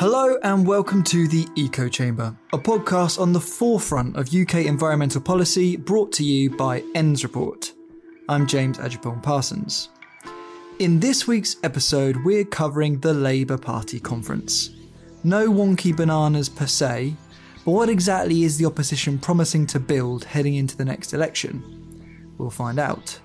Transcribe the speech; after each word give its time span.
Hello 0.00 0.38
and 0.42 0.66
welcome 0.66 1.04
to 1.04 1.28
the 1.28 1.46
Eco 1.56 1.86
Chamber, 1.86 2.34
a 2.54 2.58
podcast 2.58 3.20
on 3.20 3.34
the 3.34 3.38
forefront 3.38 4.16
of 4.16 4.34
UK 4.34 4.64
environmental 4.64 5.20
policy 5.20 5.76
brought 5.76 6.10
to 6.12 6.24
you 6.24 6.48
by 6.48 6.82
ENDS 6.94 7.22
Report. 7.22 7.70
I'm 8.26 8.46
James 8.46 8.78
Agyepong-Parsons. 8.78 9.90
In 10.78 11.00
this 11.00 11.26
week's 11.26 11.56
episode, 11.62 12.16
we're 12.24 12.46
covering 12.46 12.98
the 13.00 13.12
Labour 13.12 13.58
Party 13.58 14.00
conference. 14.00 14.70
No 15.22 15.50
wonky 15.50 15.94
bananas 15.94 16.48
per 16.48 16.66
se, 16.66 17.14
but 17.66 17.72
what 17.72 17.90
exactly 17.90 18.44
is 18.44 18.56
the 18.56 18.64
opposition 18.64 19.18
promising 19.18 19.66
to 19.66 19.78
build 19.78 20.24
heading 20.24 20.54
into 20.54 20.78
the 20.78 20.84
next 20.86 21.12
election? 21.12 22.32
We'll 22.38 22.48
find 22.48 22.78
out. 22.78 23.20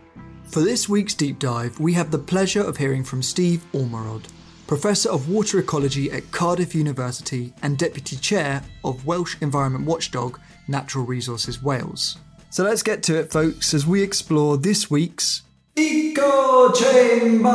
For 0.50 0.60
this 0.60 0.90
week's 0.90 1.14
deep 1.14 1.40
dive, 1.40 1.80
we 1.80 1.94
have 1.94 2.12
the 2.12 2.20
pleasure 2.20 2.62
of 2.62 2.76
hearing 2.76 3.06
from 3.06 3.24
Steve 3.24 3.66
Ormerod, 3.72 4.26
Professor 4.68 5.12
of 5.12 5.30
Water 5.30 5.60
Ecology 5.60 6.12
at 6.12 6.32
Cardiff 6.32 6.74
University 6.74 7.54
and 7.62 7.78
Deputy 7.78 8.16
Chair 8.16 8.64
of 8.84 9.06
Welsh 9.06 9.38
Environment 9.42 9.86
Watchdog 9.86 10.40
Natural 10.68 11.06
Resources 11.06 11.62
Wales. 11.62 12.18
So 12.50 12.64
let's 12.64 12.82
get 12.82 13.04
to 13.04 13.20
it, 13.20 13.32
folks, 13.32 13.76
as 13.76 13.86
we 13.86 14.02
explore 14.02 14.58
this 14.58 14.90
week's 14.90 15.44
Eco 15.76 16.72
Chamber! 16.72 17.52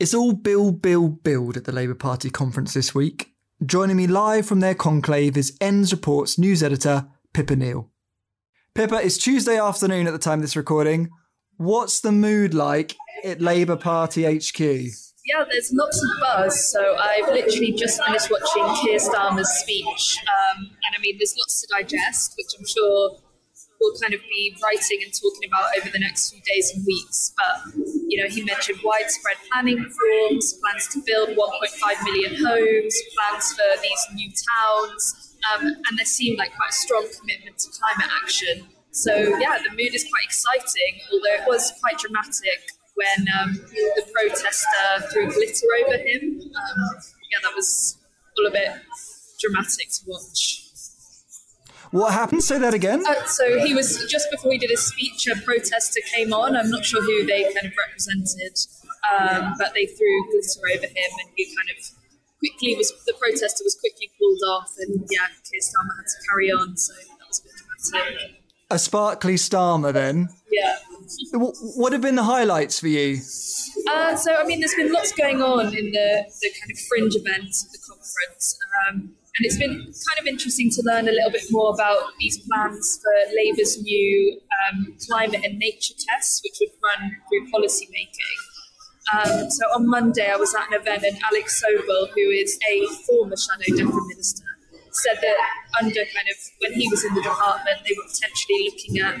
It's 0.00 0.12
all 0.14 0.32
build, 0.32 0.82
build, 0.82 1.22
build 1.22 1.56
at 1.56 1.64
the 1.64 1.72
Labour 1.72 1.94
Party 1.94 2.30
conference 2.30 2.74
this 2.74 2.94
week. 2.94 3.32
Joining 3.64 3.96
me 3.96 4.06
live 4.06 4.44
from 4.44 4.60
their 4.60 4.74
conclave 4.74 5.36
is 5.36 5.56
ENDS 5.60 5.92
Report's 5.92 6.36
news 6.36 6.62
editor, 6.62 7.06
Pippa 7.32 7.54
Neal. 7.54 7.90
Pippa, 8.74 8.96
it's 8.96 9.16
Tuesday 9.16 9.58
afternoon 9.58 10.06
at 10.06 10.12
the 10.12 10.18
time 10.18 10.40
of 10.40 10.42
this 10.42 10.56
recording. 10.56 11.10
What's 11.58 12.00
the 12.00 12.12
mood 12.12 12.52
like 12.52 12.96
at 13.24 13.40
Labour 13.40 13.76
Party 13.76 14.24
HQ? 14.24 14.60
Yeah, 14.60 15.44
there's 15.50 15.72
lots 15.72 16.02
of 16.02 16.10
buzz. 16.20 16.70
So 16.70 16.96
I've 16.96 17.28
literally 17.32 17.72
just 17.72 18.02
finished 18.04 18.30
watching 18.30 18.84
Keir 18.84 18.98
Starmer's 18.98 19.48
speech, 19.60 20.18
um, 20.22 20.66
and 20.66 20.96
I 20.96 21.00
mean, 21.00 21.16
there's 21.18 21.34
lots 21.36 21.62
to 21.62 21.66
digest, 21.74 22.34
which 22.36 22.58
I'm 22.58 22.66
sure 22.66 23.18
we'll 23.80 23.98
kind 24.00 24.14
of 24.14 24.20
be 24.30 24.56
writing 24.62 25.00
and 25.02 25.12
talking 25.12 25.48
about 25.48 25.70
over 25.78 25.90
the 25.90 25.98
next 25.98 26.30
few 26.30 26.40
days 26.42 26.72
and 26.74 26.84
weeks. 26.86 27.32
But 27.36 27.74
you 28.06 28.22
know, 28.22 28.28
he 28.28 28.44
mentioned 28.44 28.78
widespread 28.84 29.36
planning 29.50 29.78
reforms, 29.78 30.54
plans 30.60 30.88
to 30.92 31.02
build 31.04 31.30
1.5 31.30 32.04
million 32.04 32.36
homes, 32.36 32.94
plans 33.16 33.52
for 33.52 33.82
these 33.82 34.06
new 34.14 34.30
towns, 34.30 35.34
um, 35.52 35.66
and 35.66 35.98
there 35.98 36.06
seemed 36.06 36.38
like 36.38 36.54
quite 36.54 36.70
a 36.70 36.74
strong 36.74 37.06
commitment 37.18 37.58
to 37.58 37.68
climate 37.72 38.12
action. 38.22 38.75
So 38.96 39.12
yeah, 39.12 39.60
the 39.60 39.70
mood 39.76 39.94
is 39.94 40.04
quite 40.08 40.24
exciting, 40.24 40.92
although 41.12 41.42
it 41.42 41.46
was 41.46 41.70
quite 41.82 41.98
dramatic 41.98 42.64
when 42.94 43.28
um, 43.38 43.52
the 43.52 44.04
protester 44.10 45.04
threw 45.12 45.28
glitter 45.28 45.66
over 45.84 45.98
him. 45.98 46.40
Um, 46.40 46.96
yeah, 47.30 47.40
that 47.42 47.52
was 47.54 47.98
all 48.38 48.46
a 48.46 48.50
bit 48.50 48.72
dramatic 49.38 49.88
to 49.92 50.00
watch. 50.06 50.62
What 51.90 52.14
happened? 52.14 52.42
Say 52.42 52.58
that 52.58 52.72
again. 52.72 53.04
Uh, 53.06 53.26
so 53.26 53.60
he 53.60 53.74
was 53.74 54.02
just 54.08 54.30
before 54.30 54.50
he 54.52 54.58
did 54.58 54.70
his 54.70 54.80
speech. 54.80 55.28
A 55.28 55.36
protester 55.44 56.00
came 56.16 56.32
on. 56.32 56.56
I'm 56.56 56.70
not 56.70 56.84
sure 56.84 57.02
who 57.02 57.26
they 57.26 57.44
kind 57.52 57.66
of 57.66 57.72
represented, 57.76 58.56
um, 59.12 59.54
but 59.58 59.74
they 59.74 59.84
threw 59.84 60.30
glitter 60.32 60.60
over 60.72 60.86
him, 60.86 61.10
and 61.20 61.28
he 61.36 61.44
kind 61.54 61.68
of 61.76 61.84
quickly 62.40 62.74
was 62.76 62.92
the 63.04 63.12
protester 63.20 63.62
was 63.62 63.76
quickly 63.78 64.10
pulled 64.18 64.40
off, 64.48 64.72
and 64.80 65.04
yeah, 65.10 65.28
Keir 65.44 65.60
Starmer 65.60 66.00
had 66.00 66.08
to 66.08 66.18
carry 66.28 66.50
on. 66.50 66.76
So 66.78 66.94
that 66.94 67.28
was 67.28 67.40
a 67.40 67.44
bit 67.44 67.52
dramatic. 67.92 68.45
A 68.68 68.78
sparkly 68.78 69.34
Starmer, 69.34 69.92
then. 69.92 70.28
Yeah. 70.50 70.76
What 71.32 71.92
have 71.92 72.02
been 72.02 72.16
the 72.16 72.24
highlights 72.24 72.80
for 72.80 72.88
you? 72.88 73.20
Uh, 73.88 74.16
so, 74.16 74.34
I 74.34 74.44
mean, 74.44 74.58
there's 74.60 74.74
been 74.74 74.92
lots 74.92 75.12
going 75.12 75.40
on 75.40 75.66
in 75.66 75.92
the, 75.92 76.24
the 76.40 76.50
kind 76.60 76.70
of 76.72 76.78
fringe 76.88 77.14
events 77.14 77.64
of 77.64 77.70
the 77.70 77.78
conference. 77.78 78.58
Um, 78.88 79.14
and 79.36 79.44
it's 79.44 79.58
been 79.58 79.70
kind 79.70 80.18
of 80.18 80.26
interesting 80.26 80.70
to 80.70 80.82
learn 80.84 81.08
a 81.08 81.12
little 81.12 81.30
bit 81.30 81.44
more 81.50 81.72
about 81.72 81.98
these 82.18 82.38
plans 82.38 82.98
for 83.02 83.36
Labour's 83.36 83.80
new 83.82 84.40
um, 84.66 84.96
climate 85.06 85.44
and 85.44 85.58
nature 85.58 85.94
tests, 86.08 86.40
which 86.42 86.56
would 86.60 86.70
run 86.82 87.16
through 87.28 87.50
policy 87.50 87.86
making. 87.92 88.36
Um, 89.14 89.50
so 89.50 89.66
on 89.76 89.88
Monday, 89.88 90.28
I 90.28 90.36
was 90.36 90.54
at 90.54 90.66
an 90.72 90.80
event, 90.80 91.04
and 91.04 91.16
Alex 91.30 91.62
Sobel, 91.62 92.08
who 92.14 92.30
is 92.30 92.58
a 92.68 92.86
former 93.06 93.36
Shadow 93.36 93.76
DEFRA 93.76 94.08
minister, 94.08 94.44
said 94.96 95.18
that 95.20 95.36
under 95.80 96.02
kind 96.14 96.28
of 96.30 96.36
when 96.60 96.72
he 96.72 96.88
was 96.88 97.04
in 97.04 97.14
the 97.14 97.22
department, 97.22 97.84
they 97.84 97.94
were 97.96 98.08
potentially 98.08 98.70
looking 98.70 98.98
at 99.00 99.16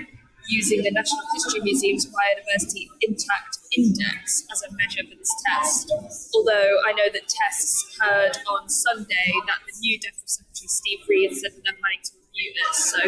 using 0.48 0.82
the 0.82 0.90
Natural 0.90 1.22
History 1.34 1.60
Museum's 1.60 2.06
Biodiversity 2.06 2.86
Impact 3.02 3.58
Index 3.76 4.46
as 4.50 4.62
a 4.62 4.70
measure 4.74 5.02
for 5.08 5.16
this 5.18 5.34
test. 5.46 5.90
Although 6.34 6.70
I 6.86 6.92
know 6.92 7.10
that 7.12 7.26
Tess 7.26 7.98
heard 8.00 8.38
on 8.46 8.68
Sunday 8.68 9.30
that 9.46 9.60
the 9.66 9.74
new 9.80 9.98
DEFRA 9.98 10.26
Secretary 10.26 10.68
Steve 10.68 11.00
Reed 11.08 11.32
said 11.34 11.52
that 11.52 11.62
they're 11.64 11.80
planning 11.80 12.02
to 12.04 12.12
review 12.14 12.50
this. 12.54 12.76
So 12.90 13.00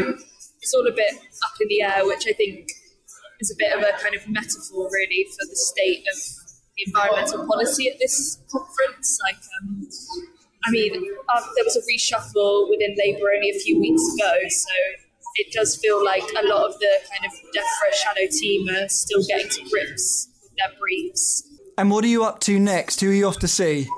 it's 0.61 0.75
all 0.75 0.87
a 0.87 0.93
bit 0.95 1.15
up 1.15 1.55
in 1.61 1.69
the 1.69 1.83
air, 1.83 2.07
which 2.07 2.27
I 2.29 2.33
think 2.33 2.69
is 3.41 3.51
a 3.51 3.59
bit 3.59 3.73
of 3.73 3.83
a 3.83 3.93
kind 4.03 4.15
of 4.15 4.27
metaphor 4.29 4.89
really 4.91 5.27
for 5.31 5.47
the 5.47 5.57
state 5.57 6.05
of 6.11 6.19
the 6.77 6.83
environmental 6.87 7.47
policy 7.47 7.89
at 7.89 7.99
this 7.99 8.39
conference. 8.51 9.19
Like 9.23 9.43
um, 9.63 9.87
I 10.67 10.71
mean, 10.71 10.95
um, 10.95 11.45
there 11.57 11.65
was 11.65 11.77
a 11.77 11.83
reshuffle 11.87 12.69
within 12.69 12.97
Labour 12.99 13.31
only 13.35 13.51
a 13.51 13.59
few 13.59 13.79
weeks 13.81 14.03
ago, 14.15 14.35
so 14.49 14.75
it 15.37 15.53
does 15.53 15.77
feel 15.77 16.05
like 16.05 16.23
a 16.23 16.47
lot 16.47 16.69
of 16.69 16.79
the 16.79 16.93
kind 17.11 17.25
of 17.25 17.33
DEFRA 17.55 17.95
shadow 17.95 18.27
team 18.31 18.69
are 18.69 18.89
still 18.89 19.23
getting 19.27 19.49
to 19.49 19.63
grips 19.71 20.29
with 20.43 20.53
their 20.59 20.79
briefs. 20.79 21.45
And 21.79 21.91
what 21.91 22.05
are 22.05 22.09
you 22.09 22.25
up 22.25 22.41
to 22.41 22.59
next? 22.59 23.01
Who 23.01 23.11
are 23.11 23.13
you 23.13 23.29
off 23.29 23.39
to 23.39 23.49
see? 23.49 23.89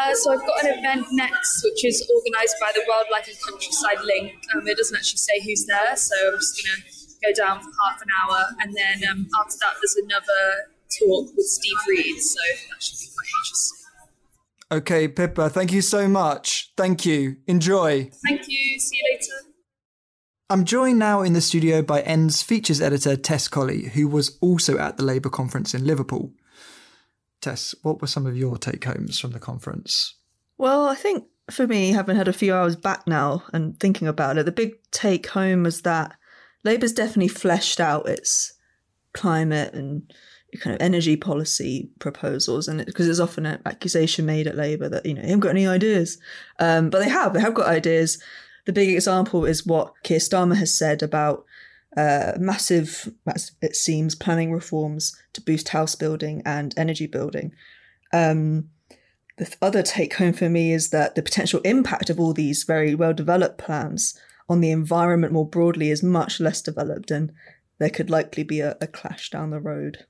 Uh, 0.00 0.14
so 0.14 0.32
I've 0.32 0.40
got 0.40 0.64
an 0.64 0.78
event 0.78 1.06
next, 1.12 1.62
which 1.64 1.84
is 1.84 2.02
organised 2.10 2.56
by 2.60 2.72
the 2.74 2.82
Wildlife 2.88 3.28
and 3.28 3.36
Countryside 3.48 4.00
Link. 4.04 4.32
Um, 4.54 4.66
it 4.66 4.76
doesn't 4.76 4.96
actually 4.96 5.18
say 5.18 5.40
who's 5.44 5.66
there, 5.66 5.94
so 5.94 6.16
I'm 6.32 6.38
just 6.38 6.58
going 6.58 6.80
to 6.80 7.02
go 7.22 7.32
down 7.32 7.60
for 7.60 7.70
half 7.86 8.02
an 8.02 8.08
hour, 8.10 8.46
and 8.60 8.74
then 8.74 9.08
um, 9.08 9.28
after 9.38 9.56
that, 9.60 9.74
there's 9.78 9.96
another 10.02 10.66
talk 10.98 11.30
with 11.36 11.46
Steve 11.46 11.76
Reed. 11.88 12.18
So 12.20 12.40
that 12.70 12.82
should 12.82 12.98
be 12.98 13.06
quite 13.06 13.30
interesting. 13.44 13.81
Okay, 14.72 15.06
Pippa, 15.06 15.50
thank 15.50 15.70
you 15.70 15.82
so 15.82 16.08
much. 16.08 16.72
Thank 16.78 17.04
you. 17.04 17.36
Enjoy. 17.46 18.10
Thank 18.26 18.48
you. 18.48 18.80
See 18.80 18.96
you 18.96 19.12
later. 19.12 19.52
I'm 20.48 20.64
joined 20.64 20.98
now 20.98 21.20
in 21.20 21.34
the 21.34 21.42
studio 21.42 21.82
by 21.82 22.00
ENDS 22.00 22.42
features 22.42 22.80
editor 22.80 23.14
Tess 23.14 23.48
Colley, 23.48 23.90
who 23.90 24.08
was 24.08 24.38
also 24.40 24.78
at 24.78 24.96
the 24.96 25.04
Labour 25.04 25.28
conference 25.28 25.74
in 25.74 25.86
Liverpool. 25.86 26.32
Tess, 27.42 27.74
what 27.82 28.00
were 28.00 28.06
some 28.06 28.24
of 28.24 28.34
your 28.34 28.56
take 28.56 28.82
homes 28.84 29.18
from 29.18 29.32
the 29.32 29.38
conference? 29.38 30.14
Well, 30.56 30.88
I 30.88 30.94
think 30.94 31.24
for 31.50 31.66
me, 31.66 31.92
having 31.92 32.16
had 32.16 32.28
a 32.28 32.32
few 32.32 32.54
hours 32.54 32.74
back 32.74 33.06
now 33.06 33.42
and 33.52 33.78
thinking 33.78 34.08
about 34.08 34.38
it, 34.38 34.46
the 34.46 34.52
big 34.52 34.72
take 34.90 35.26
home 35.26 35.64
was 35.64 35.82
that 35.82 36.14
Labour's 36.64 36.94
definitely 36.94 37.28
fleshed 37.28 37.78
out 37.78 38.08
its 38.08 38.54
climate 39.12 39.74
and 39.74 40.10
kind 40.60 40.74
of 40.74 40.82
energy 40.82 41.16
policy 41.16 41.90
proposals, 41.98 42.68
and 42.68 42.84
because 42.84 43.06
there's 43.06 43.20
often 43.20 43.46
an 43.46 43.60
accusation 43.64 44.26
made 44.26 44.46
at 44.46 44.56
Labour 44.56 44.88
that 44.88 45.06
you 45.06 45.14
know 45.14 45.22
they 45.22 45.28
haven't 45.28 45.40
got 45.40 45.50
any 45.50 45.66
ideas, 45.66 46.18
um, 46.58 46.90
but 46.90 47.00
they 47.00 47.08
have. 47.08 47.32
They 47.32 47.40
have 47.40 47.54
got 47.54 47.66
ideas. 47.66 48.22
The 48.64 48.72
big 48.72 48.90
example 48.90 49.44
is 49.44 49.66
what 49.66 49.92
Keir 50.04 50.18
Starmer 50.18 50.56
has 50.56 50.76
said 50.76 51.02
about 51.02 51.44
uh, 51.96 52.32
massive, 52.38 53.12
it 53.60 53.76
seems, 53.76 54.14
planning 54.14 54.52
reforms 54.52 55.16
to 55.32 55.40
boost 55.40 55.70
house 55.70 55.94
building 55.94 56.42
and 56.44 56.72
energy 56.76 57.06
building. 57.06 57.52
Um, 58.12 58.68
the 59.38 59.54
other 59.60 59.82
take 59.82 60.14
home 60.14 60.32
for 60.32 60.48
me 60.48 60.72
is 60.72 60.90
that 60.90 61.14
the 61.14 61.22
potential 61.22 61.60
impact 61.64 62.10
of 62.10 62.20
all 62.20 62.32
these 62.32 62.64
very 62.64 62.94
well 62.94 63.12
developed 63.12 63.58
plans 63.58 64.18
on 64.48 64.60
the 64.60 64.70
environment 64.70 65.32
more 65.32 65.48
broadly 65.48 65.90
is 65.90 66.02
much 66.02 66.40
less 66.40 66.62
developed, 66.62 67.10
and 67.10 67.32
there 67.78 67.90
could 67.90 68.10
likely 68.10 68.42
be 68.42 68.60
a, 68.60 68.76
a 68.80 68.86
clash 68.86 69.30
down 69.30 69.50
the 69.50 69.60
road. 69.60 70.04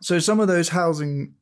So 0.00 0.18
some 0.18 0.40
of 0.40 0.48
those 0.48 0.70
housing 0.70 1.34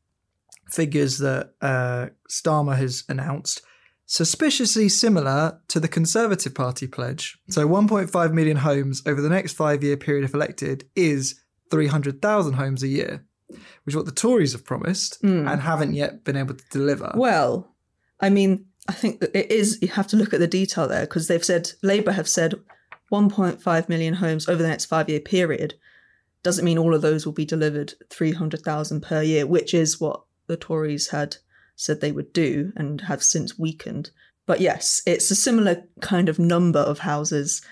figures 0.70 1.18
that 1.18 1.54
uh, 1.60 2.06
Starmer 2.28 2.76
has 2.76 3.04
announced 3.08 3.62
suspiciously 4.06 4.88
similar 4.88 5.60
to 5.68 5.80
the 5.80 5.88
Conservative 5.88 6.54
Party 6.54 6.86
pledge. 6.86 7.38
So 7.48 7.66
1.5 7.66 8.32
million 8.32 8.58
homes 8.58 9.02
over 9.06 9.20
the 9.20 9.28
next 9.28 9.54
five 9.54 9.82
year 9.82 9.96
period, 9.96 10.24
if 10.24 10.34
elected, 10.34 10.84
is 10.94 11.40
300,000 11.70 12.54
homes 12.54 12.82
a 12.82 12.88
year, 12.88 13.24
which 13.48 13.92
is 13.92 13.96
what 13.96 14.06
the 14.06 14.12
Tories 14.12 14.52
have 14.52 14.64
promised 14.64 15.22
mm. 15.22 15.50
and 15.50 15.60
haven't 15.60 15.94
yet 15.94 16.24
been 16.24 16.36
able 16.36 16.54
to 16.54 16.64
deliver. 16.70 17.12
Well, 17.14 17.74
I 18.20 18.30
mean, 18.30 18.66
I 18.88 18.92
think 18.92 19.20
that 19.20 19.34
it 19.34 19.50
is, 19.50 19.78
you 19.80 19.88
have 19.88 20.06
to 20.08 20.16
look 20.16 20.34
at 20.34 20.40
the 20.40 20.46
detail 20.46 20.86
there 20.86 21.02
because 21.02 21.28
they've 21.28 21.44
said, 21.44 21.72
Labour 21.82 22.12
have 22.12 22.28
said 22.28 22.54
1.5 23.10 23.88
million 23.88 24.14
homes 24.14 24.48
over 24.48 24.62
the 24.62 24.68
next 24.68 24.86
five 24.86 25.08
year 25.08 25.20
period 25.20 25.74
doesn't 26.44 26.64
mean 26.64 26.78
all 26.78 26.94
of 26.94 27.02
those 27.02 27.26
will 27.26 27.32
be 27.32 27.46
delivered 27.46 27.94
300,000 28.10 29.00
per 29.00 29.22
year, 29.22 29.46
which 29.46 29.74
is 29.74 30.00
what 30.00 30.22
the 30.46 30.56
Tories 30.56 31.08
had 31.08 31.38
said 31.74 32.00
they 32.00 32.12
would 32.12 32.32
do 32.32 32.72
and 32.76 33.00
have 33.00 33.22
since 33.22 33.58
weakened. 33.58 34.10
But 34.46 34.60
yes, 34.60 35.02
it's 35.06 35.30
a 35.30 35.34
similar 35.34 35.84
kind 36.00 36.28
of 36.28 36.38
number 36.38 36.78
of 36.78 37.00
houses 37.00 37.62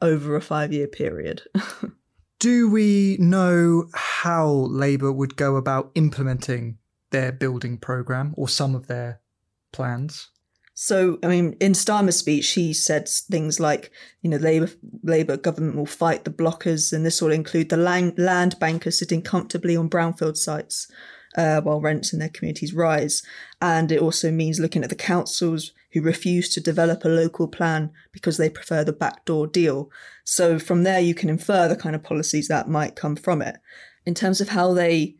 over 0.00 0.34
a 0.34 0.40
five 0.40 0.72
year 0.72 0.88
period. 0.88 1.42
do 2.38 2.70
we 2.70 3.16
know 3.20 3.88
how 3.94 4.46
Labour 4.48 5.12
would 5.12 5.36
go 5.36 5.56
about 5.56 5.92
implementing 5.94 6.78
their 7.10 7.30
building 7.30 7.78
program 7.78 8.34
or 8.36 8.48
some 8.48 8.74
of 8.74 8.86
their 8.86 9.20
plans? 9.70 10.30
So, 10.76 11.20
I 11.22 11.28
mean, 11.28 11.56
in 11.60 11.72
Starmer's 11.72 12.16
speech, 12.16 12.50
he 12.50 12.72
said 12.72 13.08
things 13.08 13.60
like, 13.60 13.92
you 14.22 14.30
know, 14.30 14.38
Labour 14.38 14.70
Labour 15.04 15.36
government 15.36 15.76
will 15.76 15.86
fight 15.86 16.24
the 16.24 16.32
blockers, 16.32 16.92
and 16.92 17.06
this 17.06 17.22
will 17.22 17.30
include 17.30 17.68
the 17.68 17.76
land, 17.76 18.18
land 18.18 18.56
bankers 18.58 18.98
sitting 18.98 19.22
comfortably 19.22 19.76
on 19.76 19.88
brownfield 19.88 20.36
sites 20.36 20.90
uh, 21.36 21.60
while 21.60 21.80
rents 21.80 22.12
in 22.12 22.18
their 22.18 22.28
communities 22.28 22.74
rise. 22.74 23.22
And 23.62 23.92
it 23.92 24.00
also 24.00 24.32
means 24.32 24.58
looking 24.58 24.82
at 24.82 24.90
the 24.90 24.96
councils 24.96 25.70
who 25.92 26.02
refuse 26.02 26.52
to 26.52 26.60
develop 26.60 27.04
a 27.04 27.08
local 27.08 27.46
plan 27.46 27.92
because 28.10 28.36
they 28.36 28.50
prefer 28.50 28.82
the 28.82 28.92
backdoor 28.92 29.46
deal. 29.46 29.90
So, 30.24 30.58
from 30.58 30.82
there, 30.82 31.00
you 31.00 31.14
can 31.14 31.30
infer 31.30 31.68
the 31.68 31.76
kind 31.76 31.94
of 31.94 32.02
policies 32.02 32.48
that 32.48 32.68
might 32.68 32.96
come 32.96 33.14
from 33.14 33.42
it. 33.42 33.58
In 34.04 34.14
terms 34.14 34.40
of 34.40 34.48
how 34.48 34.74
they 34.74 35.14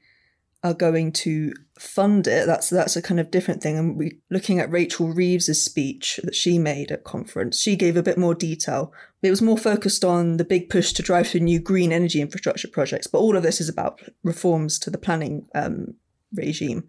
are 0.64 0.74
going 0.74 1.12
to 1.12 1.52
fund 1.78 2.26
it, 2.26 2.46
that's 2.46 2.70
that's 2.70 2.96
a 2.96 3.02
kind 3.02 3.20
of 3.20 3.30
different 3.30 3.62
thing. 3.62 3.78
And 3.78 3.96
we 3.96 4.18
looking 4.30 4.58
at 4.58 4.72
Rachel 4.72 5.12
Reeves's 5.12 5.62
speech 5.62 6.18
that 6.24 6.34
she 6.34 6.58
made 6.58 6.90
at 6.90 7.04
conference, 7.04 7.60
she 7.60 7.76
gave 7.76 7.96
a 7.96 8.02
bit 8.02 8.16
more 8.16 8.34
detail. 8.34 8.92
It 9.22 9.30
was 9.30 9.42
more 9.42 9.58
focused 9.58 10.04
on 10.04 10.38
the 10.38 10.44
big 10.44 10.70
push 10.70 10.92
to 10.94 11.02
drive 11.02 11.28
through 11.28 11.40
new 11.40 11.60
green 11.60 11.92
energy 11.92 12.20
infrastructure 12.20 12.68
projects, 12.68 13.06
but 13.06 13.18
all 13.18 13.36
of 13.36 13.42
this 13.42 13.60
is 13.60 13.68
about 13.68 14.00
reforms 14.22 14.78
to 14.80 14.90
the 14.90 14.98
planning 14.98 15.46
um, 15.54 15.94
regime 16.34 16.84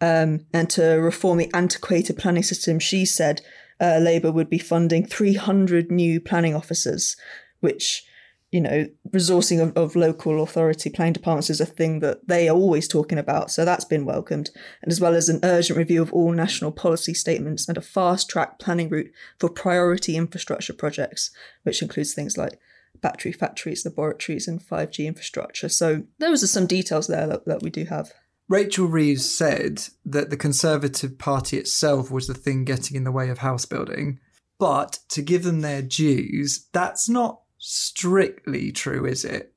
um, 0.00 0.46
and 0.52 0.70
to 0.70 0.84
reform 0.84 1.38
the 1.38 1.50
antiquated 1.52 2.18
planning 2.18 2.44
system. 2.44 2.78
She 2.78 3.04
said 3.04 3.40
uh, 3.80 3.98
Labour 4.00 4.30
would 4.30 4.48
be 4.48 4.58
funding 4.58 5.04
300 5.04 5.90
new 5.90 6.20
planning 6.20 6.54
officers, 6.54 7.16
which 7.60 8.04
you 8.50 8.60
know, 8.60 8.86
resourcing 9.10 9.62
of, 9.62 9.76
of, 9.76 9.94
local 9.94 10.42
authority 10.42 10.88
planning 10.88 11.12
departments 11.12 11.50
is 11.50 11.60
a 11.60 11.66
thing 11.66 12.00
that 12.00 12.26
they 12.28 12.48
are 12.48 12.56
always 12.56 12.88
talking 12.88 13.18
about. 13.18 13.50
So 13.50 13.64
that's 13.64 13.84
been 13.84 14.06
welcomed. 14.06 14.50
And 14.82 14.90
as 14.90 15.00
well 15.00 15.14
as 15.14 15.28
an 15.28 15.40
urgent 15.42 15.78
review 15.78 16.00
of 16.00 16.12
all 16.12 16.32
national 16.32 16.72
policy 16.72 17.12
statements 17.12 17.68
and 17.68 17.76
a 17.76 17.82
fast 17.82 18.30
track 18.30 18.58
planning 18.58 18.88
route 18.88 19.10
for 19.38 19.50
priority 19.50 20.16
infrastructure 20.16 20.72
projects, 20.72 21.30
which 21.64 21.82
includes 21.82 22.14
things 22.14 22.38
like 22.38 22.58
battery 23.02 23.32
factories, 23.32 23.84
laboratories, 23.84 24.48
and 24.48 24.62
5G 24.62 25.06
infrastructure. 25.06 25.68
So 25.68 26.04
those 26.18 26.42
are 26.42 26.48
some 26.48 26.66
details 26.66 27.06
there 27.06 27.26
that, 27.26 27.44
that 27.44 27.62
we 27.62 27.68
do 27.68 27.84
have. 27.84 28.12
Rachel 28.48 28.86
Reeves 28.86 29.30
said 29.30 29.82
that 30.06 30.30
the 30.30 30.36
Conservative 30.38 31.18
Party 31.18 31.58
itself 31.58 32.10
was 32.10 32.26
the 32.26 32.34
thing 32.34 32.64
getting 32.64 32.96
in 32.96 33.04
the 33.04 33.12
way 33.12 33.28
of 33.28 33.38
house 33.38 33.66
building. 33.66 34.20
But 34.58 35.00
to 35.10 35.22
give 35.22 35.44
them 35.44 35.60
their 35.60 35.82
dues, 35.82 36.66
that's 36.72 37.08
not 37.10 37.42
strictly 37.58 38.72
true, 38.72 39.04
is 39.04 39.24
it? 39.24 39.52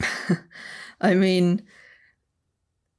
I 1.00 1.14
mean, 1.14 1.62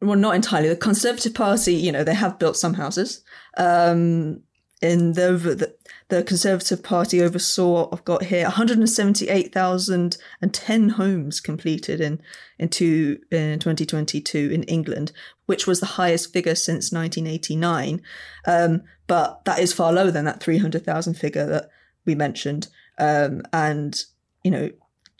well, 0.02 0.18
not 0.18 0.36
entirely. 0.36 0.70
The 0.70 0.76
Conservative 0.76 1.34
Party, 1.34 1.74
you 1.74 1.92
know, 1.92 2.04
they 2.04 2.16
have 2.16 2.40
built 2.40 2.58
some 2.58 2.76
houses. 2.76 3.24
Um, 3.58 4.44
in 4.82 5.14
the, 5.14 5.34
the, 5.34 5.76
the 6.10 6.24
Conservative 6.24 6.82
Party 6.82 7.22
oversaw, 7.22 7.88
I've 7.92 8.04
got 8.04 8.24
here, 8.24 8.46
178,010 8.46 10.90
homes 10.90 11.40
completed 11.40 12.02
in 12.02 12.20
in, 12.58 12.70
two, 12.70 13.20
in 13.32 13.60
2022 13.60 14.50
in 14.52 14.64
England, 14.64 15.12
which 15.46 15.68
was 15.68 15.80
the 15.80 15.86
highest 15.86 16.34
figure 16.34 16.56
since 16.56 16.92
1989. 16.92 18.02
Um, 18.48 18.82
but 19.06 19.46
that 19.46 19.60
is 19.60 19.74
far 19.74 19.94
lower 19.94 20.10
than 20.10 20.26
that 20.26 20.42
300,000 20.42 21.14
figure 21.14 21.46
that 21.46 21.70
we 22.06 22.16
mentioned. 22.16 22.70
Um, 22.98 23.44
and 23.54 24.04
you 24.44 24.52
know, 24.52 24.70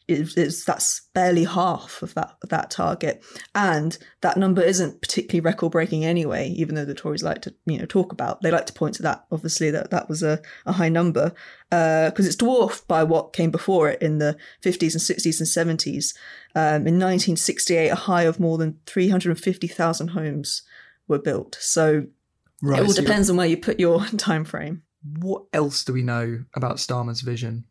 is, 0.08 0.66
that's 0.66 1.02
barely 1.14 1.44
half 1.44 2.02
of 2.02 2.14
that 2.16 2.36
that 2.50 2.72
target, 2.72 3.24
and 3.56 3.98
that 4.22 4.38
number 4.38 4.62
isn't 4.62 5.02
particularly 5.02 5.40
record 5.42 5.72
breaking 5.72 6.06
anyway. 6.06 6.50
Even 6.50 6.76
though 6.76 6.86
the 6.86 6.94
Tories 6.94 7.24
like 7.24 7.42
to 7.44 7.54
you 7.66 7.78
know 7.78 7.86
talk 7.86 8.12
about, 8.12 8.42
they 8.42 8.52
like 8.52 8.66
to 8.68 8.74
point 8.74 8.96
to 8.96 9.04
that. 9.04 9.26
Obviously, 9.32 9.72
that 9.72 9.92
that 9.92 10.10
was 10.10 10.24
a, 10.24 10.42
a 10.66 10.74
high 10.74 10.90
number 10.90 11.34
because 11.70 12.26
uh, 12.26 12.28
it's 12.28 12.36
dwarfed 12.36 12.88
by 12.88 13.04
what 13.04 13.34
came 13.34 13.52
before 13.52 13.90
it 13.90 14.02
in 14.02 14.18
the 14.18 14.38
50s 14.64 14.94
and 14.94 15.02
60s 15.02 15.40
and 15.40 15.80
70s. 15.80 16.16
Um, 16.56 16.88
in 16.88 17.00
1968, 17.00 17.90
a 17.90 17.96
high 17.96 18.24
of 18.24 18.40
more 18.40 18.58
than 18.58 18.80
350,000 18.88 20.10
homes 20.10 20.64
were 21.08 21.20
built. 21.20 21.58
So 21.62 22.08
right, 22.62 22.80
it 22.80 22.86
all 22.86 22.94
so 22.94 23.02
depends 23.02 23.30
on 23.30 23.38
where 23.38 23.48
you 23.48 23.58
put 23.58 23.80
your 23.80 24.04
time 24.18 24.46
frame. 24.46 24.84
What 25.04 25.44
else 25.54 25.84
do 25.84 25.94
we 25.94 26.04
know 26.04 26.44
about 26.54 26.78
Starmer's 26.78 27.22
vision? 27.22 27.66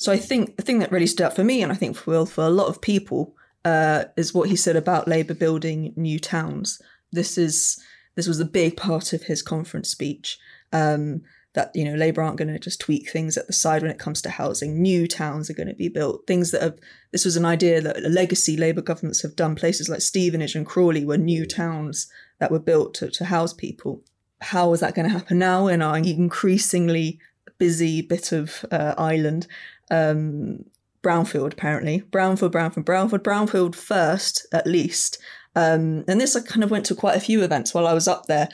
So 0.00 0.10
I 0.10 0.16
think 0.16 0.56
the 0.56 0.62
thing 0.62 0.78
that 0.78 0.90
really 0.90 1.06
stood 1.06 1.26
out 1.26 1.36
for 1.36 1.44
me, 1.44 1.62
and 1.62 1.70
I 1.70 1.74
think 1.74 1.94
for 1.94 2.24
for 2.24 2.44
a 2.44 2.50
lot 2.50 2.68
of 2.68 2.80
people, 2.80 3.36
uh, 3.66 4.04
is 4.16 4.32
what 4.32 4.48
he 4.48 4.56
said 4.56 4.74
about 4.74 5.06
Labour 5.06 5.34
building 5.34 5.92
new 5.94 6.18
towns. 6.18 6.80
This 7.12 7.36
is 7.36 7.78
this 8.14 8.26
was 8.26 8.40
a 8.40 8.46
big 8.46 8.78
part 8.78 9.12
of 9.12 9.24
his 9.24 9.42
conference 9.42 9.90
speech. 9.90 10.38
Um, 10.72 11.20
that 11.52 11.70
you 11.74 11.84
know 11.84 11.96
Labour 11.96 12.22
aren't 12.22 12.38
going 12.38 12.48
to 12.48 12.58
just 12.58 12.80
tweak 12.80 13.10
things 13.10 13.36
at 13.36 13.46
the 13.46 13.52
side 13.52 13.82
when 13.82 13.90
it 13.90 13.98
comes 13.98 14.22
to 14.22 14.30
housing. 14.30 14.80
New 14.80 15.06
towns 15.06 15.50
are 15.50 15.54
going 15.54 15.68
to 15.68 15.74
be 15.74 15.88
built. 15.88 16.26
Things 16.26 16.50
that 16.52 16.62
have 16.62 16.78
this 17.12 17.26
was 17.26 17.36
an 17.36 17.44
idea 17.44 17.82
that 17.82 18.02
legacy 18.02 18.56
Labour 18.56 18.80
governments 18.80 19.20
have 19.20 19.36
done. 19.36 19.54
Places 19.54 19.90
like 19.90 20.00
Stevenage 20.00 20.54
and 20.54 20.64
Crawley 20.64 21.04
were 21.04 21.18
new 21.18 21.44
towns 21.44 22.10
that 22.38 22.50
were 22.50 22.58
built 22.58 22.94
to, 22.94 23.10
to 23.10 23.26
house 23.26 23.52
people. 23.52 24.02
How 24.40 24.72
is 24.72 24.80
that 24.80 24.94
going 24.94 25.06
to 25.06 25.12
happen 25.12 25.38
now 25.38 25.66
in 25.66 25.82
our 25.82 25.98
increasingly 25.98 27.18
busy 27.60 28.02
bit 28.02 28.32
of 28.32 28.64
uh, 28.72 28.94
island? 28.98 29.46
um, 29.90 30.64
Brownfield, 31.02 31.52
apparently. 31.52 32.02
Brownfield, 32.10 32.52
Brownfield, 32.52 32.84
Brownfield, 32.84 33.22
Brownfield 33.22 33.74
first, 33.74 34.46
at 34.52 34.66
least. 34.66 35.18
Um, 35.56 36.04
and 36.06 36.20
this 36.20 36.36
I 36.36 36.40
kind 36.40 36.62
of 36.62 36.70
went 36.70 36.86
to 36.86 36.94
quite 36.94 37.16
a 37.16 37.20
few 37.20 37.42
events 37.42 37.74
while 37.74 37.86
I 37.86 37.94
was 37.94 38.06
up 38.06 38.26
there 38.26 38.48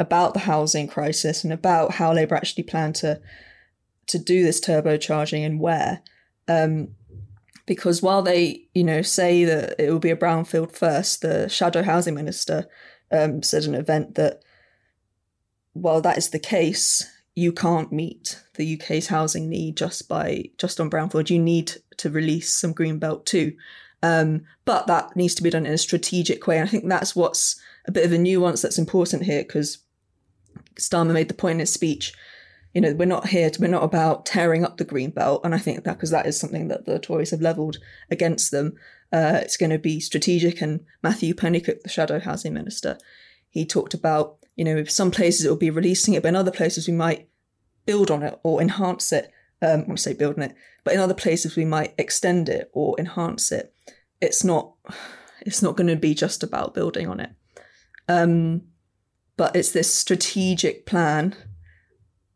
about 0.00 0.32
the 0.32 0.40
housing 0.40 0.88
crisis 0.88 1.44
and 1.44 1.52
about 1.52 1.94
how 1.94 2.12
Labour 2.12 2.36
actually 2.36 2.62
planned 2.64 2.94
to 2.96 3.20
to 4.06 4.18
do 4.18 4.42
this 4.42 4.58
turbocharging 4.58 5.44
and 5.44 5.60
where. 5.60 6.00
Um, 6.46 6.94
because 7.66 8.00
while 8.00 8.22
they, 8.22 8.62
you 8.72 8.82
know, 8.82 9.02
say 9.02 9.44
that 9.44 9.74
it 9.78 9.90
will 9.90 9.98
be 9.98 10.10
a 10.10 10.16
brownfield 10.16 10.72
first, 10.72 11.20
the 11.20 11.46
shadow 11.50 11.82
housing 11.82 12.14
minister 12.14 12.66
um, 13.12 13.42
said 13.42 13.64
an 13.64 13.74
event 13.74 14.14
that 14.14 14.42
while 15.74 16.00
that 16.00 16.16
is 16.16 16.30
the 16.30 16.38
case, 16.38 17.04
you 17.38 17.52
can't 17.52 17.92
meet 17.92 18.42
the 18.56 18.74
UK's 18.74 19.06
housing 19.06 19.48
need 19.48 19.76
just 19.76 20.08
by 20.08 20.46
just 20.58 20.80
on 20.80 20.90
brownfield. 20.90 21.30
You 21.30 21.38
need 21.38 21.72
to 21.98 22.10
release 22.10 22.52
some 22.52 22.72
green 22.72 22.98
belt 22.98 23.26
too. 23.26 23.52
Um, 24.02 24.42
but 24.64 24.88
that 24.88 25.14
needs 25.14 25.36
to 25.36 25.44
be 25.44 25.50
done 25.50 25.64
in 25.64 25.72
a 25.72 25.78
strategic 25.78 26.48
way. 26.48 26.58
And 26.58 26.66
I 26.66 26.70
think 26.70 26.88
that's 26.88 27.14
what's 27.14 27.60
a 27.86 27.92
bit 27.92 28.04
of 28.04 28.12
a 28.12 28.18
nuance 28.18 28.60
that's 28.60 28.78
important 28.78 29.22
here 29.22 29.44
because 29.44 29.78
Starmer 30.80 31.12
made 31.12 31.28
the 31.28 31.34
point 31.34 31.54
in 31.54 31.60
his 31.60 31.72
speech. 31.72 32.12
You 32.74 32.80
know, 32.80 32.92
we're 32.92 33.04
not 33.04 33.28
here 33.28 33.50
to, 33.50 33.60
we're 33.60 33.68
not 33.68 33.84
about 33.84 34.26
tearing 34.26 34.64
up 34.64 34.76
the 34.76 34.84
green 34.84 35.10
belt. 35.10 35.42
And 35.44 35.54
I 35.54 35.58
think 35.58 35.84
that 35.84 35.96
because 35.96 36.10
that 36.10 36.26
is 36.26 36.38
something 36.38 36.66
that 36.68 36.86
the 36.86 36.98
Tories 36.98 37.30
have 37.30 37.40
levelled 37.40 37.76
against 38.10 38.50
them. 38.50 38.72
Uh, 39.12 39.38
it's 39.42 39.56
going 39.56 39.70
to 39.70 39.78
be 39.78 40.00
strategic. 40.00 40.60
And 40.60 40.80
Matthew 41.04 41.34
Pennycook, 41.34 41.82
the 41.82 41.88
shadow 41.88 42.18
housing 42.18 42.52
minister, 42.52 42.98
he 43.48 43.64
talked 43.64 43.94
about 43.94 44.38
you 44.58 44.64
know, 44.64 44.82
some 44.84 45.12
places 45.12 45.46
it 45.46 45.48
will 45.48 45.56
be 45.56 45.70
releasing 45.70 46.14
it, 46.14 46.22
but 46.22 46.30
in 46.30 46.36
other 46.36 46.50
places 46.50 46.88
we 46.88 46.92
might 46.92 47.27
build 47.88 48.10
on 48.10 48.22
it 48.22 48.38
or 48.42 48.60
enhance 48.60 49.12
it. 49.12 49.32
Um, 49.62 49.80
I 49.80 49.84
want 49.84 49.96
to 49.96 50.02
say 50.02 50.12
build 50.12 50.36
on 50.36 50.42
it, 50.42 50.54
but 50.84 50.92
in 50.92 51.00
other 51.00 51.14
places 51.14 51.56
we 51.56 51.64
might 51.64 51.94
extend 51.96 52.50
it 52.50 52.70
or 52.74 52.94
enhance 52.98 53.50
it. 53.50 53.72
It's 54.20 54.44
not, 54.44 54.74
it's 55.40 55.62
not 55.62 55.74
going 55.74 55.86
to 55.86 55.96
be 55.96 56.12
just 56.14 56.42
about 56.42 56.74
building 56.74 57.08
on 57.08 57.18
it. 57.18 57.30
Um, 58.06 58.64
but 59.38 59.56
it's 59.56 59.72
this 59.72 59.92
strategic 59.92 60.84
plan. 60.84 61.34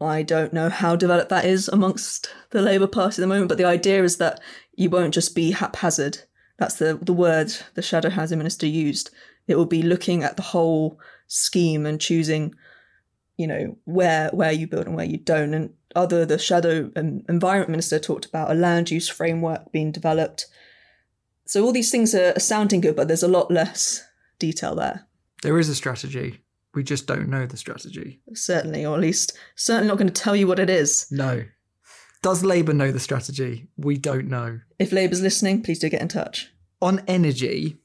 I 0.00 0.22
don't 0.22 0.54
know 0.54 0.70
how 0.70 0.96
developed 0.96 1.28
that 1.28 1.44
is 1.44 1.68
amongst 1.68 2.32
the 2.48 2.62
Labour 2.62 2.86
Party 2.86 3.20
at 3.20 3.20
the 3.20 3.26
moment, 3.26 3.50
but 3.50 3.58
the 3.58 3.66
idea 3.66 4.02
is 4.02 4.16
that 4.16 4.40
you 4.74 4.88
won't 4.88 5.12
just 5.12 5.34
be 5.34 5.50
haphazard. 5.50 6.18
That's 6.58 6.76
the 6.76 6.98
the 7.00 7.12
word 7.12 7.52
the 7.74 7.82
shadow 7.82 8.08
housing 8.08 8.38
minister 8.38 8.66
used. 8.66 9.10
It 9.46 9.56
will 9.56 9.66
be 9.66 9.82
looking 9.82 10.22
at 10.22 10.36
the 10.36 10.42
whole 10.42 10.98
scheme 11.26 11.84
and 11.84 12.00
choosing 12.00 12.54
you 13.42 13.48
know 13.48 13.76
where 13.84 14.30
where 14.30 14.52
you 14.52 14.68
build 14.68 14.86
and 14.86 14.94
where 14.94 15.04
you 15.04 15.18
don't. 15.18 15.52
And 15.52 15.74
other 15.96 16.24
the 16.24 16.38
shadow 16.38 16.92
um, 16.94 17.22
environment 17.28 17.70
minister 17.70 17.98
talked 17.98 18.24
about 18.24 18.52
a 18.52 18.54
land 18.54 18.90
use 18.90 19.08
framework 19.08 19.72
being 19.72 19.90
developed. 19.90 20.46
So 21.44 21.64
all 21.64 21.72
these 21.72 21.90
things 21.90 22.14
are 22.14 22.38
sounding 22.38 22.80
good 22.80 22.94
but 22.94 23.08
there's 23.08 23.24
a 23.24 23.28
lot 23.28 23.50
less 23.50 24.00
detail 24.38 24.76
there. 24.76 25.08
There 25.42 25.58
is 25.58 25.68
a 25.68 25.74
strategy. 25.74 26.40
We 26.72 26.84
just 26.84 27.08
don't 27.08 27.28
know 27.28 27.46
the 27.46 27.56
strategy. 27.56 28.20
Certainly 28.32 28.86
or 28.86 28.94
at 28.94 29.00
least 29.00 29.36
certainly 29.56 29.88
not 29.88 29.98
going 29.98 30.12
to 30.12 30.22
tell 30.22 30.36
you 30.36 30.46
what 30.46 30.60
it 30.60 30.70
is. 30.70 31.08
No. 31.10 31.44
Does 32.22 32.44
labour 32.44 32.72
know 32.72 32.92
the 32.92 33.00
strategy? 33.00 33.66
We 33.76 33.98
don't 33.98 34.28
know. 34.28 34.60
If 34.78 34.92
labour's 34.92 35.20
listening 35.20 35.64
please 35.64 35.80
do 35.80 35.88
get 35.88 36.00
in 36.00 36.06
touch. 36.06 36.52
On 36.80 37.02
energy 37.08 37.81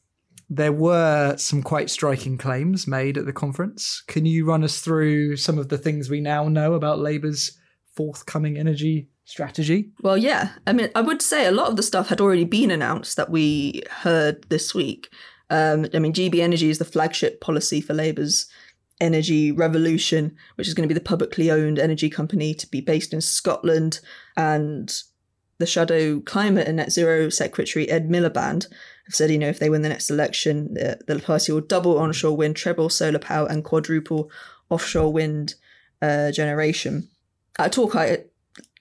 there 0.49 0.71
were 0.71 1.35
some 1.37 1.61
quite 1.61 1.89
striking 1.89 2.37
claims 2.37 2.87
made 2.87 3.17
at 3.17 3.25
the 3.25 3.33
conference. 3.33 4.01
Can 4.07 4.25
you 4.25 4.45
run 4.45 4.63
us 4.63 4.79
through 4.79 5.35
some 5.37 5.57
of 5.57 5.69
the 5.69 5.77
things 5.77 6.09
we 6.09 6.21
now 6.21 6.47
know 6.47 6.73
about 6.73 6.99
Labour's 6.99 7.57
forthcoming 7.95 8.57
energy 8.57 9.09
strategy? 9.25 9.91
Well, 10.01 10.17
yeah. 10.17 10.51
I 10.65 10.73
mean, 10.73 10.89
I 10.95 11.01
would 11.01 11.21
say 11.21 11.45
a 11.45 11.51
lot 11.51 11.67
of 11.67 11.75
the 11.75 11.83
stuff 11.83 12.07
had 12.07 12.21
already 12.21 12.45
been 12.45 12.71
announced 12.71 13.17
that 13.17 13.29
we 13.29 13.83
heard 13.89 14.45
this 14.49 14.73
week. 14.73 15.09
Um, 15.49 15.87
I 15.93 15.99
mean, 15.99 16.13
GB 16.13 16.39
Energy 16.39 16.69
is 16.69 16.79
the 16.79 16.85
flagship 16.85 17.41
policy 17.41 17.81
for 17.81 17.93
Labour's 17.93 18.47
energy 18.99 19.51
revolution, 19.51 20.35
which 20.55 20.67
is 20.67 20.73
going 20.73 20.87
to 20.87 20.93
be 20.93 20.97
the 20.97 21.03
publicly 21.03 21.51
owned 21.51 21.77
energy 21.77 22.09
company 22.09 22.53
to 22.53 22.67
be 22.67 22.81
based 22.81 23.13
in 23.13 23.21
Scotland. 23.21 23.99
And 24.37 24.93
the 25.57 25.65
Shadow 25.65 26.19
Climate 26.21 26.67
and 26.67 26.77
Net 26.77 26.91
Zero 26.91 27.29
Secretary 27.29 27.89
Ed 27.89 28.09
Miliband 28.09 28.67
said, 29.09 29.31
you 29.31 29.37
know, 29.37 29.47
if 29.47 29.59
they 29.59 29.69
win 29.69 29.81
the 29.81 29.89
next 29.89 30.09
election, 30.09 30.73
the, 30.73 30.99
the 31.07 31.19
party 31.19 31.51
will 31.51 31.61
double 31.61 31.97
onshore 31.97 32.35
wind, 32.35 32.55
treble 32.55 32.89
solar 32.89 33.19
power, 33.19 33.47
and 33.47 33.63
quadruple 33.63 34.29
offshore 34.69 35.11
wind 35.11 35.55
uh, 36.01 36.31
generation. 36.31 37.09
At 37.57 37.67
a 37.67 37.69
talk 37.69 37.95
I 37.95 38.25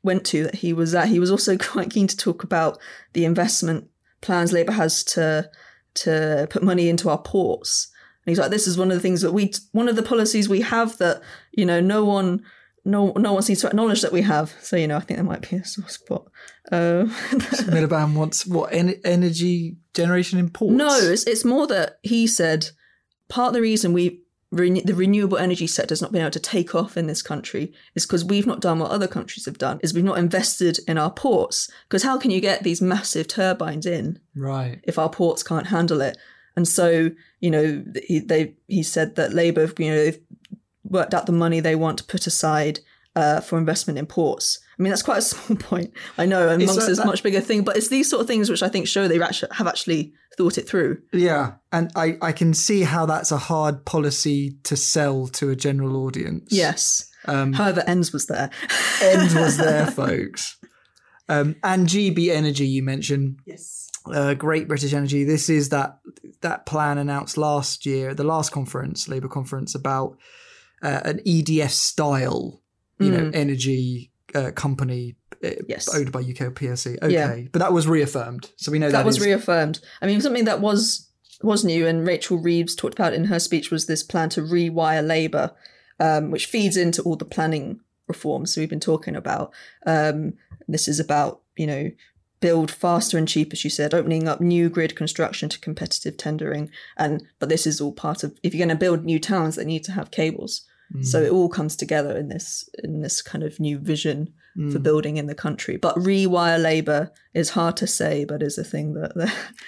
went 0.02 0.24
to 0.26 0.44
that 0.44 0.56
he 0.56 0.72
was 0.72 0.94
at, 0.94 1.08
he 1.08 1.20
was 1.20 1.30
also 1.30 1.56
quite 1.58 1.90
keen 1.90 2.06
to 2.08 2.16
talk 2.16 2.42
about 2.42 2.78
the 3.12 3.24
investment 3.24 3.88
plans 4.20 4.52
Labour 4.52 4.72
has 4.72 5.04
to 5.04 5.50
to 5.94 6.46
put 6.50 6.62
money 6.62 6.88
into 6.88 7.08
our 7.08 7.18
ports. 7.18 7.88
And 8.24 8.30
he's 8.30 8.38
like, 8.38 8.50
this 8.50 8.66
is 8.66 8.76
one 8.76 8.90
of 8.90 8.96
the 8.96 9.00
things 9.00 9.22
that 9.22 9.32
we, 9.32 9.52
one 9.72 9.88
of 9.88 9.96
the 9.96 10.02
policies 10.02 10.46
we 10.46 10.60
have 10.60 10.98
that 10.98 11.22
you 11.52 11.64
know 11.64 11.80
no 11.80 12.04
one 12.04 12.42
no 12.86 13.12
no 13.16 13.32
one 13.34 13.42
seems 13.42 13.60
to 13.60 13.66
acknowledge 13.66 14.00
that 14.02 14.12
we 14.12 14.22
have. 14.22 14.54
So 14.62 14.76
you 14.76 14.86
know, 14.86 14.96
I 14.96 15.00
think 15.00 15.18
there 15.18 15.24
might 15.24 15.48
be 15.48 15.56
a 15.56 15.64
sore 15.64 15.88
spot. 15.88 16.26
Uh, 16.70 17.04
Miliband 17.68 18.14
wants 18.14 18.46
what 18.46 18.72
en- 18.72 19.00
energy 19.04 19.76
generation 19.94 20.38
in 20.38 20.50
ports? 20.50 20.74
no, 20.74 20.96
it's 20.98 21.24
it's 21.24 21.44
more 21.44 21.66
that 21.66 21.98
he 22.02 22.26
said 22.26 22.70
part 23.28 23.48
of 23.48 23.54
the 23.54 23.60
reason 23.60 23.92
we 23.92 24.22
the 24.52 24.94
renewable 24.94 25.36
energy 25.36 25.66
sector 25.66 25.92
has 25.92 26.00
not 26.00 26.12
been 26.12 26.22
able 26.22 26.30
to 26.30 26.40
take 26.40 26.74
off 26.74 26.96
in 26.96 27.08
this 27.08 27.20
country 27.20 27.72
is 27.94 28.06
because 28.06 28.24
we've 28.24 28.46
not 28.46 28.60
done 28.60 28.78
what 28.78 28.92
other 28.92 29.08
countries 29.08 29.44
have 29.44 29.58
done. 29.58 29.80
Is 29.82 29.92
we've 29.92 30.04
not 30.04 30.18
invested 30.18 30.78
in 30.86 30.96
our 30.96 31.10
ports. 31.10 31.68
Because 31.88 32.04
how 32.04 32.16
can 32.16 32.30
you 32.30 32.40
get 32.40 32.62
these 32.62 32.80
massive 32.80 33.26
turbines 33.26 33.86
in 33.86 34.20
right. 34.36 34.80
if 34.84 34.98
our 34.98 35.10
ports 35.10 35.42
can't 35.42 35.66
handle 35.66 36.00
it? 36.00 36.16
And 36.54 36.66
so, 36.66 37.10
you 37.40 37.50
know, 37.50 37.84
he, 38.06 38.20
they 38.20 38.54
he 38.68 38.82
said 38.82 39.16
that 39.16 39.34
Labour, 39.34 39.70
you 39.78 39.90
know, 39.90 39.96
they've 39.96 40.20
worked 40.90 41.14
out 41.14 41.26
the 41.26 41.32
money 41.32 41.60
they 41.60 41.74
want 41.76 41.98
to 41.98 42.04
put 42.04 42.26
aside 42.26 42.80
uh, 43.14 43.40
for 43.40 43.58
investment 43.58 43.98
in 43.98 44.06
ports. 44.06 44.60
I 44.78 44.82
mean, 44.82 44.90
that's 44.90 45.02
quite 45.02 45.18
a 45.18 45.22
small 45.32 45.56
point, 45.58 45.92
I 46.18 46.26
know, 46.26 46.48
amongst 46.48 46.74
that- 46.80 46.86
this 46.86 46.98
that- 46.98 47.06
much 47.06 47.22
bigger 47.22 47.40
thing. 47.40 47.64
But 47.64 47.76
it's 47.76 47.88
these 47.88 48.10
sort 48.10 48.20
of 48.20 48.26
things 48.26 48.50
which 48.50 48.62
I 48.62 48.68
think 48.68 48.86
show 48.86 49.08
they 49.08 49.18
have 49.18 49.66
actually 49.66 50.12
thought 50.36 50.58
it 50.58 50.68
through. 50.68 51.00
Yeah, 51.12 51.54
and 51.72 51.90
I, 51.96 52.18
I 52.20 52.32
can 52.32 52.52
see 52.52 52.82
how 52.82 53.06
that's 53.06 53.32
a 53.32 53.38
hard 53.38 53.86
policy 53.86 54.58
to 54.64 54.76
sell 54.76 55.28
to 55.28 55.48
a 55.48 55.56
general 55.56 55.96
audience. 56.04 56.48
Yes. 56.52 57.10
Um, 57.24 57.54
However, 57.54 57.82
ENDS 57.86 58.12
was 58.12 58.26
there. 58.26 58.50
end 59.02 59.34
was 59.34 59.56
there, 59.56 59.86
folks. 59.86 60.58
Um, 61.28 61.56
and 61.64 61.88
GB 61.88 62.28
Energy, 62.28 62.66
you 62.68 62.82
mentioned, 62.82 63.38
Yes. 63.46 63.88
uh, 64.12 64.34
Great 64.34 64.68
British 64.68 64.92
Energy. 64.92 65.24
This 65.24 65.48
is 65.48 65.70
that 65.70 65.98
that 66.42 66.66
plan 66.66 66.98
announced 66.98 67.36
last 67.38 67.86
year, 67.86 68.10
at 68.10 68.16
the 68.18 68.22
last 68.24 68.52
conference, 68.52 69.08
Labour 69.08 69.26
conference, 69.28 69.74
about 69.74 70.18
uh, 70.82 71.00
an 71.04 71.20
EDF 71.26 71.70
style, 71.70 72.62
you 72.98 73.10
know, 73.10 73.30
energy 73.34 74.10
uh, 74.34 74.50
company 74.52 75.16
uh, 75.44 75.48
Mm. 75.48 75.64
Yes. 75.68 75.94
owned 75.94 76.10
by 76.12 76.20
UK 76.20 76.52
PLC. 76.54 76.96
Okay, 77.02 77.12
Yeah. 77.12 77.48
but 77.52 77.58
that 77.58 77.72
was 77.72 77.86
reaffirmed, 77.86 78.50
so 78.56 78.72
we 78.72 78.78
know 78.78 78.86
that, 78.86 78.98
that 78.98 79.04
was 79.06 79.18
is- 79.18 79.24
reaffirmed. 79.24 79.80
I 80.00 80.06
mean, 80.06 80.20
something 80.20 80.46
that 80.46 80.60
was 80.60 81.08
was 81.42 81.62
new, 81.64 81.86
and 81.86 82.06
Rachel 82.06 82.38
Reeves 82.38 82.74
talked 82.74 82.94
about 82.94 83.12
in 83.12 83.26
her 83.26 83.38
speech 83.38 83.70
was 83.70 83.84
this 83.86 84.02
plan 84.02 84.30
to 84.30 84.40
rewire 84.40 85.06
Labour, 85.06 85.52
um, 86.00 86.30
which 86.30 86.46
feeds 86.46 86.76
into 86.78 87.02
all 87.02 87.16
the 87.16 87.26
planning 87.26 87.80
reforms 88.08 88.56
we've 88.56 88.70
been 88.70 88.80
talking 88.80 89.14
about. 89.14 89.52
Um, 89.86 90.32
this 90.66 90.88
is 90.88 90.98
about 90.98 91.42
you 91.56 91.66
know 91.66 91.90
build 92.40 92.70
faster 92.70 93.16
and 93.18 93.26
cheaper, 93.28 93.56
she 93.56 93.68
said, 93.68 93.94
opening 93.94 94.28
up 94.28 94.40
new 94.40 94.68
grid 94.68 94.94
construction 94.96 95.48
to 95.48 95.58
competitive 95.60 96.16
tendering, 96.16 96.70
and 96.96 97.22
but 97.38 97.48
this 97.48 97.66
is 97.66 97.80
all 97.80 97.92
part 97.92 98.22
of 98.24 98.38
if 98.42 98.54
you're 98.54 98.66
going 98.66 98.76
to 98.76 98.80
build 98.80 99.04
new 99.04 99.18
towns, 99.18 99.56
they 99.56 99.64
need 99.64 99.84
to 99.84 99.92
have 99.92 100.10
cables. 100.10 100.62
So 101.02 101.20
it 101.20 101.32
all 101.32 101.48
comes 101.48 101.74
together 101.74 102.16
in 102.16 102.28
this 102.28 102.68
in 102.84 103.00
this 103.00 103.20
kind 103.20 103.42
of 103.42 103.58
new 103.58 103.76
vision 103.76 104.32
for 104.70 104.78
building 104.78 105.16
in 105.16 105.26
the 105.26 105.34
country. 105.34 105.76
But 105.76 105.96
rewire 105.96 106.62
Labour 106.62 107.10
is 107.34 107.50
hard 107.50 107.76
to 107.78 107.86
say, 107.88 108.24
but 108.24 108.40
is 108.40 108.56
a 108.56 108.62
thing 108.64 108.94
that 108.94 109.12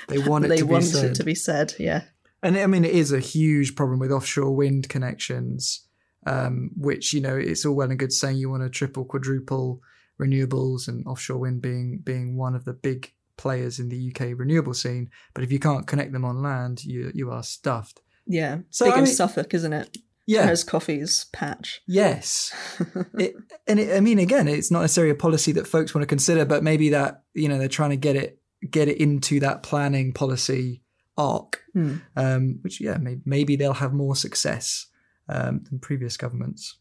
They 0.06 0.18
want 0.18 0.44
it 0.44 0.48
they 0.54 0.58
to 0.58 0.64
be 0.64 0.70
want 0.70 0.84
said. 0.84 1.10
it 1.10 1.14
to 1.16 1.24
be 1.24 1.34
said. 1.34 1.74
Yeah, 1.78 2.02
And 2.42 2.56
I 2.56 2.66
mean, 2.68 2.84
it 2.84 2.94
is 2.94 3.10
a 3.12 3.18
huge 3.18 3.74
problem 3.74 3.98
with 3.98 4.12
offshore 4.12 4.54
wind 4.54 4.88
connections, 4.88 5.84
um, 6.24 6.70
which 6.76 7.12
you 7.12 7.20
know 7.20 7.36
it's 7.36 7.66
all 7.66 7.74
well 7.74 7.90
and 7.90 7.98
good 7.98 8.12
saying 8.12 8.36
you 8.36 8.48
want 8.48 8.62
to 8.62 8.70
triple, 8.70 9.04
quadruple 9.04 9.80
renewables, 10.20 10.88
and 10.88 11.06
offshore 11.06 11.38
wind 11.38 11.62
being 11.62 11.98
being 12.04 12.36
one 12.36 12.54
of 12.54 12.64
the 12.64 12.72
big 12.72 13.12
players 13.36 13.78
in 13.78 13.88
the 13.88 14.10
UK 14.12 14.36
renewable 14.38 14.74
scene. 14.74 15.10
But 15.34 15.44
if 15.44 15.52
you 15.52 15.58
can't 15.58 15.86
connect 15.86 16.12
them 16.12 16.24
on 16.24 16.42
land, 16.42 16.84
you 16.84 17.10
you 17.14 17.30
are 17.30 17.42
stuffed. 17.42 18.00
yeah. 18.26 18.58
So, 18.70 18.84
Big 18.86 18.94
I 18.94 18.98
in 18.98 19.04
mean- 19.04 19.14
Suffolk, 19.14 19.54
isn't 19.54 19.72
it? 19.72 19.96
Yeah. 20.26 20.46
Thérèse 20.50 20.66
Coffey's 20.66 21.24
patch. 21.32 21.80
Yes. 21.86 22.52
it, 23.18 23.34
and 23.66 23.80
it, 23.80 23.96
I 23.96 24.00
mean, 24.00 24.18
again, 24.18 24.46
it's 24.46 24.70
not 24.70 24.82
necessarily 24.82 25.10
a 25.10 25.14
policy 25.14 25.52
that 25.52 25.66
folks 25.66 25.94
want 25.94 26.02
to 26.02 26.06
consider, 26.06 26.44
but 26.44 26.62
maybe 26.62 26.90
that 26.90 27.22
you 27.32 27.48
know 27.48 27.56
they're 27.58 27.66
trying 27.68 27.90
to 27.90 27.96
get 27.96 28.14
it 28.16 28.38
get 28.70 28.88
it 28.88 28.98
into 28.98 29.40
that 29.40 29.62
planning 29.62 30.12
policy 30.12 30.82
arc, 31.16 31.62
Hmm. 31.72 31.96
um, 32.16 32.58
which 32.62 32.78
yeah, 32.80 32.98
maybe, 32.98 33.22
maybe 33.24 33.56
they'll 33.56 33.72
have 33.74 33.92
more 33.94 34.14
success 34.16 34.86
um, 35.30 35.64
than 35.70 35.78
previous 35.78 36.16
governments 36.18 36.76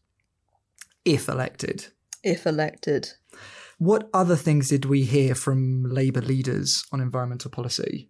if 1.04 1.28
elected. 1.28 1.86
If 2.22 2.46
elected. 2.46 3.12
What 3.78 4.10
other 4.12 4.36
things 4.36 4.68
did 4.68 4.84
we 4.84 5.04
hear 5.04 5.34
from 5.34 5.84
Labour 5.84 6.20
leaders 6.20 6.84
on 6.92 7.00
environmental 7.00 7.50
policy? 7.50 8.08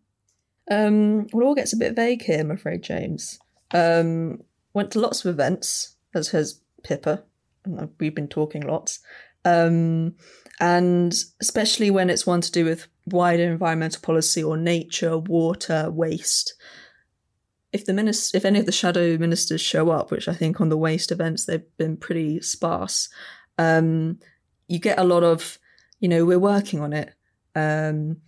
Um, 0.71 1.27
well, 1.33 1.47
all 1.47 1.55
gets 1.55 1.73
a 1.73 1.79
bit 1.79 1.95
vague 1.95 2.23
here, 2.23 2.41
I'm 2.41 2.51
afraid, 2.51 2.83
James. 2.83 3.39
Um, 3.73 4.43
went 4.73 4.91
to 4.93 5.01
lots 5.01 5.25
of 5.25 5.31
events, 5.31 5.97
as 6.15 6.29
has 6.29 6.61
Pippa, 6.85 7.23
we've 8.01 8.15
been 8.15 8.29
talking 8.29 8.63
lots. 8.63 9.01
Um, 9.45 10.15
and 10.61 11.15
especially 11.41 11.91
when 11.91 12.11
it's 12.11 12.27
one 12.27 12.41
to 12.41 12.53
do 12.53 12.65
with 12.65 12.87
wider 13.07 13.45
environmental 13.45 14.01
policy 14.01 14.43
or 14.43 14.57
nature, 14.57 15.17
water, 15.17 15.91
waste. 15.91 16.55
If 17.73 17.85
the 17.85 17.93
minister, 17.93 18.37
if 18.37 18.45
any 18.45 18.59
of 18.59 18.67
the 18.67 18.73
shadow 18.73 19.19
ministers 19.19 19.61
show 19.61 19.91
up, 19.91 20.11
which 20.11 20.29
I 20.29 20.35
think 20.35 20.61
on 20.61 20.71
the 20.71 20.77
waste 20.77 21.13
events 21.13 21.45
they've 21.45 21.77
been 21.77 21.97
pretty 21.97 22.41
sparse, 22.41 23.09
um, 23.59 24.19
you 24.69 24.79
get 24.79 24.99
a 24.99 25.05
lot 25.05 25.25
of, 25.25 25.59
you 25.99 26.09
know, 26.09 26.25
we're 26.25 26.39
working 26.39 26.81
on 26.81 26.93
it. 26.93 27.13
Um, 27.55 28.19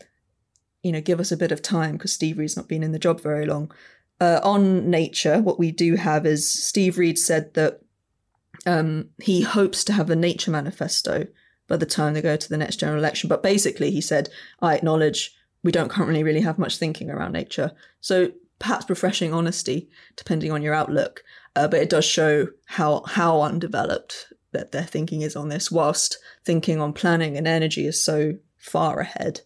you 0.83 0.93
know, 0.93 1.01
give 1.01 1.21
us 1.21 1.31
a 1.31 1.37
bit 1.37 1.53
of 1.53 1.63
time 1.63 1.93
because 1.93 2.13
Steve 2.13 2.39
Reed's 2.39 2.57
not 2.57 2.69
been 2.69 2.83
in 2.83 2.93
the 2.93 2.99
job 2.99 3.21
very 3.21 3.47
long. 3.47 3.71
Uh, 4.21 4.41
on 4.43 4.91
nature, 4.91 5.41
what 5.41 5.59
we 5.59 5.71
do 5.71 5.95
have 5.97 6.27
is 6.27 6.51
Steve 6.51 6.99
Reed 6.99 7.19
said 7.19 7.55
that 7.55 7.81
um, 8.67 9.09
he 9.23 9.43
hopes 9.43 9.85
to 9.85 9.93
have 9.93 10.11
a 10.11 10.17
nature 10.17 10.51
manifesto 10.51 11.27
by 11.69 11.77
the 11.77 11.87
time 11.87 12.13
they 12.13 12.23
go 12.23 12.37
to 12.37 12.49
the 12.49 12.57
next 12.57 12.77
general 12.77 12.99
election. 12.99 13.29
But 13.29 13.43
basically, 13.43 13.91
he 13.91 14.01
said, 14.01 14.29
I 14.61 14.75
acknowledge 14.75 15.35
we 15.63 15.73
don't 15.73 15.91
currently 15.91 16.23
really 16.23 16.41
have 16.41 16.59
much 16.59 16.77
thinking 16.77 17.11
around 17.11 17.33
nature. 17.33 17.73
So 18.01 18.33
perhaps 18.59 18.89
refreshing 18.89 19.33
honesty, 19.33 19.89
depending 20.17 20.51
on 20.53 20.63
your 20.63 20.75
outlook. 20.75 21.23
Uh, 21.57 21.69
but 21.69 21.81
it 21.81 21.91
does 21.91 22.05
show 22.05 22.49
how 22.67 23.03
how 23.07 23.43
undeveloped 23.43 24.33
that 24.53 24.73
their 24.73 24.85
thinking 24.85 25.23
is 25.23 25.37
on 25.37 25.49
this, 25.49 25.71
whilst 25.71 26.19
thinking 26.45 26.81
on 26.81 26.93
planning 26.93 27.37
and 27.37 27.47
energy 27.47 27.87
is 27.87 28.03
so 28.03 28.35
far 28.57 29.01
ahead. 29.01 29.41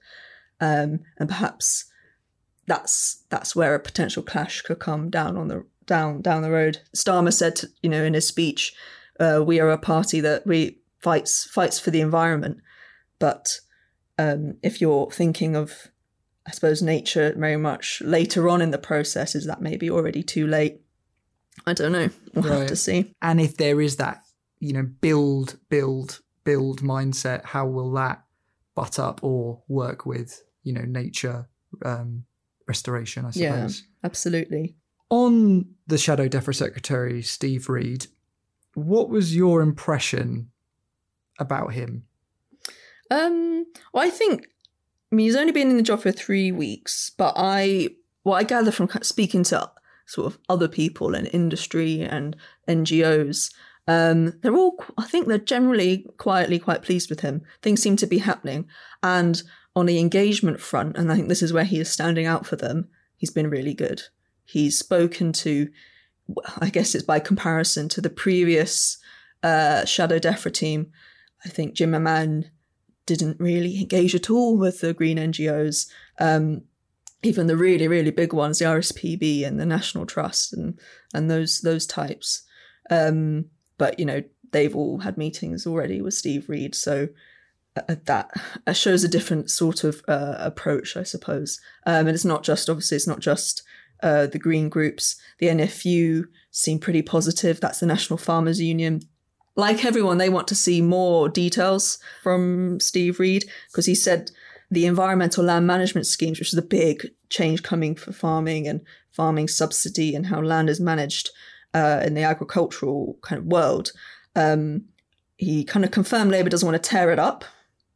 Um, 0.61 1.01
and 1.19 1.29
perhaps 1.29 1.87
that's 2.67 3.23
that's 3.29 3.55
where 3.55 3.75
a 3.75 3.81
potential 3.81 4.23
clash 4.23 4.63
could 4.63 4.79
come 4.79 5.11
down 5.11 5.37
on 5.37 5.49
the 5.49 5.67
down 5.87 6.23
down 6.23 6.43
the 6.43 6.51
road. 6.51 6.79
Starmer 6.97 7.33
said, 7.33 7.61
you 7.83 7.91
know, 7.91 8.05
in 8.05 8.15
his 8.15 8.27
speech, 8.27 8.75
uh, 9.21 9.43
"We 9.45 9.61
are 9.61 9.71
a 9.71 9.79
party 9.79 10.21
that 10.21 10.47
we 10.47 10.79
fights 10.99 11.45
fights 11.45 11.79
for 11.79 11.91
the 11.91 12.01
environment." 12.01 12.59
But 13.19 13.61
um, 14.19 14.57
if 14.63 14.81
you're 14.81 15.11
thinking 15.11 15.57
of, 15.57 15.89
I 16.47 16.53
suppose, 16.53 16.83
nature 16.83 17.35
very 17.37 17.57
much 17.57 18.03
later 18.05 18.49
on 18.49 18.61
in 18.63 18.71
the 18.71 18.79
process, 18.79 19.35
is 19.35 19.47
that 19.47 19.63
maybe 19.63 19.91
already 19.91 20.23
too 20.23 20.47
late? 20.47 20.81
I 21.67 21.73
don't 21.73 21.93
know. 21.93 22.11
We'll 22.35 22.59
have 22.59 22.69
to 22.69 22.77
see. 22.77 23.15
And 23.23 23.41
if 23.41 23.57
there 23.57 23.81
is 23.81 23.97
that, 23.97 24.24
you 24.59 24.73
know, 24.73 24.83
build, 24.83 25.59
build, 25.69 26.21
build 26.45 26.81
mindset, 26.81 27.45
how 27.45 27.67
will 27.67 27.93
that 27.93 28.25
butt 28.75 28.99
up 28.99 29.23
or 29.23 29.63
work 29.69 30.07
with, 30.07 30.43
you 30.63 30.73
know, 30.73 30.83
nature 30.83 31.49
um, 31.85 32.25
restoration, 32.67 33.25
I 33.25 33.31
suppose 33.31 33.81
Yeah. 33.81 33.87
Absolutely. 34.05 34.77
On 35.11 35.67
the 35.87 35.99
Shadow 35.99 36.29
DEFRA 36.29 36.55
Secretary, 36.55 37.23
Steve 37.23 37.69
Reed, 37.69 38.07
what 38.75 39.09
was 39.09 39.37
your 39.37 39.61
impression 39.63 40.51
about 41.39 41.73
him? 41.73 42.05
Um, 43.11 43.67
well, 43.93 44.05
I 44.05 44.11
think, 44.11 44.47
I 45.13 45.15
mean, 45.15 45.27
he's 45.27 45.37
only 45.37 45.53
been 45.53 45.71
in 45.71 45.77
the 45.77 45.83
job 45.83 46.01
for 46.01 46.11
three 46.11 46.51
weeks, 46.51 47.13
but 47.17 47.35
I, 47.37 47.91
what 48.23 48.37
I 48.37 48.43
gather 48.45 48.71
from 48.71 48.89
speaking 49.03 49.45
to 49.45 49.71
sort 50.07 50.27
of 50.27 50.39
other 50.49 50.69
people 50.69 51.15
in 51.15 51.27
industry 51.27 52.01
and 52.03 52.37
NGOs, 52.69 53.53
um, 53.87 54.33
they're 54.41 54.57
all, 54.57 54.83
I 54.97 55.05
think 55.05 55.27
they're 55.27 55.39
generally 55.39 56.07
quietly 56.17 56.59
quite 56.59 56.83
pleased 56.83 57.11
with 57.11 57.21
him. 57.21 57.43
Things 57.63 57.83
seem 57.83 57.97
to 57.97 58.07
be 58.07 58.19
happening. 58.19 58.67
And 59.03 59.43
on 59.77 59.87
the 59.87 59.99
engagement 59.99 60.61
front, 60.61 60.97
and 60.97 61.11
I 61.11 61.17
think 61.17 61.29
this 61.29 61.43
is 61.43 61.53
where 61.53 61.65
he 61.65 61.81
is 61.81 61.91
standing 61.91 62.27
out 62.27 62.47
for 62.47 62.57
them, 62.57 62.89
he's 63.17 63.31
been 63.31 63.51
really 63.51 63.75
good. 63.75 64.03
He's 64.45 64.79
spoken 64.79 65.33
to, 65.33 65.69
I 66.59 66.71
guess 66.71 66.95
it's 66.95 67.05
by 67.05 67.19
comparison 67.19 67.89
to 67.91 68.01
the 68.01 68.11
previous 68.11 68.99
uh, 69.43 69.85
Shadow 69.85 70.19
DEFRA 70.19 70.53
team. 70.53 70.91
I 71.45 71.49
think 71.51 71.75
Jim 71.75 71.93
McMahon 71.93 72.45
didn't 73.07 73.39
really 73.39 73.81
engage 73.81 74.15
at 74.15 74.31
all 74.31 74.57
with 74.57 74.81
the 74.81 74.95
green 74.95 75.19
NGOs. 75.19 75.89
Um, 76.19 76.63
even 77.23 77.47
the 77.47 77.57
really, 77.57 77.89
really 77.89 78.11
big 78.11 78.33
ones, 78.33 78.59
the 78.59 78.67
RSPB 78.67 79.47
and 79.47 79.59
the 79.59 79.67
National 79.67 80.07
Trust 80.07 80.53
and 80.53 80.79
and 81.13 81.31
those 81.31 81.61
those 81.61 81.87
types. 81.87 82.43
Um, 82.91 83.47
but 83.79 83.99
you 83.99 84.05
know, 84.05 84.23
they've 84.53 84.75
all 84.75 84.99
had 84.99 85.19
meetings 85.19 85.67
already 85.67 86.01
with 86.01 86.15
Steve 86.15 86.49
Reed, 86.49 86.75
so 86.75 87.09
uh, 87.77 87.97
that 88.05 88.31
shows 88.73 89.03
a 89.03 89.09
different 89.09 89.51
sort 89.51 89.85
of 89.85 90.03
uh, 90.07 90.37
approach, 90.39 90.97
I 90.97 91.03
suppose. 91.03 91.61
Um, 91.87 92.07
and 92.07 92.11
it's 92.11 92.25
not 92.25 92.45
just 92.45 92.71
obviously 92.71 92.97
it's 92.97 93.07
not 93.07 93.21
just 93.21 93.63
uh, 94.03 94.27
the 94.27 94.39
green 94.39 94.69
groups. 94.69 95.17
The 95.39 95.47
NFU 95.49 96.25
seem 96.51 96.79
pretty 96.79 97.03
positive. 97.03 97.61
That's 97.61 97.81
the 97.81 97.87
National 97.87 98.17
Farmers 98.17 98.61
Union. 98.61 99.03
Like 99.57 99.85
everyone, 99.85 100.19
they 100.19 100.29
want 100.29 100.49
to 100.49 100.55
see 100.55 100.83
more 100.83 101.29
details 101.29 101.99
from 102.23 102.81
Steve 102.81 103.19
Reed 103.21 103.45
because 103.71 103.87
he 103.87 103.95
said 103.95 104.31
the 104.71 104.87
environmental 104.87 105.45
land 105.45 105.67
management 105.67 106.07
schemes, 106.07 106.39
which 106.39 106.53
is 106.53 106.59
a 106.59 106.63
big 106.63 107.09
change 107.31 107.63
coming 107.63 107.95
for 107.95 108.13
farming 108.13 108.67
and 108.67 108.81
farming 109.13 109.49
subsidy 109.49 110.15
and 110.15 110.27
how 110.27 110.41
land 110.41 110.69
is 110.69 110.81
managed 110.81 111.31
uh, 111.75 112.03
in 112.05 112.15
the 112.15 112.23
agricultural 112.23 113.19
kind 113.23 113.39
of 113.39 113.47
world. 113.47 113.93
Um, 114.35 114.85
he 115.37 115.65
kind 115.65 115.85
of 115.85 115.91
confirmed 115.91 116.31
Labour 116.31 116.49
doesn't 116.49 116.69
want 116.69 116.83
to 116.83 116.89
tear 116.89 117.11
it 117.11 117.19
up, 117.19 117.45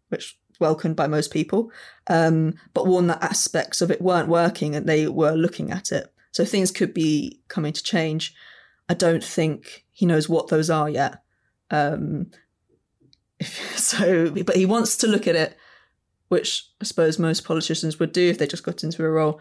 which 0.09 0.39
welcomed 0.61 0.97
by 0.97 1.07
most 1.07 1.33
people, 1.33 1.71
um, 2.09 2.55
but 2.75 2.87
warned 2.87 3.09
that 3.11 3.23
aspects 3.23 3.81
of 3.81 3.91
it 3.91 4.03
weren't 4.03 4.29
working 4.29 4.75
and 4.75 4.87
they 4.87 5.07
were 5.07 5.33
looking 5.33 5.71
at 5.71 5.93
it. 5.93 6.13
So 6.33 6.45
things 6.45 6.71
could 6.71 6.93
be 6.93 7.41
coming 7.49 7.73
to 7.73 7.83
change. 7.83 8.35
I 8.89 8.95
don't 8.95 9.23
think 9.23 9.87
he 9.93 10.05
knows 10.05 10.29
what 10.29 10.49
those 10.49 10.69
are 10.69 10.91
yet. 10.91 11.23
Um, 11.71 12.31
so, 13.75 14.31
but 14.31 14.57
he 14.57 14.67
wants 14.67 14.97
to 14.99 15.07
look 15.07 15.27
at 15.27 15.37
it 15.37 15.57
which 16.29 16.69
I 16.81 16.85
suppose 16.85 17.19
most 17.19 17.45
politicians 17.45 17.99
would 17.99 18.13
do 18.13 18.29
if 18.29 18.39
they 18.39 18.47
just 18.47 18.63
got 18.63 18.85
into 18.85 19.05
a 19.05 19.11
role. 19.11 19.41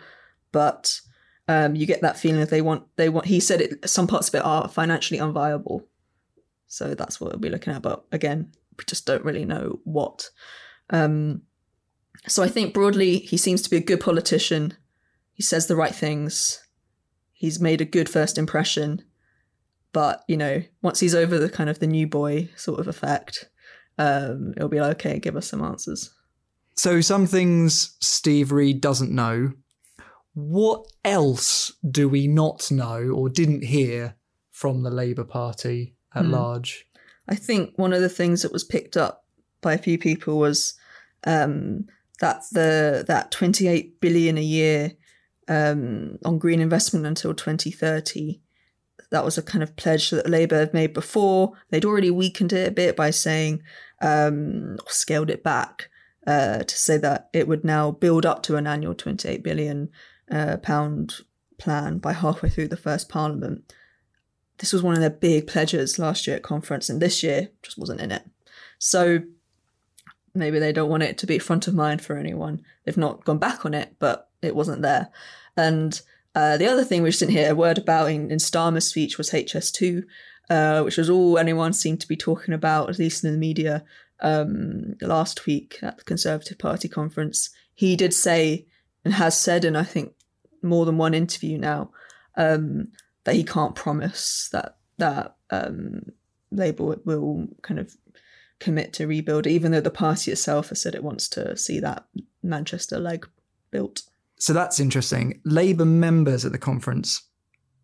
But 0.52 1.02
um, 1.48 1.76
you 1.76 1.86
get 1.86 2.02
that 2.02 2.18
feeling 2.18 2.40
that 2.40 2.50
they 2.50 2.62
want 2.62 2.84
they 2.98 3.10
want. 3.10 3.28
He 3.28 3.40
said 3.40 3.62
it. 3.62 3.90
Some 3.90 4.08
parts 4.08 4.28
of 4.28 4.36
it 4.36 4.46
are 4.46 4.68
financially 4.68 5.20
unviable, 5.20 5.86
so 6.68 6.94
that's 6.94 7.20
what 7.20 7.32
we'll 7.32 7.40
be 7.40 7.50
looking 7.50 7.74
at. 7.74 7.82
But 7.82 8.06
again, 8.12 8.52
we 8.78 8.84
just 8.86 9.06
don't 9.06 9.24
really 9.24 9.46
know 9.46 9.80
what. 9.84 10.30
Um, 10.90 11.44
so 12.28 12.44
I 12.44 12.50
think 12.50 12.74
broadly, 12.74 13.20
he 13.20 13.38
seems 13.38 13.62
to 13.62 13.70
be 13.70 13.78
a 13.78 13.82
good 13.82 14.02
politician. 14.02 14.76
He 15.34 15.44
says 15.44 15.68
the 15.68 15.76
right 15.76 15.96
things. 15.96 16.62
He's 17.32 17.60
made 17.60 17.82
a 17.82 17.86
good 17.86 18.10
first 18.10 18.38
impression, 18.38 19.04
but 19.94 20.24
you 20.28 20.36
know, 20.36 20.64
once 20.82 21.00
he's 21.00 21.16
over 21.16 21.38
the 21.38 21.50
kind 21.50 21.70
of 21.70 21.80
the 21.80 21.88
new 21.88 22.08
boy 22.08 22.50
sort 22.56 22.80
of 22.80 22.88
effect, 22.88 23.50
um, 23.98 24.54
it'll 24.58 24.70
be 24.70 24.82
like, 24.82 24.98
okay, 25.06 25.20
give 25.20 25.36
us 25.36 25.48
some 25.48 25.64
answers. 25.64 26.14
So 26.76 27.00
some 27.02 27.26
things 27.26 27.96
Steve 28.02 28.52
Reed 28.52 28.82
doesn't 28.82 29.12
know. 29.12 29.54
What 30.40 30.86
else 31.04 31.72
do 31.90 32.08
we 32.08 32.28
not 32.28 32.70
know 32.70 33.10
or 33.10 33.28
didn't 33.28 33.64
hear 33.64 34.18
from 34.52 34.84
the 34.84 34.92
Labour 34.92 35.24
Party 35.24 35.96
at 36.14 36.26
hmm. 36.26 36.32
large? 36.32 36.86
I 37.28 37.34
think 37.34 37.74
one 37.76 37.92
of 37.92 38.02
the 38.02 38.08
things 38.08 38.44
that 38.44 38.54
was 38.54 38.64
picked 38.64 38.96
up 38.96 39.26
by 39.62 39.74
a 39.74 39.80
few 39.80 39.98
people 39.98 40.38
was 40.38 40.76
um, 41.26 41.88
that 42.20 42.44
the 42.52 43.04
that 43.08 43.32
28 43.32 44.00
billion 44.00 44.38
a 44.38 44.42
year 44.42 44.92
um, 45.48 46.20
on 46.24 46.38
green 46.38 46.60
investment 46.60 47.08
until 47.08 47.34
2030 47.34 48.40
that 49.10 49.26
was 49.26 49.40
a 49.40 49.42
kind 49.42 49.64
of 49.64 49.76
pledge 49.76 50.12
that 50.12 50.30
Labour 50.30 50.60
had 50.60 50.74
made 50.74 50.94
before. 50.94 51.54
They'd 51.72 51.86
already 51.86 52.12
weakened 52.12 52.54
it 52.54 52.68
a 52.68 52.72
bit 52.72 52.96
by 52.96 53.10
saying, 53.10 53.64
um, 54.02 54.78
scaled 54.88 55.32
it 55.32 55.44
back 55.44 55.90
uh, 56.28 56.60
to 56.60 56.78
say 56.78 56.98
that 56.98 57.30
it 57.34 57.48
would 57.48 57.64
now 57.64 57.90
build 57.90 58.26
up 58.26 58.44
to 58.44 58.58
an 58.58 58.68
annual 58.68 58.94
28 58.94 59.44
billion 59.44 59.90
uh, 60.32 60.58
pound 60.58 61.16
plan 61.58 61.98
by 61.98 62.14
halfway 62.14 62.50
through 62.50 62.68
the 62.68 62.78
first 62.78 63.10
parliament. 63.10 63.74
This 64.60 64.74
was 64.74 64.82
one 64.82 64.94
of 64.94 65.00
their 65.00 65.10
big 65.10 65.48
pledges 65.48 66.00
last 66.00 66.28
year 66.28 66.36
at 66.36 66.44
conference, 66.44 66.90
and 66.90 67.02
this 67.02 67.24
year 67.24 67.50
just 67.62 67.78
wasn't 67.78 68.02
in 68.02 68.12
it. 68.12 68.24
So 68.80 69.22
maybe 70.34 70.60
they 70.60 70.72
don't 70.72 70.90
want 70.90 71.04
it 71.04 71.18
to 71.20 71.28
be 71.28 71.40
front 71.40 71.68
of 71.68 71.74
mind 71.74 72.02
for 72.02 72.18
anyone. 72.18 72.64
They've 72.84 72.98
not 72.98 73.26
gone 73.26 73.40
back 73.40 73.66
on 73.66 73.74
it, 73.74 73.96
but 74.00 74.30
it 74.42 74.56
wasn't 74.56 74.82
there. 74.82 75.10
And 75.56 76.00
uh, 76.36 76.58
the 76.58 76.68
other 76.68 76.84
thing 76.84 77.02
we 77.02 77.10
just 77.10 77.20
didn't 77.20 77.34
hear 77.34 77.52
a 77.52 77.56
word 77.56 77.78
about 77.78 78.12
in, 78.12 78.32
in 78.32 78.38
Starmer's 78.38 78.86
speech 78.86 79.18
was 79.18 79.32
HS2, 79.32 80.04
uh, 80.50 80.82
which 80.82 80.98
was 80.98 81.10
all 81.10 81.38
anyone 81.38 81.74
seemed 81.74 82.00
to 82.02 82.08
be 82.08 82.16
talking 82.16 82.54
about, 82.54 82.90
at 82.90 83.00
least 83.00 83.24
in 83.24 83.32
the 83.32 83.38
media, 83.38 83.84
um, 84.20 84.96
last 85.02 85.46
week 85.46 85.80
at 85.82 85.98
the 85.98 86.04
Conservative 86.04 86.58
Party 86.58 86.88
conference, 86.88 87.50
he 87.74 87.96
did 87.96 88.14
say 88.14 88.66
and 89.06 89.14
has 89.16 89.40
said 89.40 89.64
and 89.64 89.78
I 89.78 89.84
think 89.84 90.14
more 90.62 90.86
than 90.86 90.98
one 90.98 91.14
interview 91.14 91.58
now 91.58 91.92
um, 92.36 92.90
that 93.24 93.36
he 93.36 93.44
can't 93.44 93.76
promise 93.76 94.50
that 94.52 94.78
that 94.98 95.36
um, 95.50 96.02
Labour 96.52 96.98
will 97.06 97.48
kind 97.62 97.80
of 97.80 97.96
commit 98.60 98.94
to 98.94 99.08
rebuild, 99.08 99.46
even 99.46 99.72
though 99.72 99.82
the 99.82 99.92
party 99.92 100.32
itself 100.32 100.70
has 100.70 100.82
said 100.82 100.96
it 100.96 101.04
wants 101.04 101.28
to 101.30 101.56
see 101.56 101.80
that 101.80 102.06
Manchester 102.42 103.00
leg 103.00 103.28
built. 103.70 104.04
So 104.40 104.54
that's 104.54 104.80
interesting. 104.80 105.42
Labour 105.46 105.86
members 105.86 106.46
at 106.46 106.52
the 106.52 106.58
conference 106.58 107.24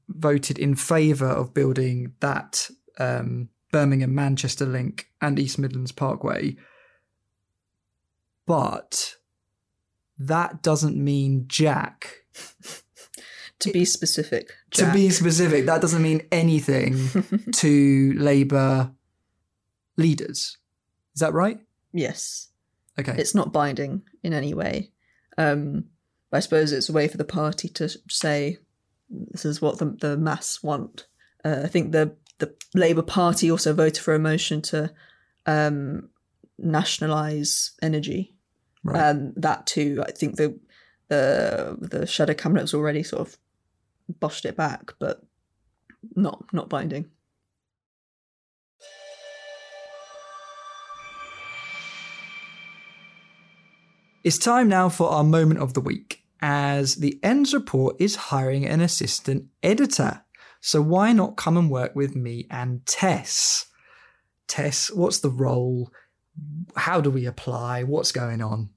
voted 0.07 0.57
in 0.57 0.75
favour 0.75 1.27
of 1.27 1.53
building 1.53 2.13
that 2.19 2.69
um, 2.99 3.49
Birmingham 3.71 4.13
Manchester 4.13 4.65
Link 4.65 5.07
and 5.21 5.39
East 5.39 5.57
Midlands 5.57 5.91
Parkway. 5.91 6.55
But 8.45 9.15
that 10.17 10.61
doesn't 10.61 10.97
mean 10.97 11.45
Jack. 11.47 12.22
To 13.59 13.71
be 13.71 13.85
specific. 13.85 14.53
Jack. 14.71 14.87
To 14.87 14.93
be 14.93 15.09
specific, 15.09 15.65
that 15.65 15.81
doesn't 15.81 16.01
mean 16.01 16.21
anything 16.31 16.97
to 17.53 18.13
Labour 18.17 18.91
leaders. 19.97 20.57
Is 21.13 21.19
that 21.19 21.33
right? 21.33 21.59
Yes. 21.91 22.49
Okay. 22.99 23.15
It's 23.17 23.35
not 23.35 23.53
binding 23.53 24.03
in 24.23 24.33
any 24.33 24.53
way. 24.53 24.91
Um, 25.37 25.85
I 26.31 26.39
suppose 26.39 26.71
it's 26.71 26.89
a 26.89 26.93
way 26.93 27.07
for 27.07 27.17
the 27.17 27.23
party 27.23 27.69
to 27.69 27.89
say 28.09 28.57
this 29.09 29.45
is 29.45 29.61
what 29.61 29.77
the, 29.77 29.95
the 29.99 30.17
mass 30.17 30.63
want. 30.63 31.07
Uh, 31.45 31.61
I 31.63 31.67
think 31.67 31.91
the 31.91 32.15
the 32.39 32.55
Labour 32.73 33.03
Party 33.03 33.51
also 33.51 33.73
voted 33.73 34.03
for 34.03 34.15
a 34.15 34.19
motion 34.19 34.61
to 34.63 34.91
um, 35.45 36.09
nationalise 36.57 37.73
energy. 37.81 38.35
Right. 38.83 39.09
Um, 39.09 39.33
that 39.37 39.67
too, 39.67 40.03
I 40.05 40.11
think 40.11 40.35
the 40.35 40.59
the 41.09 41.77
the 41.79 42.05
shadow 42.05 42.33
cabinet 42.33 42.61
has 42.61 42.73
already 42.73 43.03
sort 43.03 43.27
of 43.27 43.37
boshed 44.19 44.45
it 44.45 44.55
back, 44.55 44.93
but 44.99 45.21
not 46.15 46.45
not 46.53 46.69
binding. 46.69 47.09
It's 54.23 54.37
time 54.37 54.69
now 54.69 54.87
for 54.87 55.09
our 55.09 55.23
moment 55.23 55.59
of 55.59 55.73
the 55.73 55.81
week, 55.81 56.23
as 56.41 56.95
the 56.95 57.19
ENDS 57.23 57.53
report 57.53 57.97
is 57.99 58.15
hiring 58.15 58.65
an 58.65 58.79
assistant 58.79 59.47
editor. 59.61 60.23
So 60.61 60.81
why 60.81 61.11
not 61.11 61.35
come 61.35 61.57
and 61.57 61.69
work 61.69 61.93
with 61.93 62.15
me 62.15 62.47
and 62.49 62.85
Tess? 62.85 63.65
Tess, 64.47 64.89
what's 64.91 65.19
the 65.19 65.29
role? 65.29 65.91
How 66.77 67.01
do 67.01 67.09
we 67.09 67.25
apply? 67.25 67.83
What's 67.83 68.13
going 68.13 68.41
on? 68.41 68.69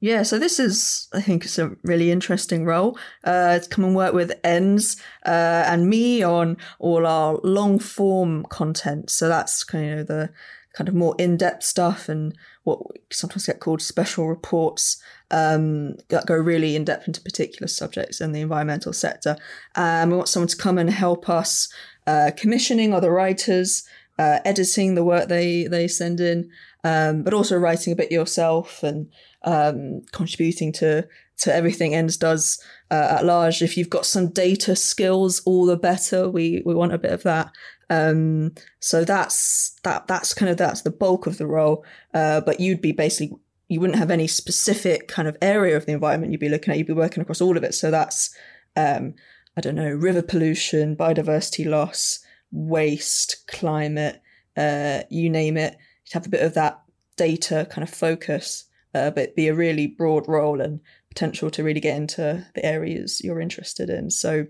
Yeah, 0.00 0.24
so 0.24 0.38
this 0.38 0.60
is, 0.60 1.08
I 1.14 1.22
think, 1.22 1.44
it's 1.44 1.58
a 1.58 1.74
really 1.82 2.10
interesting 2.10 2.66
role 2.66 2.98
uh, 3.24 3.58
to 3.58 3.68
come 3.68 3.84
and 3.84 3.96
work 3.96 4.12
with 4.12 4.38
ENDS 4.44 5.00
uh, 5.24 5.64
and 5.66 5.88
me 5.88 6.22
on 6.22 6.58
all 6.78 7.06
our 7.06 7.40
long 7.42 7.78
form 7.78 8.44
content. 8.50 9.08
So 9.10 9.28
that's 9.28 9.64
kind 9.64 10.00
of 10.00 10.06
the 10.06 10.30
kind 10.74 10.88
of 10.88 10.94
more 10.94 11.14
in 11.18 11.38
depth 11.38 11.64
stuff 11.64 12.08
and 12.10 12.36
what 12.64 12.78
sometimes 13.10 13.46
get 13.46 13.60
called 13.60 13.80
special 13.80 14.28
reports 14.28 15.02
um, 15.30 15.96
that 16.08 16.26
go 16.26 16.34
really 16.34 16.76
in 16.76 16.84
depth 16.84 17.06
into 17.06 17.22
particular 17.22 17.66
subjects 17.66 18.20
in 18.20 18.32
the 18.32 18.42
environmental 18.42 18.92
sector. 18.92 19.36
Um, 19.74 20.10
we 20.10 20.16
want 20.16 20.28
someone 20.28 20.48
to 20.48 20.56
come 20.56 20.76
and 20.76 20.90
help 20.90 21.30
us 21.30 21.72
uh, 22.06 22.32
commissioning 22.36 22.92
other 22.92 23.10
writers, 23.10 23.88
uh, 24.18 24.40
editing 24.44 24.94
the 24.94 25.04
work 25.04 25.28
they 25.28 25.64
they 25.64 25.88
send 25.88 26.20
in, 26.20 26.50
um, 26.84 27.22
but 27.22 27.34
also 27.34 27.56
writing 27.56 27.92
a 27.92 27.96
bit 27.96 28.12
yourself 28.12 28.82
and 28.82 29.08
um, 29.46 30.02
contributing 30.12 30.72
to 30.72 31.06
to 31.38 31.54
everything 31.54 31.94
ENDS 31.94 32.16
does 32.16 32.62
uh, 32.90 33.16
at 33.18 33.24
large. 33.24 33.62
If 33.62 33.76
you've 33.76 33.90
got 33.90 34.06
some 34.06 34.28
data 34.28 34.74
skills, 34.74 35.40
all 35.44 35.66
the 35.66 35.76
better. 35.76 36.28
We 36.28 36.62
we 36.66 36.74
want 36.74 36.92
a 36.92 36.98
bit 36.98 37.12
of 37.12 37.22
that. 37.22 37.50
Um, 37.88 38.52
so 38.80 39.04
that's 39.04 39.78
that 39.84 40.06
that's 40.06 40.34
kind 40.34 40.50
of 40.50 40.56
that's 40.56 40.82
the 40.82 40.90
bulk 40.90 41.26
of 41.26 41.38
the 41.38 41.46
role. 41.46 41.84
Uh, 42.12 42.40
but 42.40 42.60
you'd 42.60 42.82
be 42.82 42.92
basically 42.92 43.38
you 43.68 43.80
wouldn't 43.80 43.98
have 43.98 44.10
any 44.10 44.26
specific 44.26 45.08
kind 45.08 45.26
of 45.26 45.36
area 45.42 45.76
of 45.76 45.86
the 45.86 45.92
environment 45.92 46.32
you'd 46.32 46.40
be 46.40 46.48
looking 46.48 46.72
at. 46.72 46.78
You'd 46.78 46.86
be 46.86 46.92
working 46.92 47.22
across 47.22 47.40
all 47.40 47.56
of 47.56 47.64
it. 47.64 47.74
So 47.74 47.90
that's 47.90 48.34
um, 48.76 49.14
I 49.56 49.60
don't 49.60 49.74
know, 49.74 49.90
river 49.90 50.22
pollution, 50.22 50.96
biodiversity 50.96 51.66
loss, 51.66 52.20
waste, 52.52 53.46
climate, 53.46 54.20
uh, 54.56 55.00
you 55.10 55.30
name 55.30 55.56
it. 55.56 55.76
You'd 56.04 56.12
have 56.12 56.26
a 56.26 56.30
bit 56.30 56.42
of 56.42 56.54
that 56.54 56.82
data 57.16 57.66
kind 57.70 57.82
of 57.82 57.92
focus, 57.92 58.65
uh, 58.96 59.10
but 59.10 59.36
be 59.36 59.48
a 59.48 59.54
really 59.54 59.86
broad 59.86 60.26
role 60.26 60.60
and 60.60 60.80
potential 61.10 61.50
to 61.50 61.62
really 61.62 61.80
get 61.80 61.96
into 61.96 62.46
the 62.54 62.64
areas 62.64 63.20
you're 63.22 63.40
interested 63.40 63.90
in. 63.90 64.10
So 64.10 64.46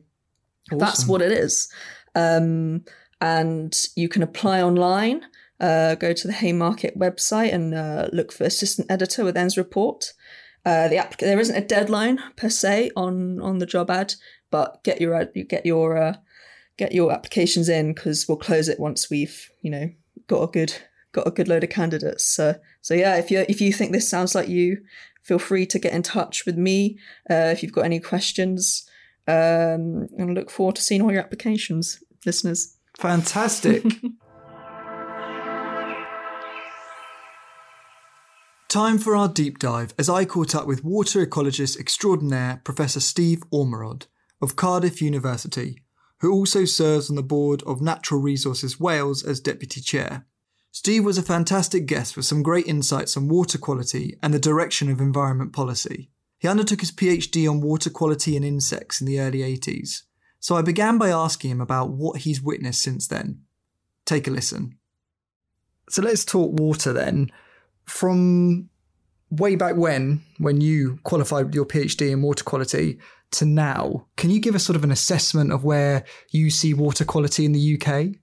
awesome. 0.68 0.78
that's 0.78 1.06
what 1.06 1.20
it 1.20 1.32
is. 1.32 1.68
Um, 2.14 2.84
and 3.20 3.76
you 3.96 4.08
can 4.08 4.22
apply 4.22 4.62
online. 4.62 5.22
Uh, 5.58 5.96
go 5.96 6.12
to 6.12 6.26
the 6.28 6.34
Haymarket 6.34 6.98
website 6.98 7.52
and 7.52 7.74
uh, 7.74 8.08
look 8.12 8.30
for 8.30 8.44
assistant 8.44 8.90
editor 8.90 9.24
with 9.24 9.36
ENDS 9.36 9.56
Report. 9.56 10.12
Uh, 10.64 10.88
the 10.88 10.98
app- 10.98 11.18
there 11.18 11.40
isn't 11.40 11.56
a 11.56 11.66
deadline 11.66 12.18
per 12.36 12.50
se 12.50 12.90
on 12.94 13.40
on 13.40 13.58
the 13.58 13.66
job 13.66 13.90
ad, 13.90 14.14
but 14.50 14.82
get 14.84 15.00
your 15.00 15.24
get 15.24 15.64
your 15.64 15.96
uh, 15.96 16.16
get 16.76 16.92
your 16.92 17.12
applications 17.12 17.68
in 17.68 17.94
because 17.94 18.26
we'll 18.28 18.36
close 18.36 18.68
it 18.68 18.78
once 18.78 19.08
we've 19.08 19.50
you 19.62 19.70
know 19.70 19.88
got 20.26 20.42
a 20.42 20.52
good 20.52 20.74
got 21.16 21.26
a 21.26 21.32
good 21.32 21.48
load 21.48 21.64
of 21.64 21.70
candidates. 21.70 22.24
So 22.24 22.54
so 22.82 22.94
yeah, 22.94 23.16
if 23.16 23.30
you 23.30 23.44
if 23.48 23.60
you 23.60 23.72
think 23.72 23.90
this 23.90 24.08
sounds 24.08 24.34
like 24.34 24.48
you, 24.48 24.82
feel 25.22 25.38
free 25.38 25.66
to 25.66 25.78
get 25.78 25.92
in 25.92 26.02
touch 26.02 26.46
with 26.46 26.56
me 26.56 26.98
uh, 27.28 27.50
if 27.52 27.62
you've 27.62 27.72
got 27.72 27.84
any 27.84 27.98
questions. 27.98 28.88
Um, 29.26 30.06
and 30.16 30.30
I 30.30 30.32
look 30.34 30.50
forward 30.50 30.76
to 30.76 30.82
seeing 30.82 31.02
all 31.02 31.10
your 31.10 31.22
applications, 31.22 31.98
listeners. 32.24 32.76
Fantastic. 32.98 33.82
Time 38.68 38.98
for 38.98 39.16
our 39.16 39.28
deep 39.28 39.58
dive 39.58 39.94
as 39.98 40.08
I 40.08 40.24
caught 40.24 40.54
up 40.54 40.66
with 40.66 40.84
water 40.84 41.24
ecologist 41.24 41.78
extraordinaire 41.80 42.60
Professor 42.62 43.00
Steve 43.00 43.42
Ormerod 43.50 44.06
of 44.42 44.54
Cardiff 44.54 45.00
University, 45.00 45.82
who 46.20 46.32
also 46.32 46.64
serves 46.64 47.08
on 47.08 47.16
the 47.16 47.22
board 47.22 47.62
of 47.62 47.80
Natural 47.80 48.20
Resources 48.20 48.78
Wales 48.78 49.24
as 49.24 49.40
Deputy 49.40 49.80
Chair. 49.80 50.26
Steve 50.76 51.06
was 51.06 51.16
a 51.16 51.22
fantastic 51.22 51.86
guest 51.86 52.16
with 52.16 52.26
some 52.26 52.42
great 52.42 52.66
insights 52.66 53.16
on 53.16 53.28
water 53.28 53.56
quality 53.56 54.18
and 54.22 54.34
the 54.34 54.38
direction 54.38 54.90
of 54.90 55.00
environment 55.00 55.50
policy. 55.54 56.10
He 56.38 56.48
undertook 56.48 56.80
his 56.80 56.92
PhD 56.92 57.48
on 57.50 57.62
water 57.62 57.88
quality 57.88 58.36
and 58.36 58.44
insects 58.44 59.00
in 59.00 59.06
the 59.06 59.18
early 59.18 59.38
80s, 59.38 60.02
so 60.38 60.54
I 60.54 60.60
began 60.60 60.98
by 60.98 61.08
asking 61.08 61.50
him 61.50 61.62
about 61.62 61.92
what 61.92 62.18
he's 62.18 62.42
witnessed 62.42 62.82
since 62.82 63.08
then. 63.08 63.40
Take 64.04 64.28
a 64.28 64.30
listen. 64.30 64.76
So 65.88 66.02
let's 66.02 66.26
talk 66.26 66.60
water 66.60 66.92
then. 66.92 67.32
From 67.86 68.68
way 69.30 69.56
back 69.56 69.76
when, 69.76 70.20
when 70.36 70.60
you 70.60 70.98
qualified 71.04 71.54
your 71.54 71.64
PhD 71.64 72.10
in 72.10 72.20
water 72.20 72.44
quality, 72.44 72.98
to 73.30 73.46
now, 73.46 74.08
can 74.18 74.28
you 74.28 74.40
give 74.40 74.54
us 74.54 74.64
sort 74.64 74.76
of 74.76 74.84
an 74.84 74.92
assessment 74.92 75.52
of 75.52 75.64
where 75.64 76.04
you 76.32 76.50
see 76.50 76.74
water 76.74 77.06
quality 77.06 77.46
in 77.46 77.52
the 77.52 77.80
UK? 77.80 78.18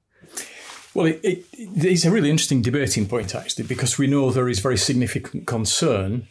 Well, 0.94 1.08
it, 1.08 1.20
it, 1.24 1.46
it's 1.54 2.06
a 2.06 2.12
really 2.12 2.30
interesting 2.30 2.62
debating 2.62 3.08
point, 3.08 3.34
actually, 3.34 3.66
because 3.66 3.98
we 3.98 4.08
know 4.08 4.30
there 4.30 4.50
is 4.50 4.60
very 4.60 4.78
significant 4.78 5.48
concern 5.48 6.28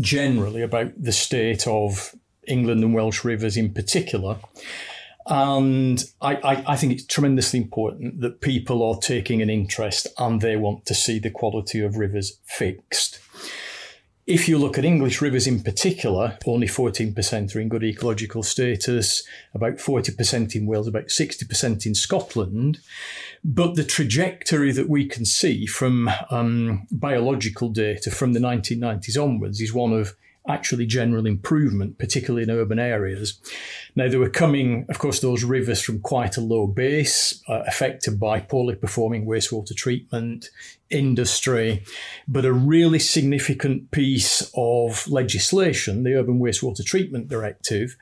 generally 0.00 0.62
about 0.62 0.92
the 1.00 1.12
state 1.12 1.66
of 1.66 2.14
England 2.46 2.82
and 2.82 2.94
Welsh 2.94 3.24
rivers 3.24 3.56
in 3.56 3.72
particular. 3.72 4.38
And 5.26 6.02
I, 6.20 6.36
I, 6.36 6.64
I, 6.72 6.76
think 6.76 6.92
it's 6.92 7.04
tremendously 7.04 7.60
important 7.60 8.22
that 8.22 8.40
people 8.40 8.82
are 8.82 8.98
taking 8.98 9.42
an 9.42 9.50
interest 9.50 10.06
and 10.16 10.40
they 10.40 10.56
want 10.56 10.86
to 10.86 10.94
see 10.94 11.18
the 11.18 11.30
quality 11.30 11.80
of 11.82 11.98
rivers 11.98 12.38
fixed. 12.46 13.20
If 14.28 14.46
you 14.46 14.58
look 14.58 14.76
at 14.76 14.84
English 14.84 15.22
rivers 15.22 15.46
in 15.46 15.62
particular, 15.62 16.36
only 16.44 16.66
14% 16.66 17.56
are 17.56 17.60
in 17.60 17.70
good 17.70 17.82
ecological 17.82 18.42
status, 18.42 19.26
about 19.54 19.76
40% 19.76 20.54
in 20.54 20.66
Wales, 20.66 20.86
about 20.86 21.06
60% 21.06 21.86
in 21.86 21.94
Scotland. 21.94 22.78
But 23.42 23.74
the 23.74 23.84
trajectory 23.84 24.70
that 24.72 24.90
we 24.90 25.06
can 25.06 25.24
see 25.24 25.64
from 25.64 26.10
um, 26.30 26.86
biological 26.90 27.70
data 27.70 28.10
from 28.10 28.34
the 28.34 28.40
1990s 28.40 29.18
onwards 29.18 29.62
is 29.62 29.72
one 29.72 29.94
of 29.94 30.14
actually 30.48 30.86
general 30.86 31.26
improvement, 31.26 31.98
particularly 31.98 32.42
in 32.42 32.50
urban 32.50 32.78
areas. 32.78 33.38
Now, 33.94 34.08
they 34.08 34.16
were 34.16 34.30
coming, 34.30 34.86
of 34.88 34.98
course, 34.98 35.20
those 35.20 35.44
rivers 35.44 35.80
from 35.80 36.00
quite 36.00 36.36
a 36.36 36.40
low 36.40 36.66
base, 36.66 37.42
uh, 37.48 37.62
affected 37.66 38.18
by 38.18 38.40
poorly 38.40 38.74
performing 38.74 39.26
wastewater 39.26 39.76
treatment, 39.76 40.50
industry, 40.90 41.84
but 42.26 42.44
a 42.44 42.52
really 42.52 42.98
significant 42.98 43.90
piece 43.90 44.50
of 44.54 45.06
legislation, 45.08 46.02
the 46.02 46.14
Urban 46.14 46.40
Wastewater 46.40 46.84
Treatment 46.84 47.28
Directive, 47.28 47.96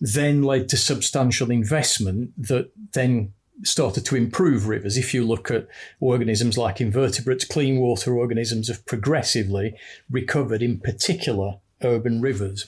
then 0.00 0.42
led 0.42 0.68
to 0.68 0.76
substantial 0.76 1.50
investment 1.50 2.30
that 2.40 2.70
then 2.92 3.32
started 3.64 4.04
to 4.06 4.16
improve 4.16 4.68
rivers. 4.68 4.96
If 4.96 5.12
you 5.12 5.26
look 5.26 5.50
at 5.50 5.66
organisms 6.00 6.56
like 6.56 6.80
invertebrates, 6.80 7.44
clean 7.44 7.78
water 7.78 8.16
organisms 8.16 8.68
have 8.68 8.86
progressively 8.86 9.74
recovered, 10.10 10.62
in 10.62 10.78
particular, 10.78 11.56
urban 11.82 12.20
rivers. 12.20 12.66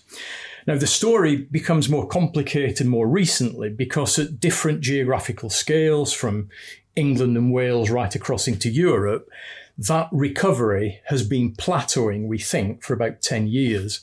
Now, 0.67 0.77
the 0.77 0.87
story 0.87 1.37
becomes 1.37 1.89
more 1.89 2.07
complicated 2.07 2.87
more 2.87 3.09
recently 3.09 3.71
because 3.71 4.19
at 4.19 4.41
different 4.41 4.83
geographical 4.83 5.51
scales, 5.51 6.13
from 6.13 6.49
England 6.97 7.37
and 7.37 7.53
Wales 7.53 7.91
right 7.91 8.15
across 8.15 8.47
into 8.47 8.69
Europe, 8.69 9.29
that 9.81 10.09
recovery 10.13 11.01
has 11.07 11.27
been 11.27 11.55
plateauing, 11.55 12.27
we 12.27 12.39
think, 12.39 12.83
for 12.83 12.93
about 12.93 13.23
10 13.23 13.47
years. 13.47 14.01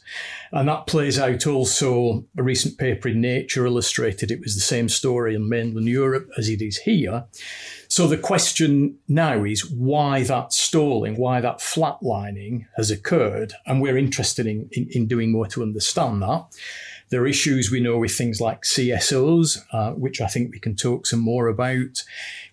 And 0.52 0.68
that 0.68 0.88
plays 0.88 1.20
out 1.20 1.46
also. 1.46 2.26
A 2.36 2.42
recent 2.42 2.80
paper 2.80 3.10
in 3.10 3.22
Nature 3.22 3.68
illustrated 3.68 4.32
it 4.32 4.40
was 4.40 4.56
the 4.56 4.62
same 4.62 4.90
story 4.90 5.36
in 5.36 5.48
mainland 5.48 5.88
Europe 5.88 6.32
as 6.36 6.50
it 6.50 6.64
is 6.64 6.78
here. 6.80 7.26
So 7.90 8.08
the 8.08 8.18
question 8.18 8.98
now 9.08 9.44
is 9.44 9.70
why 9.70 10.24
that 10.24 10.52
stalling, 10.52 11.16
why 11.16 11.42
that 11.42 11.60
flatlining 11.60 12.66
has 12.76 12.90
occurred. 12.90 13.54
And 13.68 13.80
we're 13.80 14.00
interested 14.00 14.48
in, 14.48 14.70
in, 14.72 14.88
in 14.90 15.08
doing 15.08 15.32
more 15.32 15.46
to 15.48 15.62
understand 15.62 16.24
that. 16.24 16.46
There 17.10 17.22
are 17.22 17.28
issues 17.28 17.72
we 17.72 17.80
know 17.80 18.00
with 18.00 18.18
things 18.18 18.42
like 18.42 18.64
CSOs, 18.64 19.64
uh, 19.72 19.92
which 19.92 20.20
I 20.20 20.28
think 20.28 20.52
we 20.52 20.60
can 20.60 20.76
talk 20.76 21.06
some 21.06 21.22
more 21.22 21.48
about. 21.48 22.04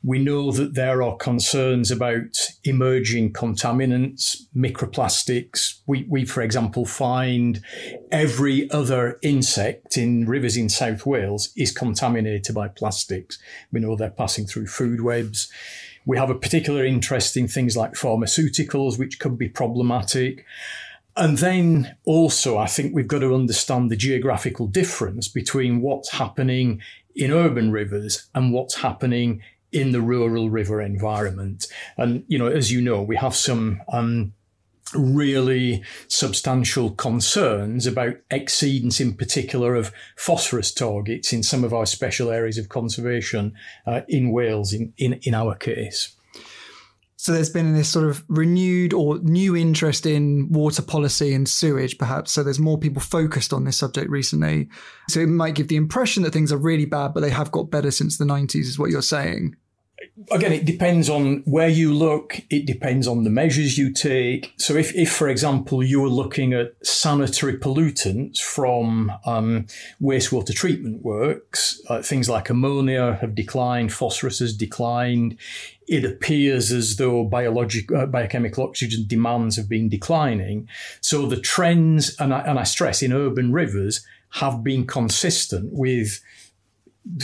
We 0.06 0.18
know 0.18 0.52
that 0.52 0.74
there 0.74 1.02
are 1.02 1.16
concerns 1.16 1.90
about 1.90 2.36
emerging 2.62 3.32
contaminants, 3.32 4.42
microplastics. 4.54 5.80
We, 5.86 6.04
we, 6.10 6.26
for 6.26 6.42
example, 6.42 6.84
find 6.84 7.62
every 8.12 8.70
other 8.70 9.18
insect 9.22 9.96
in 9.96 10.26
rivers 10.26 10.58
in 10.58 10.68
South 10.68 11.06
Wales 11.06 11.54
is 11.56 11.72
contaminated 11.72 12.54
by 12.54 12.68
plastics. 12.68 13.38
We 13.72 13.80
know 13.80 13.96
they're 13.96 14.10
passing 14.10 14.46
through 14.46 14.66
food 14.66 15.00
webs. 15.00 15.50
We 16.04 16.18
have 16.18 16.28
a 16.28 16.34
particular 16.34 16.84
interest 16.84 17.34
in 17.34 17.48
things 17.48 17.74
like 17.74 17.94
pharmaceuticals, 17.94 18.98
which 18.98 19.18
could 19.18 19.38
be 19.38 19.48
problematic. 19.48 20.44
And 21.16 21.38
then 21.38 21.96
also, 22.04 22.58
I 22.58 22.66
think 22.66 22.94
we've 22.94 23.08
got 23.08 23.20
to 23.20 23.34
understand 23.34 23.90
the 23.90 23.96
geographical 23.96 24.66
difference 24.66 25.28
between 25.28 25.80
what's 25.80 26.10
happening 26.10 26.82
in 27.14 27.30
urban 27.30 27.70
rivers 27.70 28.28
and 28.34 28.52
what's 28.52 28.74
happening 28.76 29.40
in 29.74 29.90
the 29.90 30.00
rural 30.00 30.48
river 30.48 30.80
environment. 30.80 31.66
And, 31.98 32.24
you 32.28 32.38
know, 32.38 32.46
as 32.46 32.70
you 32.72 32.80
know, 32.80 33.02
we 33.02 33.16
have 33.16 33.34
some 33.34 33.82
um, 33.92 34.32
really 34.94 35.82
substantial 36.06 36.92
concerns 36.92 37.87
about 37.87 38.14
exceedance, 38.30 39.00
in 39.00 39.14
particular, 39.14 39.74
of 39.74 39.92
phosphorus 40.16 40.72
targets 40.72 41.32
in 41.32 41.42
some 41.42 41.64
of 41.64 41.74
our 41.74 41.87
special 41.87 42.30
areas 42.30 42.56
of 42.56 42.68
conservation 42.68 43.52
uh, 43.87 44.02
in 44.08 44.30
Wales, 44.30 44.72
in, 44.72 44.92
in, 44.96 45.14
in 45.22 45.34
our 45.34 45.56
case. 45.56 46.14
So 47.16 47.32
there's 47.32 47.50
been 47.50 47.72
this 47.72 47.88
sort 47.88 48.04
of 48.04 48.22
renewed 48.28 48.92
or 48.92 49.18
new 49.20 49.56
interest 49.56 50.04
in 50.04 50.52
water 50.52 50.82
policy 50.82 51.32
and 51.32 51.48
sewage, 51.48 51.96
perhaps. 51.96 52.32
So 52.32 52.42
there's 52.42 52.58
more 52.58 52.76
people 52.76 53.00
focused 53.00 53.54
on 53.54 53.64
this 53.64 53.78
subject 53.78 54.10
recently. 54.10 54.68
So 55.08 55.20
it 55.20 55.28
might 55.28 55.54
give 55.54 55.68
the 55.68 55.76
impression 55.76 56.22
that 56.24 56.34
things 56.34 56.52
are 56.52 56.58
really 56.58 56.84
bad, 56.84 57.14
but 57.14 57.20
they 57.20 57.30
have 57.30 57.50
got 57.50 57.70
better 57.70 57.90
since 57.90 58.18
the 58.18 58.26
90s, 58.26 58.66
is 58.66 58.78
what 58.78 58.90
you're 58.90 59.00
saying 59.00 59.56
again, 60.30 60.52
it 60.52 60.64
depends 60.64 61.08
on 61.08 61.42
where 61.44 61.68
you 61.68 61.92
look. 61.94 62.40
It 62.50 62.66
depends 62.66 63.06
on 63.06 63.24
the 63.24 63.30
measures 63.30 63.78
you 63.78 63.92
take. 63.92 64.52
So, 64.56 64.74
if, 64.74 64.94
if 64.94 65.12
for 65.12 65.28
example, 65.28 65.82
you 65.82 66.00
were 66.00 66.08
looking 66.08 66.52
at 66.52 66.74
sanitary 66.86 67.58
pollutants 67.58 68.38
from 68.40 69.12
um, 69.26 69.66
wastewater 70.00 70.54
treatment 70.54 71.02
works, 71.02 71.80
uh, 71.88 72.02
things 72.02 72.28
like 72.28 72.50
ammonia 72.50 73.18
have 73.20 73.34
declined, 73.34 73.92
phosphorus 73.92 74.38
has 74.38 74.56
declined. 74.56 75.38
It 75.86 76.04
appears 76.04 76.72
as 76.72 76.96
though 76.96 77.24
biologic, 77.24 77.92
uh, 77.92 78.06
biochemical 78.06 78.64
oxygen 78.64 79.04
demands 79.06 79.56
have 79.56 79.68
been 79.68 79.88
declining. 79.88 80.68
So 81.00 81.26
the 81.26 81.40
trends, 81.40 82.16
and 82.18 82.32
I, 82.32 82.40
and 82.40 82.58
I 82.58 82.64
stress 82.64 83.02
in 83.02 83.12
urban 83.12 83.52
rivers, 83.52 84.04
have 84.34 84.64
been 84.64 84.86
consistent 84.86 85.72
with 85.72 86.20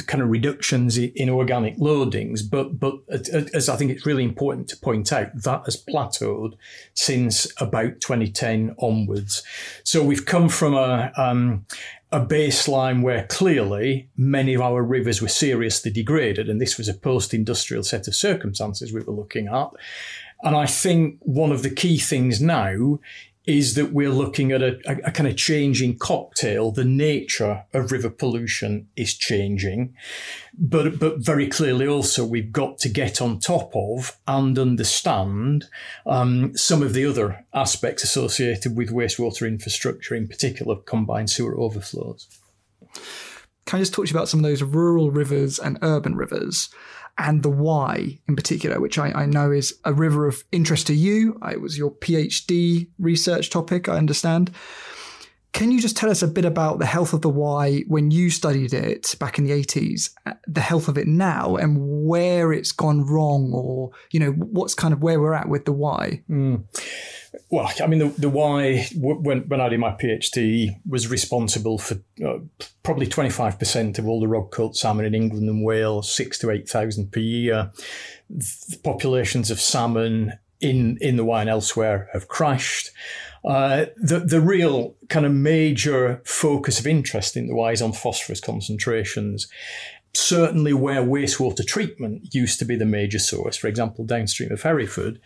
kind 0.07 0.23
of 0.23 0.29
reductions 0.29 0.99
in 0.99 1.31
organic 1.31 1.77
loadings, 1.79 2.41
but 2.49 2.79
but 2.79 3.01
as 3.09 3.69
I 3.69 3.77
think 3.77 3.91
it's 3.91 4.05
really 4.05 4.25
important 4.25 4.69
to 4.69 4.77
point 4.77 5.13
out, 5.13 5.29
that 5.35 5.63
has 5.65 5.83
plateaued 5.83 6.55
since 6.95 7.51
about 7.61 8.01
2010 8.01 8.75
onwards. 8.79 9.43
So 9.83 10.03
we've 10.05 10.27
come 10.27 10.49
from 10.49 10.75
a 10.75 11.13
um, 11.17 11.65
a 12.13 12.21
baseline 12.21 13.03
where 13.03 13.27
clearly 13.29 14.09
many 14.17 14.53
of 14.55 14.61
our 14.61 14.83
rivers 14.83 15.23
were 15.23 15.29
seriously 15.29 15.91
degraded, 15.91 16.49
and 16.49 16.61
this 16.61 16.77
was 16.77 16.89
a 16.89 16.95
post 16.95 17.33
industrial 17.33 17.83
set 17.83 18.07
of 18.07 18.15
circumstances 18.15 18.93
we 18.93 19.03
were 19.03 19.15
looking 19.15 19.49
at. 19.49 19.71
And 20.43 20.57
I 20.57 20.67
think 20.67 21.19
one 21.21 21.53
of 21.53 21.63
the 21.63 21.71
key 21.71 21.99
things 21.99 22.41
now 22.41 22.99
is 23.47 23.75
that 23.75 23.93
we're 23.93 24.11
looking 24.11 24.53
at 24.53 24.63
a, 24.63 24.79
a, 24.87 24.97
a, 25.07 25.11
kind 25.11 25.29
of 25.29 25.37
changing 25.37 25.97
cocktail. 25.99 26.71
The 26.71 26.85
nature 26.85 27.65
of 27.73 27.91
river 27.91 28.11
pollution 28.11 28.89
is 28.97 29.15
changing, 29.15 29.95
but 30.57 30.99
but 30.99 31.19
very 31.19 31.49
clearly 31.49 31.87
also 31.87 32.25
we've 32.25 32.53
got 32.53 32.79
to 32.81 32.89
get 32.89 33.21
on 33.23 33.39
top 33.39 33.75
of 33.75 34.19
and 34.27 34.59
understand 34.59 35.67
um, 36.07 36.57
some 36.57 36.83
of 36.83 36.93
the 36.93 37.07
other 37.07 37.47
aspects 37.55 38.05
associated 38.05 38.77
with 38.77 38.91
wastewater 38.91 39.49
infrastructure, 39.49 40.15
in 40.15 40.29
particular 40.29 40.77
combined 40.77 41.31
sewer 41.31 41.59
overflows. 41.59 42.29
Can 43.65 43.79
I 43.79 43.83
just 43.83 43.95
talk 43.95 44.07
to 44.07 44.13
you 44.13 44.17
about 44.17 44.29
some 44.29 44.41
of 44.41 44.45
those 44.45 44.63
rural 44.63 45.11
rivers 45.11 45.59
and 45.59 45.79
urban 45.81 46.17
rivers? 46.17 46.71
And 47.19 47.43
the 47.43 47.51
Wye 47.51 48.19
in 48.29 48.37
particular, 48.37 48.81
which 48.81 48.99
I, 48.99 49.11
I, 49.13 49.27
know 49.27 49.51
is 49.51 49.79
a 49.85 49.93
river 49.93 50.27
of 50.27 50.43
interest 50.53 50.87
to 50.87 50.95
you. 50.95 51.39
It 51.51 51.61
was 51.61 51.77
your 51.77 51.91
PhD 51.91 52.89
research 52.99 53.51
topic, 53.51 53.89
I 53.89 53.97
understand. 53.97 54.51
Can 55.53 55.73
you 55.73 55.81
just 55.81 55.97
tell 55.97 56.11
us 56.11 56.23
a 56.23 56.29
bit 56.29 56.45
about 56.45 56.79
the 56.79 56.87
health 56.87 57.13
of 57.13 57.23
the 57.23 57.29
Wye 57.29 57.83
when 57.89 58.11
you 58.11 58.31
studied 58.31 58.73
it 58.73 59.15
back 59.19 59.37
in 59.37 59.45
the 59.45 59.51
80s, 59.51 60.11
uh, 60.25 60.35
the 60.47 60.61
health 60.61 60.87
of 60.87 60.97
it 60.97 61.09
now, 61.09 61.57
and 61.57 62.07
where 62.07 62.53
it's 62.53 62.71
gone 62.73 63.05
wrong, 63.05 63.51
or, 63.53 63.91
you 64.13 64.21
know, 64.21 64.31
what's 64.31 64.75
kind 64.75 64.95
of 64.95 65.03
where 65.03 65.21
we're 65.21 65.35
at 65.35 65.49
with 65.49 65.65
the 65.65 65.73
Wye? 65.73 66.23
Mm. 66.31 66.65
Well, 67.51 67.71
I 67.83 67.87
mean, 67.89 67.99
the, 67.99 68.09
the 68.17 68.31
Wye, 68.31 68.87
when, 68.95 69.49
when 69.49 69.61
I 69.61 69.69
did 69.69 69.81
my 69.81 69.91
PhD, 69.91 70.77
was 70.89 71.09
responsible 71.09 71.79
for 71.79 71.97
uh, 72.25 72.39
probably 72.85 73.07
25% 73.07 73.99
of 73.99 74.07
all 74.07 74.21
the 74.21 74.29
rod 74.29 74.53
caught 74.53 74.77
salmon 74.77 75.05
in 75.05 75.15
England 75.15 75.49
and 75.49 75.65
Wales, 75.65 76.15
six 76.15 76.39
to 76.39 76.51
8,000 76.51 77.11
per 77.11 77.21
year. 77.21 77.73
The 78.29 78.79
populations 78.85 79.51
of 79.51 79.61
salmon 79.61 80.39
in, 80.61 80.97
in 81.01 81.17
the 81.17 81.25
Wye 81.25 81.41
and 81.41 81.51
elsewhere 81.51 82.09
have 82.13 82.29
crashed. 82.29 82.91
Uh, 83.45 83.87
the 83.97 84.19
the 84.19 84.41
real 84.41 84.95
kind 85.09 85.25
of 85.25 85.33
major 85.33 86.21
focus 86.25 86.79
of 86.79 86.87
interest 86.87 87.37
in 87.37 87.47
the 87.47 87.65
is 87.67 87.83
on 87.83 87.93
phosphorus 87.93 88.41
concentrations. 88.41 89.49
Certainly, 90.13 90.73
where 90.75 91.03
wastewater 91.03 91.65
treatment 91.65 92.35
used 92.35 92.59
to 92.59 92.65
be 92.65 92.75
the 92.75 92.85
major 92.85 93.21
source, 93.21 93.57
for 93.57 93.69
example, 93.69 94.05
downstream 94.05 94.51
of 94.51 94.63
Hereford, 94.63 95.21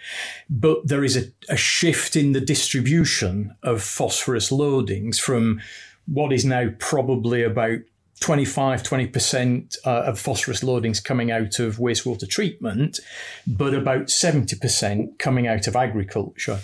but 0.51 0.87
there 0.87 1.03
is 1.03 1.17
a, 1.17 1.25
a 1.49 1.57
shift 1.57 2.17
in 2.17 2.33
the 2.33 2.41
distribution 2.41 3.57
of 3.63 3.83
phosphorus 3.83 4.51
loadings 4.51 5.19
from 5.19 5.63
what 6.07 6.35
is 6.35 6.45
now 6.45 6.69
probably 6.79 7.43
about 7.43 7.79
25, 8.21 8.83
20% 8.83 9.77
uh, 9.85 9.91
of 9.91 10.19
phosphorus 10.19 10.63
loadings 10.63 11.03
coming 11.03 11.31
out 11.31 11.59
of 11.59 11.77
wastewater 11.77 12.29
treatment, 12.29 13.01
but 13.47 13.75
about 13.75 14.07
70% 14.07 15.19
coming 15.19 15.47
out 15.47 15.67
of 15.67 15.77
agriculture. 15.77 16.61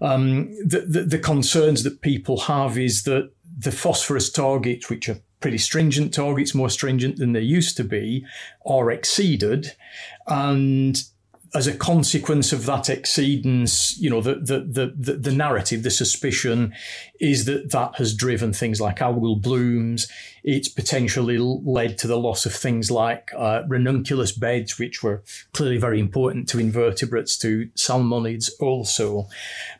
Um, 0.00 0.54
the, 0.64 0.84
the, 0.86 1.02
the 1.02 1.18
concerns 1.18 1.82
that 1.84 2.02
people 2.02 2.40
have 2.40 2.78
is 2.78 3.04
that 3.04 3.30
the 3.58 3.72
phosphorus 3.72 4.30
targets, 4.30 4.88
which 4.88 5.08
are 5.08 5.18
pretty 5.40 5.58
stringent 5.58 6.14
targets, 6.14 6.54
more 6.54 6.70
stringent 6.70 7.16
than 7.16 7.32
they 7.32 7.40
used 7.40 7.76
to 7.76 7.84
be, 7.84 8.24
are 8.64 8.90
exceeded. 8.90 9.72
And 10.26 11.02
as 11.54 11.66
a 11.66 11.76
consequence 11.76 12.52
of 12.52 12.64
that 12.66 12.84
exceedance, 12.84 13.98
you 13.98 14.08
know, 14.08 14.22
the, 14.22 14.36
the, 14.36 14.94
the, 14.96 15.14
the, 15.14 15.32
narrative, 15.32 15.82
the 15.82 15.90
suspicion 15.90 16.72
is 17.22 17.44
that 17.44 17.70
that 17.70 17.94
has 17.94 18.14
driven 18.14 18.52
things 18.52 18.80
like 18.80 18.98
algal 18.98 19.40
blooms. 19.40 20.08
It's 20.42 20.68
potentially 20.68 21.38
led 21.38 21.96
to 21.98 22.08
the 22.08 22.18
loss 22.18 22.44
of 22.44 22.52
things 22.52 22.90
like 22.90 23.30
uh, 23.38 23.62
ranunculus 23.68 24.32
beds, 24.32 24.76
which 24.76 25.04
were 25.04 25.22
clearly 25.52 25.78
very 25.78 26.00
important 26.00 26.48
to 26.48 26.58
invertebrates, 26.58 27.38
to 27.38 27.68
salmonids 27.76 28.50
also. 28.58 29.28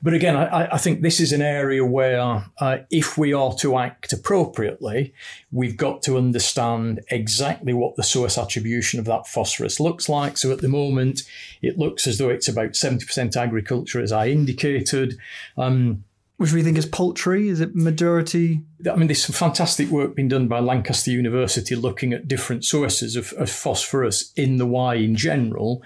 But 0.01 0.15
again, 0.15 0.37
I, 0.37 0.75
I 0.75 0.79
think 0.79 1.03
this 1.03 1.19
is 1.19 1.33
an 1.33 1.43
area 1.43 1.85
where 1.85 2.45
uh, 2.61 2.79
if 2.93 3.19
we 3.19 3.33
are 3.33 3.53
to 3.55 3.77
act 3.77 4.13
appropriately, 4.13 5.13
we've 5.51 5.77
got 5.77 6.01
to 6.03 6.17
understand 6.17 7.01
exactly 7.11 7.73
what 7.73 7.97
the 7.97 8.05
source 8.05 8.39
attribution 8.39 9.01
of 9.01 9.07
that 9.07 9.27
phosphorus 9.27 9.81
looks 9.81 10.09
like. 10.09 10.39
So 10.39 10.53
at 10.53 10.61
the 10.61 10.69
moment, 10.69 11.23
it 11.61 11.77
looks 11.77 12.07
as 12.07 12.19
though 12.19 12.31
it's 12.31 12.47
about 12.47 12.75
70% 12.75 13.37
agriculture, 13.37 14.01
as 14.01 14.13
I 14.13 14.29
indicated. 14.29 15.19
Um, 15.59 16.05
which 16.43 16.53
we 16.53 16.63
think 16.63 16.77
is 16.77 16.87
paltry? 16.87 17.49
Is 17.49 17.61
it 17.61 17.77
majority? 17.77 18.63
I 18.91 18.97
mean, 18.97 19.07
there's 19.07 19.25
some 19.25 19.33
fantastic 19.33 19.89
work 19.91 20.17
being 20.17 20.27
done 20.27 20.49
by 20.49 20.59
Lancaster 20.59 21.13
University 21.13 21.77
looking 21.77 22.13
at 22.13 22.27
different 22.27 22.65
sources 22.65 23.15
of, 23.15 23.33
of 23.35 23.49
phosphorus 23.49 24.33
in 24.35 24.57
the 24.57 24.67
Wye 24.67 24.97
in 24.97 25.15
general 25.15 25.83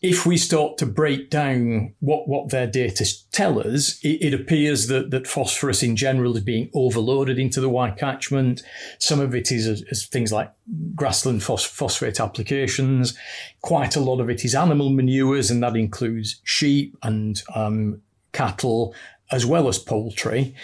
if 0.00 0.26
we 0.26 0.36
start 0.36 0.78
to 0.78 0.86
break 0.86 1.30
down 1.30 1.94
what, 2.00 2.26
what 2.26 2.50
their 2.50 2.66
data 2.66 3.06
tell 3.30 3.60
us, 3.60 4.00
it, 4.02 4.20
it, 4.20 4.34
appears 4.34 4.88
that, 4.88 5.12
that 5.12 5.28
phosphorus 5.28 5.80
in 5.80 5.94
general 5.94 6.36
is 6.36 6.42
being 6.42 6.68
overloaded 6.74 7.38
into 7.38 7.60
the 7.60 7.68
Wye 7.68 7.92
catchment. 7.92 8.64
Some 8.98 9.20
of 9.20 9.32
it 9.32 9.52
is 9.52 9.68
as 9.68 10.06
things 10.06 10.32
like 10.32 10.50
grassland 10.96 11.44
phos- 11.44 11.64
phosphate 11.64 12.18
applications. 12.18 13.16
Quite 13.60 13.94
a 13.94 14.00
lot 14.00 14.18
of 14.18 14.28
it 14.28 14.44
is 14.44 14.56
animal 14.56 14.90
manures, 14.90 15.52
and 15.52 15.62
that 15.62 15.76
includes 15.76 16.40
sheep 16.42 16.96
and 17.04 17.40
um, 17.54 18.02
cattle 18.32 18.94
as 19.32 19.46
well 19.46 19.66
as 19.68 19.78
poultry. 19.78 20.54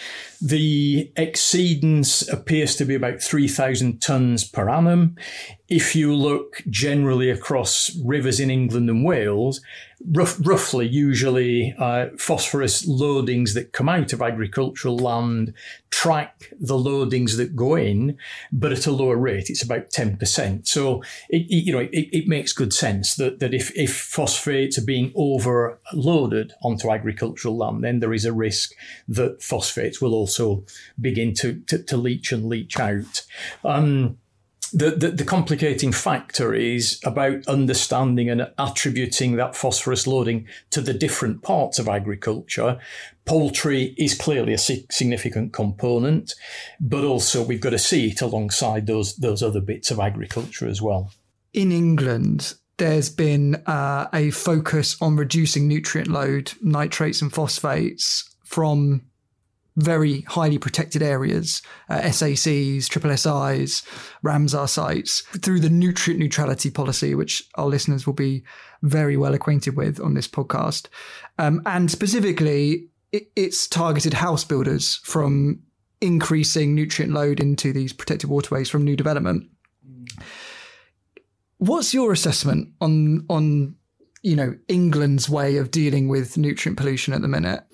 The 0.40 1.10
exceedance 1.16 2.30
appears 2.32 2.76
to 2.76 2.84
be 2.84 2.94
about 2.94 3.20
3,000 3.20 4.00
tonnes 4.00 4.50
per 4.52 4.68
annum. 4.68 5.16
If 5.68 5.96
you 5.96 6.14
look 6.14 6.62
generally 6.70 7.28
across 7.28 7.94
rivers 8.04 8.40
in 8.40 8.50
England 8.50 8.88
and 8.88 9.04
Wales, 9.04 9.60
rough, 10.06 10.38
roughly, 10.46 10.86
usually 10.86 11.74
uh, 11.78 12.06
phosphorus 12.16 12.88
loadings 12.88 13.54
that 13.54 13.72
come 13.72 13.88
out 13.88 14.12
of 14.12 14.22
agricultural 14.22 14.96
land 14.96 15.54
track 15.90 16.52
the 16.60 16.74
loadings 16.74 17.36
that 17.36 17.56
go 17.56 17.74
in, 17.74 18.16
but 18.52 18.72
at 18.72 18.86
a 18.86 18.92
lower 18.92 19.16
rate. 19.16 19.50
It's 19.50 19.62
about 19.62 19.90
10%. 19.90 20.66
So, 20.66 21.02
it, 21.28 21.42
it, 21.48 21.64
you 21.64 21.72
know, 21.72 21.80
it, 21.80 21.90
it, 21.92 22.28
makes 22.28 22.52
good 22.52 22.72
sense 22.72 23.16
that, 23.16 23.40
that 23.40 23.54
if, 23.54 23.74
if 23.76 23.96
phosphates 23.96 24.78
are 24.78 24.84
being 24.84 25.12
overloaded 25.16 26.52
onto 26.62 26.90
agricultural 26.90 27.56
land, 27.56 27.82
then 27.82 28.00
there 28.00 28.12
is 28.12 28.24
a 28.24 28.32
risk 28.32 28.72
that 29.08 29.42
phosphates 29.42 30.00
will 30.00 30.14
also 30.28 30.64
begin 31.00 31.32
to, 31.34 31.60
to, 31.66 31.82
to 31.82 31.96
leach 31.96 32.32
and 32.32 32.44
leach 32.44 32.78
out. 32.78 33.24
Um, 33.64 34.18
the, 34.70 34.90
the, 34.90 35.08
the, 35.12 35.24
complicating 35.24 35.92
factor 35.92 36.52
is 36.52 37.00
about 37.02 37.48
understanding 37.48 38.28
and 38.28 38.50
attributing 38.58 39.36
that 39.36 39.56
phosphorus 39.56 40.06
loading 40.06 40.46
to 40.68 40.82
the 40.82 40.92
different 40.92 41.42
parts 41.42 41.78
of 41.78 41.88
agriculture. 41.88 42.78
Poultry 43.24 43.94
is 43.96 44.14
clearly 44.14 44.52
a 44.52 44.58
significant 44.58 45.54
component, 45.54 46.34
but 46.78 47.02
also 47.02 47.42
we've 47.42 47.62
got 47.62 47.70
to 47.70 47.78
see 47.78 48.10
it 48.10 48.20
alongside 48.20 48.86
those, 48.86 49.16
those 49.16 49.42
other 49.42 49.62
bits 49.62 49.90
of 49.90 49.98
agriculture 49.98 50.68
as 50.68 50.82
well. 50.82 51.12
In 51.54 51.72
England, 51.72 52.52
there's 52.76 53.08
been 53.08 53.54
uh, 53.66 54.08
a 54.12 54.30
focus 54.32 55.00
on 55.00 55.16
reducing 55.16 55.66
nutrient 55.66 56.10
load, 56.10 56.52
nitrates 56.60 57.22
and 57.22 57.32
phosphates 57.32 58.28
from 58.44 59.02
very 59.78 60.22
highly 60.22 60.58
protected 60.58 61.02
areas, 61.02 61.62
uh, 61.88 62.00
SACs, 62.00 62.88
triple 62.88 63.16
SIs, 63.16 63.82
Ramsar 64.24 64.68
sites, 64.68 65.20
through 65.40 65.60
the 65.60 65.70
nutrient 65.70 66.18
neutrality 66.18 66.68
policy, 66.68 67.14
which 67.14 67.48
our 67.54 67.66
listeners 67.66 68.04
will 68.04 68.14
be 68.14 68.42
very 68.82 69.16
well 69.16 69.34
acquainted 69.34 69.76
with 69.76 70.00
on 70.00 70.14
this 70.14 70.26
podcast. 70.26 70.88
Um, 71.38 71.62
and 71.64 71.90
specifically, 71.90 72.88
it, 73.12 73.30
it's 73.36 73.68
targeted 73.68 74.14
house 74.14 74.44
builders 74.44 74.96
from 75.04 75.62
increasing 76.00 76.74
nutrient 76.74 77.12
load 77.12 77.38
into 77.38 77.72
these 77.72 77.92
protected 77.92 78.28
waterways 78.28 78.68
from 78.68 78.84
new 78.84 78.96
development. 78.96 79.48
What's 81.58 81.94
your 81.94 82.12
assessment 82.12 82.70
on 82.80 83.26
on 83.28 83.76
you 84.22 84.36
know 84.36 84.56
England's 84.68 85.28
way 85.28 85.56
of 85.56 85.70
dealing 85.70 86.08
with 86.08 86.36
nutrient 86.36 86.78
pollution 86.78 87.14
at 87.14 87.22
the 87.22 87.28
minute? 87.28 87.64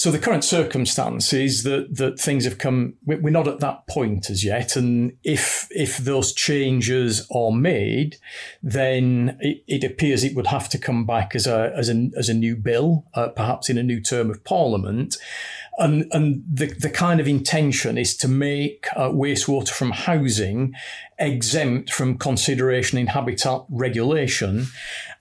So 0.00 0.10
the 0.10 0.18
current 0.18 0.44
circumstance 0.44 1.34
is 1.34 1.62
that 1.64 1.98
that 1.98 2.18
things 2.18 2.46
have 2.46 2.56
come. 2.56 2.94
We're 3.04 3.28
not 3.28 3.46
at 3.46 3.60
that 3.60 3.86
point 3.86 4.30
as 4.30 4.42
yet, 4.42 4.74
and 4.74 5.12
if 5.24 5.68
if 5.72 5.98
those 5.98 6.32
changes 6.32 7.28
are 7.30 7.52
made, 7.52 8.16
then 8.62 9.36
it, 9.40 9.62
it 9.68 9.84
appears 9.84 10.24
it 10.24 10.34
would 10.34 10.46
have 10.46 10.70
to 10.70 10.78
come 10.78 11.04
back 11.04 11.34
as 11.34 11.46
a 11.46 11.70
as 11.76 11.90
a 11.90 12.08
as 12.16 12.30
a 12.30 12.34
new 12.34 12.56
bill, 12.56 13.04
uh, 13.12 13.28
perhaps 13.28 13.68
in 13.68 13.76
a 13.76 13.82
new 13.82 14.00
term 14.00 14.30
of 14.30 14.42
parliament. 14.42 15.18
And, 15.78 16.12
and 16.12 16.44
the, 16.50 16.66
the 16.66 16.90
kind 16.90 17.20
of 17.20 17.28
intention 17.28 17.96
is 17.96 18.14
to 18.18 18.28
make 18.28 18.86
uh, 18.96 19.08
wastewater 19.08 19.70
from 19.70 19.92
housing 19.92 20.74
exempt 21.20 21.92
from 21.92 22.18
consideration 22.18 22.98
in 22.98 23.06
habitat 23.06 23.62
regulation. 23.68 24.66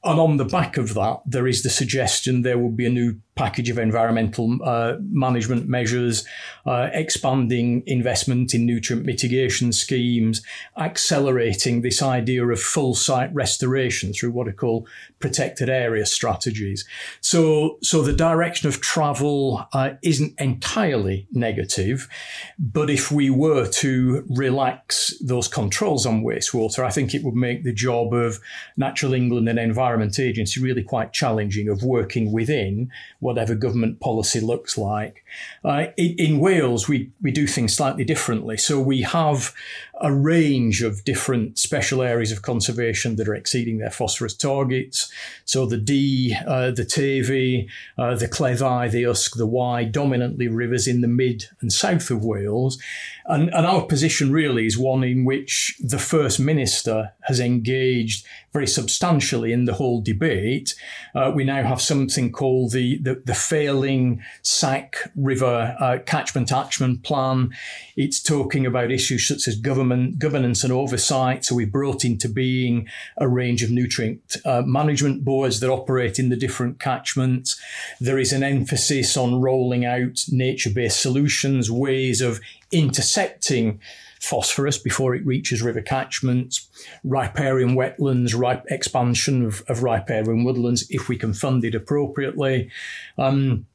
And 0.02 0.18
on 0.20 0.38
the 0.38 0.46
back 0.46 0.78
of 0.78 0.94
that, 0.94 1.20
there 1.26 1.46
is 1.46 1.62
the 1.62 1.70
suggestion 1.70 2.42
there 2.42 2.58
will 2.58 2.72
be 2.72 2.86
a 2.86 2.90
new 2.90 3.20
package 3.36 3.70
of 3.70 3.78
environmental 3.78 4.58
uh, 4.66 4.96
management 5.00 5.68
measures, 5.68 6.26
uh, 6.66 6.90
expanding 6.92 7.84
investment 7.86 8.54
in 8.54 8.66
nutrient 8.66 9.06
mitigation 9.06 9.72
schemes, 9.72 10.42
accelerating 10.78 11.82
this 11.82 12.02
idea 12.02 12.46
of 12.46 12.62
full 12.62 12.94
site 12.94 13.34
restoration 13.34 14.12
through 14.12 14.32
what 14.32 14.48
are 14.48 14.54
called 14.54 14.88
protected 15.20 15.70
area 15.70 16.06
strategies. 16.06 16.86
So, 17.22 17.78
so 17.82 18.02
the 18.02 18.14
direction 18.14 18.68
of 18.68 18.82
travel 18.82 19.66
uh, 19.72 19.92
isn't 20.02 20.34
entirely 20.38 21.28
negative, 21.32 22.10
but 22.58 22.90
if 22.90 23.10
we 23.10 23.30
were 23.30 23.68
to 23.68 24.26
relax 24.30 25.14
those 25.20 25.48
controls 25.48 25.89
on 25.90 26.24
wastewater, 26.24 26.84
I 26.84 26.90
think 26.90 27.14
it 27.14 27.24
would 27.24 27.36
make 27.36 27.64
the 27.64 27.74
job 27.74 28.14
of 28.14 28.40
Natural 28.78 29.14
England 29.14 29.50
and 29.50 29.60
Environment 29.60 30.18
Agency 30.20 30.62
really 30.62 30.84
quite 30.84 31.14
challenging 31.14 31.70
of 31.70 31.84
working 31.84 32.32
within 32.32 32.92
whatever 33.20 33.56
government 33.56 34.00
policy 34.00 34.40
looks 34.40 34.78
like. 34.78 35.24
Uh, 35.64 35.88
in, 35.98 36.16
in, 36.18 36.40
Wales, 36.40 36.88
we, 36.88 37.12
we 37.22 37.32
do 37.32 37.48
things 37.48 37.74
slightly 37.76 38.04
differently. 38.04 38.58
So 38.58 38.80
we 38.80 39.02
have 39.02 39.54
a 40.02 40.14
range 40.14 40.82
of 40.82 41.04
different 41.04 41.58
special 41.58 42.02
areas 42.02 42.32
of 42.32 42.42
conservation 42.42 43.16
that 43.18 43.28
are 43.28 43.36
exceeding 43.36 43.80
their 43.80 43.90
phosphorus 43.90 44.34
targets. 44.34 45.12
So 45.46 45.66
the 45.66 45.78
Dee, 45.78 46.36
uh, 46.48 46.72
the 46.72 46.86
Teifi, 46.86 47.68
uh, 47.98 48.16
the 48.16 48.28
Cleddau, 48.28 48.90
the 48.90 49.06
Usk, 49.06 49.36
the 49.36 49.46
Wye, 49.46 49.84
dominantly 49.84 50.48
rivers 50.48 50.88
in 50.88 51.02
the 51.02 51.08
mid 51.08 51.46
and 51.62 51.72
south 51.72 52.10
of 52.10 52.24
Wales. 52.24 52.80
And, 53.26 53.50
and 53.54 53.66
our 53.66 53.86
position 53.86 54.32
really 54.32 54.66
is 54.66 54.78
one 54.78 55.04
in 55.04 55.26
which 55.26 55.76
the 55.80 56.00
First 56.00 56.40
Minister 56.40 57.14
has 57.22 57.40
engaged 57.40 58.26
very 58.52 58.68
substantially 58.68 59.54
in 59.54 59.66
the 59.66 59.74
whole 59.74 60.02
debate. 60.02 60.76
Uh, 61.14 61.32
we 61.34 61.44
now 61.44 61.64
have 61.64 61.82
something 61.82 62.32
called 62.32 62.72
the, 62.72 62.98
the, 62.98 63.22
the 63.26 63.36
Failing 63.36 64.22
Sac 64.42 65.12
River 65.16 65.76
uh, 65.80 65.98
Catchment 66.06 66.52
Action 66.52 66.98
Plan. 66.98 67.52
It's 67.96 68.22
talking 68.22 68.66
about 68.66 68.92
issues 68.92 69.28
such 69.28 69.48
as 69.48 69.56
government 69.56 70.20
governance 70.20 70.64
and 70.64 70.74
oversight. 70.74 71.46
So 71.46 71.56
we 71.56 71.66
brought 71.66 72.04
into 72.04 72.30
being 72.30 72.88
a 73.18 73.28
range 73.28 73.64
of 73.64 73.72
nutrient 73.72 74.38
uh, 74.46 74.64
management 74.66 75.24
boards 75.24 75.60
that 75.60 75.70
operate 75.70 76.18
in 76.18 76.30
the 76.30 76.36
different 76.36 76.80
catchments. 76.80 77.60
There 78.00 78.18
is 78.18 78.34
an 78.34 78.44
emphasis 78.44 79.16
on 79.16 79.42
rolling 79.42 79.86
out 79.86 80.26
nature-based 80.30 81.02
solutions, 81.02 81.70
ways 81.70 82.22
of 82.22 82.40
intercepting 82.72 83.80
phosphorus 84.20 84.78
before 84.78 85.16
it 85.16 85.26
reaches 85.26 85.62
river 85.62 85.82
catchments, 85.82 86.68
riparian 87.04 87.76
wetlands, 87.76 88.64
expansion 88.70 89.46
of, 89.46 89.64
of 89.68 89.84
riparian 89.84 90.44
woodlands 90.44 90.86
if 90.90 91.08
we 91.08 91.18
can 91.18 91.34
fund 91.34 91.64
it 91.64 91.76
appropriately. 91.76 92.70
Um, 93.18 93.66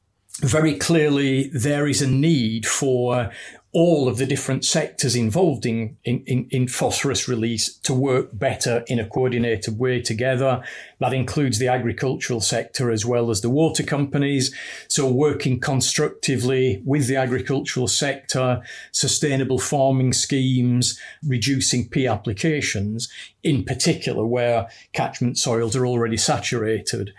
very 0.40 0.74
clearly, 0.74 1.48
there 1.48 1.86
is 1.86 2.02
a 2.02 2.08
need 2.08 2.66
for 2.66 3.30
all 3.74 4.08
of 4.08 4.18
the 4.18 4.26
different 4.26 4.64
sectors 4.64 5.16
involved 5.16 5.66
in, 5.66 5.96
in, 6.04 6.46
in, 6.50 6.68
phosphorus 6.68 7.28
release 7.28 7.76
to 7.78 7.92
work 7.92 8.30
better 8.32 8.84
in 8.86 9.00
a 9.00 9.06
coordinated 9.06 9.78
way 9.78 10.00
together. 10.00 10.62
That 11.04 11.12
includes 11.12 11.58
the 11.58 11.68
agricultural 11.68 12.40
sector 12.40 12.90
as 12.90 13.04
well 13.04 13.28
as 13.28 13.42
the 13.42 13.50
water 13.50 13.82
companies. 13.82 14.54
So 14.88 15.06
working 15.06 15.60
constructively 15.60 16.80
with 16.82 17.08
the 17.08 17.16
agricultural 17.16 17.88
sector, 17.88 18.62
sustainable 18.90 19.58
farming 19.58 20.14
schemes, 20.14 20.98
reducing 21.22 21.90
P 21.90 22.06
applications, 22.06 23.12
in 23.42 23.64
particular 23.64 24.24
where 24.24 24.66
catchment 24.94 25.36
soils 25.36 25.76
are 25.76 25.86
already 25.86 26.16
saturated. 26.16 27.12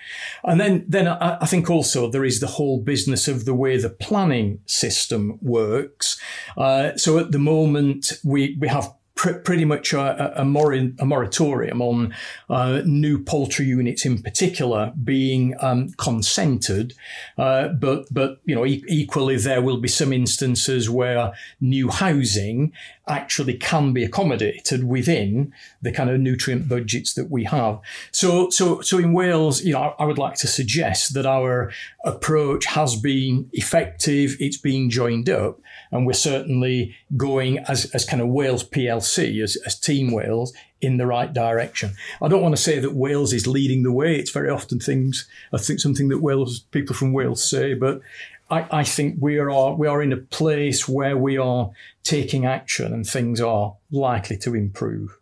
And 0.43 0.59
then, 0.59 0.85
then 0.87 1.07
I, 1.07 1.37
I 1.41 1.45
think 1.45 1.69
also 1.69 2.09
there 2.09 2.25
is 2.25 2.39
the 2.39 2.47
whole 2.47 2.81
business 2.81 3.27
of 3.27 3.45
the 3.45 3.53
way 3.53 3.77
the 3.77 3.91
planning 3.91 4.61
system 4.65 5.37
works. 5.43 6.19
Uh, 6.57 6.97
so 6.97 7.19
at 7.19 7.31
the 7.31 7.37
moment, 7.37 8.13
we, 8.23 8.57
we 8.59 8.67
have 8.67 8.91
pr- 9.15 9.33
pretty 9.33 9.65
much 9.65 9.93
a, 9.93 10.41
a, 10.41 10.45
mor- 10.45 10.73
a 10.73 11.05
moratorium 11.05 11.81
on 11.81 12.13
uh, 12.49 12.81
new 12.85 13.17
poultry 13.17 13.65
units 13.65 14.05
in 14.05 14.21
particular 14.21 14.93
being 15.03 15.55
um, 15.61 15.89
consented. 15.97 16.93
Uh, 17.37 17.69
but, 17.69 18.05
but 18.11 18.39
you 18.45 18.53
know, 18.53 18.65
e- 18.65 18.83
equally, 18.87 19.37
there 19.37 19.61
will 19.61 19.77
be 19.77 19.87
some 19.87 20.13
instances 20.13 20.89
where 20.89 21.33
new 21.59 21.89
housing 21.89 22.71
actually 23.07 23.53
can 23.53 23.93
be 23.93 24.03
accommodated 24.03 24.83
within 24.83 25.53
the 25.81 25.91
kind 25.91 26.09
of 26.09 26.19
nutrient 26.19 26.67
budgets 26.67 27.13
that 27.13 27.29
we 27.29 27.43
have. 27.43 27.79
So, 28.11 28.49
so, 28.49 28.81
so 28.81 28.97
in 28.97 29.13
Wales, 29.13 29.63
you 29.63 29.73
know, 29.73 29.95
I, 29.99 30.05
would 30.05 30.17
like 30.17 30.35
to 30.37 30.47
suggest 30.47 31.13
that 31.13 31.25
our 31.25 31.71
approach 32.03 32.65
has 32.65 32.95
been 32.95 33.49
effective. 33.53 34.37
It's 34.39 34.57
been 34.57 34.89
joined 34.89 35.29
up 35.29 35.59
and 35.91 36.05
we're 36.05 36.13
certainly 36.13 36.95
going 37.15 37.59
as, 37.59 37.85
as 37.91 38.05
kind 38.05 38.21
of 38.21 38.29
Wales 38.29 38.67
PLC, 38.67 39.41
as, 39.43 39.55
as 39.65 39.79
Team 39.79 40.11
Wales, 40.11 40.53
in 40.81 40.97
the 40.97 41.05
right 41.05 41.31
direction. 41.31 41.93
I 42.21 42.27
don't 42.27 42.41
want 42.41 42.55
to 42.55 42.61
say 42.61 42.79
that 42.79 42.93
Wales 42.93 43.33
is 43.33 43.47
leading 43.47 43.83
the 43.83 43.91
way. 43.91 44.17
It's 44.17 44.31
very 44.31 44.49
often 44.49 44.79
things, 44.79 45.27
I 45.53 45.57
think 45.57 45.79
something 45.79 46.09
that 46.09 46.21
Wales 46.21 46.59
people 46.71 46.95
from 46.95 47.13
Wales 47.13 47.43
say, 47.43 47.73
but 47.73 48.01
I, 48.49 48.67
I 48.71 48.83
think 48.83 49.17
we 49.19 49.39
are 49.39 49.73
we 49.73 49.87
are 49.87 50.01
in 50.01 50.13
a 50.13 50.17
place 50.17 50.87
where 50.87 51.17
we 51.17 51.37
are 51.37 51.71
taking 52.03 52.45
action 52.45 52.93
and 52.93 53.05
things 53.05 53.41
are 53.41 53.75
likely 53.91 54.37
to 54.37 54.55
improve. 54.55 55.17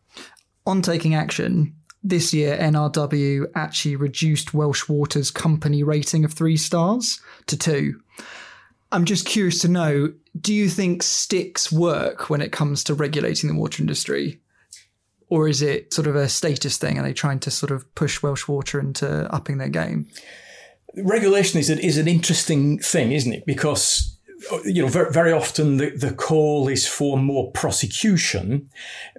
On 0.66 0.82
taking 0.82 1.16
action, 1.16 1.76
this 2.04 2.34
year 2.34 2.58
NRW 2.58 3.46
actually 3.56 3.96
reduced 3.96 4.54
Welsh 4.54 4.90
Water's 4.90 5.32
company 5.32 5.84
rating 5.84 6.26
of 6.26 6.34
three 6.34 6.58
stars 6.58 7.22
to 7.48 7.58
two. 7.58 8.02
I'm 8.92 9.06
just 9.06 9.26
curious 9.26 9.60
to 9.60 9.68
know 9.68 10.14
do 10.40 10.54
you 10.54 10.68
think 10.68 11.04
sticks 11.04 11.72
work 11.72 12.30
when 12.30 12.42
it 12.42 12.52
comes 12.52 12.84
to 12.86 12.94
regulating 12.94 13.50
the 13.50 13.56
water 13.56 13.82
industry? 13.82 14.40
Or 15.30 15.48
is 15.48 15.62
it 15.62 15.94
sort 15.94 16.08
of 16.08 16.16
a 16.16 16.30
status 16.30 16.78
thing? 16.78 17.00
Are 17.00 17.04
they 17.04 17.14
trying 17.14 17.40
to 17.40 17.52
sort 17.52 17.72
of 17.72 17.94
push 17.96 18.22
Welsh 18.22 18.48
Water 18.48 18.80
into 18.80 19.34
upping 19.34 19.58
their 19.58 19.70
game? 19.70 20.08
Regulation 20.96 21.60
is, 21.60 21.70
is 21.70 21.98
an 21.98 22.08
interesting 22.08 22.80
thing, 22.80 23.12
isn't 23.12 23.34
it? 23.34 23.46
Because 23.46 24.14
you 24.66 24.82
know, 24.82 24.88
very, 24.88 25.32
often 25.32 25.78
the, 25.78 25.92
the 25.92 26.14
call 26.14 26.68
is 26.68 26.88
for 26.88 27.18
more 27.18 27.52
prosecution. 27.52 28.70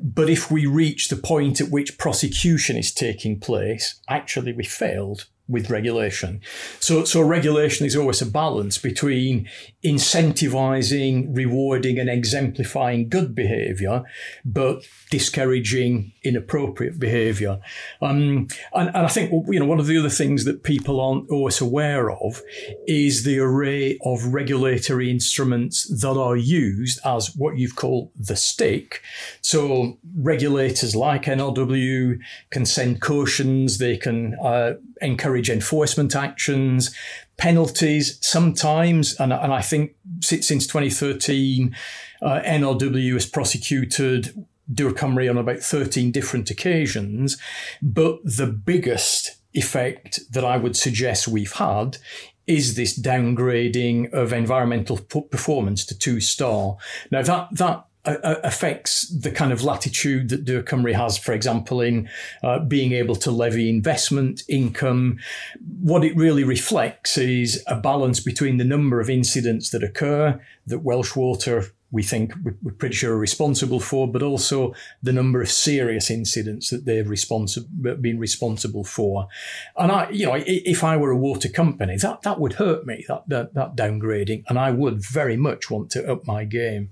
But 0.00 0.28
if 0.28 0.50
we 0.50 0.66
reach 0.66 1.08
the 1.08 1.16
point 1.16 1.60
at 1.60 1.70
which 1.70 1.98
prosecution 1.98 2.76
is 2.76 2.92
taking 2.92 3.40
place, 3.40 4.00
actually 4.08 4.52
we 4.52 4.64
failed 4.64 5.26
with 5.46 5.70
regulation. 5.70 6.40
So, 6.80 7.04
so 7.04 7.20
regulation 7.20 7.86
is 7.86 7.96
always 7.96 8.22
a 8.22 8.26
balance 8.26 8.78
between 8.78 9.48
incentivizing, 9.84 11.26
rewarding, 11.36 11.98
and 11.98 12.08
exemplifying 12.08 13.08
good 13.08 13.34
behavior, 13.34 14.02
but 14.44 14.82
discouraging 15.10 16.12
inappropriate 16.22 16.98
behavior. 16.98 17.60
Um, 18.00 18.48
and, 18.72 18.88
and 18.88 18.96
I 18.96 19.08
think 19.08 19.30
you 19.48 19.60
know 19.60 19.66
one 19.66 19.80
of 19.80 19.86
the 19.86 19.98
other 19.98 20.08
things 20.08 20.44
that 20.44 20.62
people 20.62 21.00
aren't 21.00 21.30
always 21.30 21.60
aware 21.60 22.10
of 22.10 22.42
is 22.86 23.24
the 23.24 23.38
array 23.38 23.98
of 24.04 24.32
regulatory 24.32 25.10
instruments 25.10 25.86
that 26.00 26.18
are 26.18 26.36
used 26.36 26.98
as 27.04 27.34
what 27.36 27.58
you've 27.58 27.76
called 27.76 28.10
the 28.18 28.36
stick. 28.36 29.02
So 29.42 29.98
regulators 30.16 30.96
like 30.96 31.24
NRW 31.24 32.18
can 32.50 32.64
send 32.64 33.02
cautions, 33.02 33.78
they 33.78 33.96
can 33.96 34.34
uh, 34.42 34.74
encourage 35.00 35.50
enforcement 35.50 36.14
actions, 36.16 36.94
penalties 37.36 38.18
sometimes, 38.20 39.18
and, 39.20 39.32
and 39.32 39.52
I 39.52 39.60
think 39.60 39.96
since 40.20 40.66
2013, 40.66 41.74
uh, 42.22 42.40
NRW 42.44 43.12
has 43.14 43.26
prosecuted 43.26 44.46
Dŵr 44.72 44.92
Cymru 44.92 45.28
on 45.28 45.38
about 45.38 45.60
13 45.60 46.10
different 46.10 46.50
occasions. 46.50 47.36
But 47.82 48.20
the 48.24 48.46
biggest 48.46 49.36
effect 49.52 50.20
that 50.32 50.44
I 50.44 50.56
would 50.56 50.76
suggest 50.76 51.28
we've 51.28 51.52
had 51.52 51.98
is 52.46 52.74
this 52.74 52.98
downgrading 52.98 54.12
of 54.12 54.32
environmental 54.32 54.98
performance 54.98 55.84
to 55.86 55.98
two 55.98 56.20
star. 56.20 56.76
Now 57.10 57.22
that 57.22 57.48
that 57.52 57.86
affects 58.04 59.08
the 59.08 59.30
kind 59.30 59.52
of 59.52 59.62
latitude 59.62 60.28
that 60.28 60.44
Dŵr 60.44 60.62
Cymru 60.62 60.94
has, 60.94 61.16
for 61.16 61.32
example, 61.32 61.80
in 61.80 62.08
uh, 62.42 62.58
being 62.58 62.92
able 62.92 63.16
to 63.16 63.30
levy 63.30 63.68
investment 63.68 64.42
income. 64.48 65.18
What 65.80 66.04
it 66.04 66.16
really 66.16 66.44
reflects 66.44 67.16
is 67.16 67.62
a 67.66 67.76
balance 67.76 68.20
between 68.20 68.58
the 68.58 68.64
number 68.64 69.00
of 69.00 69.08
incidents 69.08 69.70
that 69.70 69.82
occur 69.82 70.40
that 70.66 70.80
Welsh 70.80 71.16
Water 71.16 71.64
we 71.94 72.02
think 72.02 72.32
we're 72.42 72.72
pretty 72.72 72.96
sure 72.96 73.14
are 73.14 73.18
responsible 73.18 73.78
for, 73.78 74.08
but 74.08 74.20
also 74.20 74.74
the 75.00 75.12
number 75.12 75.40
of 75.40 75.48
serious 75.48 76.10
incidents 76.10 76.70
that 76.70 76.84
they've 76.84 77.06
responsi- 77.06 77.68
been 78.02 78.18
responsible 78.18 78.82
for. 78.82 79.28
And 79.76 79.92
I, 79.92 80.10
you 80.10 80.26
know, 80.26 80.42
if 80.44 80.82
I 80.82 80.96
were 80.96 81.12
a 81.12 81.16
water 81.16 81.48
company, 81.48 81.96
that, 81.98 82.22
that 82.22 82.40
would 82.40 82.54
hurt 82.54 82.84
me, 82.84 83.04
that, 83.06 83.28
that, 83.28 83.54
that 83.54 83.76
downgrading, 83.76 84.42
and 84.48 84.58
I 84.58 84.72
would 84.72 85.06
very 85.06 85.36
much 85.36 85.70
want 85.70 85.90
to 85.90 86.10
up 86.10 86.26
my 86.26 86.44
game. 86.44 86.90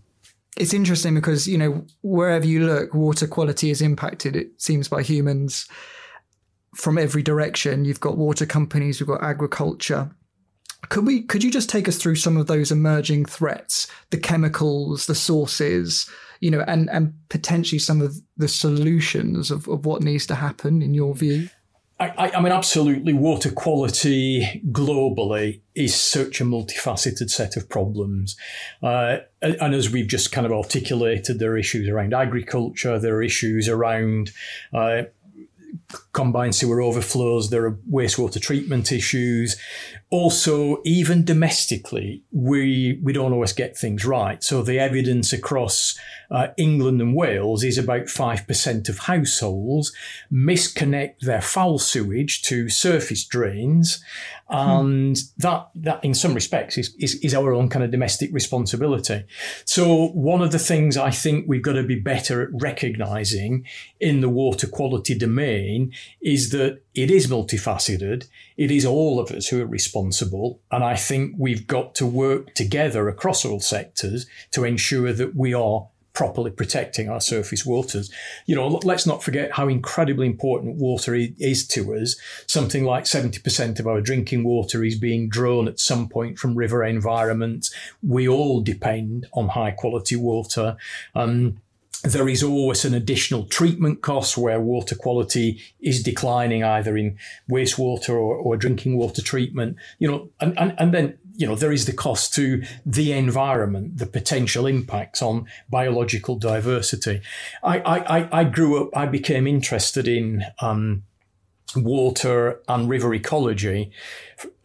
It's 0.56 0.74
interesting 0.74 1.14
because 1.14 1.48
you 1.48 1.58
know 1.58 1.84
wherever 2.02 2.46
you 2.46 2.66
look, 2.66 2.94
water 2.94 3.26
quality 3.26 3.70
is 3.70 3.82
impacted. 3.82 4.36
It 4.36 4.60
seems 4.60 4.88
by 4.88 5.02
humans 5.02 5.66
from 6.74 6.98
every 6.98 7.22
direction. 7.22 7.84
You've 7.84 8.00
got 8.00 8.16
water 8.16 8.46
companies, 8.46 9.00
you've 9.00 9.08
got 9.08 9.22
agriculture. 9.22 10.10
Could 10.88 11.06
we? 11.06 11.22
Could 11.22 11.44
you 11.44 11.50
just 11.50 11.70
take 11.70 11.88
us 11.88 11.96
through 11.96 12.16
some 12.16 12.36
of 12.36 12.48
those 12.48 12.70
emerging 12.70 13.26
threats, 13.26 13.86
the 14.10 14.18
chemicals, 14.18 15.06
the 15.06 15.14
sources, 15.14 16.10
you 16.40 16.50
know, 16.50 16.64
and 16.66 16.90
and 16.90 17.14
potentially 17.28 17.78
some 17.78 18.02
of 18.02 18.16
the 18.36 18.48
solutions 18.48 19.50
of, 19.50 19.68
of 19.68 19.86
what 19.86 20.02
needs 20.02 20.26
to 20.26 20.34
happen 20.34 20.82
in 20.82 20.92
your 20.92 21.14
view? 21.14 21.48
I, 22.02 22.32
I, 22.34 22.40
mean, 22.40 22.52
absolutely. 22.52 23.12
Water 23.12 23.50
quality 23.50 24.62
globally 24.72 25.60
is 25.74 25.94
such 25.94 26.40
a 26.40 26.44
multifaceted 26.44 27.30
set 27.30 27.56
of 27.56 27.68
problems. 27.68 28.36
Uh, 28.82 29.18
and 29.40 29.74
as 29.74 29.90
we've 29.90 30.08
just 30.08 30.32
kind 30.32 30.44
of 30.44 30.52
articulated, 30.52 31.38
there 31.38 31.52
are 31.52 31.58
issues 31.58 31.88
around 31.88 32.12
agriculture, 32.12 32.98
there 32.98 33.16
are 33.16 33.22
issues 33.22 33.68
around 33.68 34.32
uh, 34.72 35.02
combined 36.12 36.54
sewer 36.54 36.80
overflows, 36.80 37.50
there 37.50 37.66
are 37.66 37.78
wastewater 37.90 38.40
treatment 38.40 38.90
issues. 38.90 39.56
Also, 40.12 40.82
even 40.84 41.24
domestically, 41.24 42.22
we, 42.32 43.00
we 43.02 43.14
don't 43.14 43.32
always 43.32 43.54
get 43.54 43.78
things 43.78 44.04
right. 44.04 44.44
So 44.44 44.60
the 44.62 44.78
evidence 44.78 45.32
across 45.32 45.98
uh, 46.30 46.48
England 46.58 47.00
and 47.00 47.16
Wales 47.16 47.64
is 47.64 47.78
about 47.78 48.08
5% 48.08 48.88
of 48.90 48.98
households 48.98 49.90
misconnect 50.30 51.20
their 51.20 51.40
foul 51.40 51.78
sewage 51.78 52.42
to 52.42 52.68
surface 52.68 53.24
drains 53.24 54.04
and 54.52 55.16
hmm. 55.16 55.22
that 55.38 55.70
that 55.74 56.04
in 56.04 56.12
some 56.14 56.34
respects 56.34 56.76
is, 56.76 56.94
is, 56.98 57.14
is 57.16 57.34
our 57.34 57.54
own 57.54 57.68
kind 57.70 57.84
of 57.84 57.90
domestic 57.90 58.30
responsibility. 58.32 59.24
So 59.64 60.08
one 60.08 60.42
of 60.42 60.52
the 60.52 60.58
things 60.58 60.96
I 60.96 61.10
think 61.10 61.46
we've 61.48 61.62
got 61.62 61.72
to 61.72 61.82
be 61.82 61.98
better 61.98 62.42
at 62.42 62.48
recognizing 62.52 63.66
in 63.98 64.20
the 64.20 64.28
water 64.28 64.66
quality 64.66 65.16
domain 65.16 65.92
is 66.20 66.50
that 66.50 66.82
it 66.94 67.10
is 67.10 67.28
multifaceted. 67.28 68.26
It 68.58 68.70
is 68.70 68.84
all 68.84 69.18
of 69.18 69.30
us 69.30 69.48
who 69.48 69.62
are 69.62 69.66
responsible, 69.66 70.60
and 70.70 70.84
I 70.84 70.96
think 70.96 71.34
we've 71.38 71.66
got 71.66 71.94
to 71.96 72.06
work 72.06 72.54
together 72.54 73.08
across 73.08 73.46
all 73.46 73.60
sectors 73.60 74.26
to 74.50 74.64
ensure 74.64 75.14
that 75.14 75.34
we 75.34 75.54
are 75.54 75.88
properly 76.14 76.50
protecting 76.50 77.08
our 77.08 77.20
surface 77.20 77.64
waters. 77.64 78.10
You 78.46 78.56
know, 78.56 78.68
let's 78.68 79.06
not 79.06 79.22
forget 79.22 79.52
how 79.52 79.68
incredibly 79.68 80.26
important 80.26 80.76
water 80.76 81.14
is 81.14 81.66
to 81.68 81.94
us. 81.94 82.16
Something 82.46 82.84
like 82.84 83.04
70% 83.04 83.80
of 83.80 83.86
our 83.86 84.00
drinking 84.00 84.44
water 84.44 84.84
is 84.84 84.98
being 84.98 85.28
drawn 85.28 85.68
at 85.68 85.80
some 85.80 86.08
point 86.08 86.38
from 86.38 86.54
river 86.54 86.84
environments. 86.84 87.74
We 88.02 88.28
all 88.28 88.60
depend 88.60 89.26
on 89.32 89.48
high 89.48 89.70
quality 89.70 90.16
water. 90.16 90.76
Um, 91.14 91.58
there 92.04 92.28
is 92.28 92.42
always 92.42 92.84
an 92.84 92.94
additional 92.94 93.44
treatment 93.44 94.02
cost 94.02 94.36
where 94.36 94.60
water 94.60 94.96
quality 94.96 95.60
is 95.80 96.02
declining 96.02 96.64
either 96.64 96.96
in 96.96 97.16
wastewater 97.48 98.10
or, 98.10 98.34
or 98.34 98.56
drinking 98.56 98.96
water 98.96 99.22
treatment, 99.22 99.76
you 100.00 100.10
know, 100.10 100.28
and, 100.40 100.58
and, 100.58 100.74
and 100.78 100.92
then 100.92 101.18
you 101.42 101.48
know, 101.48 101.56
there 101.56 101.72
is 101.72 101.86
the 101.86 101.92
cost 101.92 102.32
to 102.34 102.62
the 102.86 103.10
environment, 103.10 103.98
the 103.98 104.06
potential 104.06 104.64
impacts 104.64 105.20
on 105.20 105.46
biological 105.68 106.36
diversity. 106.36 107.20
I, 107.64 107.80
I, 107.80 108.40
I 108.40 108.44
grew 108.44 108.80
up, 108.80 108.96
I 108.96 109.06
became 109.06 109.48
interested 109.48 110.06
in 110.06 110.44
um, 110.60 111.02
water 111.74 112.60
and 112.68 112.88
river 112.88 113.12
ecology 113.12 113.90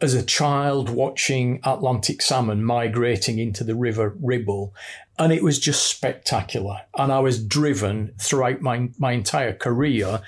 as 0.00 0.14
a 0.14 0.22
child 0.22 0.88
watching 0.88 1.58
Atlantic 1.64 2.22
salmon 2.22 2.62
migrating 2.62 3.40
into 3.40 3.64
the 3.64 3.74
river 3.74 4.16
Ribble. 4.20 4.72
And 5.18 5.32
it 5.32 5.42
was 5.42 5.58
just 5.58 5.84
spectacular. 5.84 6.82
And 6.96 7.10
I 7.10 7.18
was 7.18 7.42
driven 7.44 8.14
throughout 8.20 8.60
my, 8.60 8.90
my 8.98 9.10
entire 9.10 9.52
career 9.52 10.22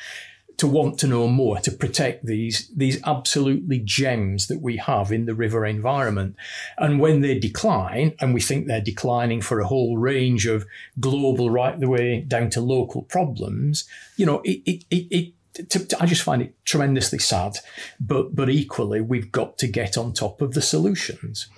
to 0.61 0.67
want 0.67 0.99
to 0.99 1.07
know 1.07 1.27
more, 1.27 1.59
to 1.59 1.73
protect 1.73 2.27
these, 2.27 2.71
these 2.77 3.03
absolutely 3.05 3.79
gems 3.79 4.47
that 4.49 4.61
we 4.61 4.77
have 4.77 5.11
in 5.11 5.25
the 5.25 5.35
river 5.35 5.65
environment. 5.65 6.37
And 6.77 7.01
when 7.01 7.23
they 7.23 7.39
decline, 7.39 8.15
and 8.21 8.35
we 8.35 8.43
think 8.43 8.67
they're 8.67 8.83
declining 8.83 9.41
for 9.41 9.59
a 9.59 9.67
whole 9.67 9.97
range 9.97 10.45
of 10.45 10.67
global 11.01 11.49
right 11.49 11.81
the 11.81 11.89
way 11.89 12.21
down 12.21 12.51
to 12.51 12.61
local 12.61 13.01
problems, 13.01 13.89
you 14.19 14.27
know, 14.27 14.43
it, 14.45 14.61
it, 14.67 14.85
it, 14.91 15.07
it 15.11 15.69
to, 15.71 15.87
to, 15.87 16.03
I 16.03 16.05
just 16.05 16.23
find 16.23 16.43
it 16.43 16.55
tremendously 16.67 17.19
sad, 17.19 17.57
but 17.99 18.37
but 18.37 18.51
equally 18.51 19.01
we've 19.01 19.33
got 19.33 19.57
to 19.59 19.67
get 19.67 19.97
on 19.97 20.13
top 20.13 20.43
of 20.43 20.53
the 20.53 20.63
solutions. 20.63 21.49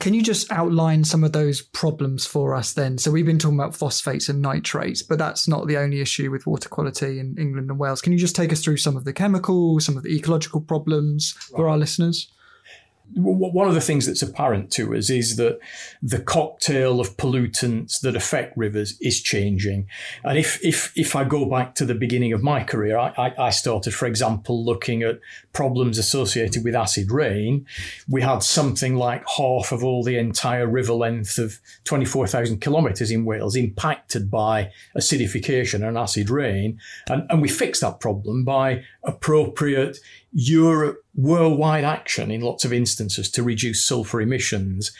Can 0.00 0.14
you 0.14 0.22
just 0.22 0.50
outline 0.50 1.04
some 1.04 1.22
of 1.22 1.32
those 1.32 1.60
problems 1.60 2.24
for 2.24 2.54
us 2.54 2.72
then? 2.72 2.96
So 2.96 3.10
we've 3.10 3.26
been 3.26 3.38
talking 3.38 3.58
about 3.58 3.76
phosphates 3.76 4.30
and 4.30 4.40
nitrates, 4.40 5.02
but 5.02 5.18
that's 5.18 5.46
not 5.46 5.66
the 5.66 5.76
only 5.76 6.00
issue 6.00 6.30
with 6.30 6.46
water 6.46 6.70
quality 6.70 7.18
in 7.18 7.36
England 7.38 7.68
and 7.68 7.78
Wales. 7.78 8.00
Can 8.00 8.14
you 8.14 8.18
just 8.18 8.34
take 8.34 8.50
us 8.50 8.64
through 8.64 8.78
some 8.78 8.96
of 8.96 9.04
the 9.04 9.12
chemicals, 9.12 9.84
some 9.84 9.98
of 9.98 10.02
the 10.02 10.16
ecological 10.16 10.62
problems 10.62 11.34
right. 11.52 11.56
for 11.58 11.68
our 11.68 11.76
listeners? 11.76 12.32
One 13.14 13.68
of 13.68 13.74
the 13.74 13.80
things 13.80 14.06
that's 14.06 14.22
apparent 14.22 14.70
to 14.72 14.94
us 14.94 15.10
is 15.10 15.36
that 15.36 15.58
the 16.02 16.20
cocktail 16.20 17.00
of 17.00 17.16
pollutants 17.16 18.00
that 18.00 18.14
affect 18.14 18.56
rivers 18.56 18.96
is 19.00 19.20
changing. 19.20 19.86
And 20.24 20.38
if 20.38 20.62
if 20.64 20.92
if 20.96 21.16
I 21.16 21.24
go 21.24 21.44
back 21.44 21.74
to 21.76 21.84
the 21.84 21.94
beginning 21.94 22.32
of 22.32 22.42
my 22.42 22.62
career, 22.62 22.98
I, 22.98 23.34
I 23.38 23.50
started, 23.50 23.94
for 23.94 24.06
example, 24.06 24.64
looking 24.64 25.02
at 25.02 25.20
problems 25.52 25.98
associated 25.98 26.64
with 26.64 26.74
acid 26.74 27.10
rain. 27.10 27.66
We 28.08 28.22
had 28.22 28.42
something 28.42 28.96
like 28.96 29.24
half 29.36 29.72
of 29.72 29.82
all 29.82 30.02
the 30.02 30.16
entire 30.16 30.66
river 30.66 30.92
length 30.92 31.38
of 31.38 31.58
24,000 31.84 32.60
kilometres 32.60 33.10
in 33.10 33.24
Wales 33.24 33.56
impacted 33.56 34.30
by 34.30 34.70
acidification 34.96 35.86
and 35.86 35.98
acid 35.98 36.30
rain. 36.30 36.78
And, 37.08 37.26
and 37.30 37.42
we 37.42 37.48
fixed 37.48 37.80
that 37.80 38.00
problem 38.00 38.44
by 38.44 38.84
appropriate 39.02 39.98
Europe 40.32 41.04
worldwide 41.14 41.84
action 41.84 42.30
in 42.30 42.40
lots 42.40 42.64
of 42.64 42.72
instances 42.72 43.30
to 43.30 43.42
reduce 43.42 43.84
sulfur 43.84 44.20
emissions. 44.20 44.92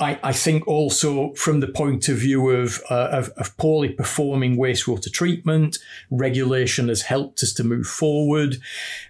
I, 0.00 0.18
I, 0.24 0.32
think 0.32 0.66
also 0.66 1.32
from 1.34 1.60
the 1.60 1.68
point 1.68 2.08
of 2.08 2.16
view 2.16 2.50
of, 2.50 2.82
uh, 2.90 3.08
of, 3.12 3.28
of, 3.36 3.56
poorly 3.56 3.90
performing 3.90 4.56
wastewater 4.56 5.12
treatment, 5.12 5.78
regulation 6.10 6.88
has 6.88 7.02
helped 7.02 7.44
us 7.44 7.52
to 7.54 7.64
move 7.64 7.86
forward. 7.86 8.56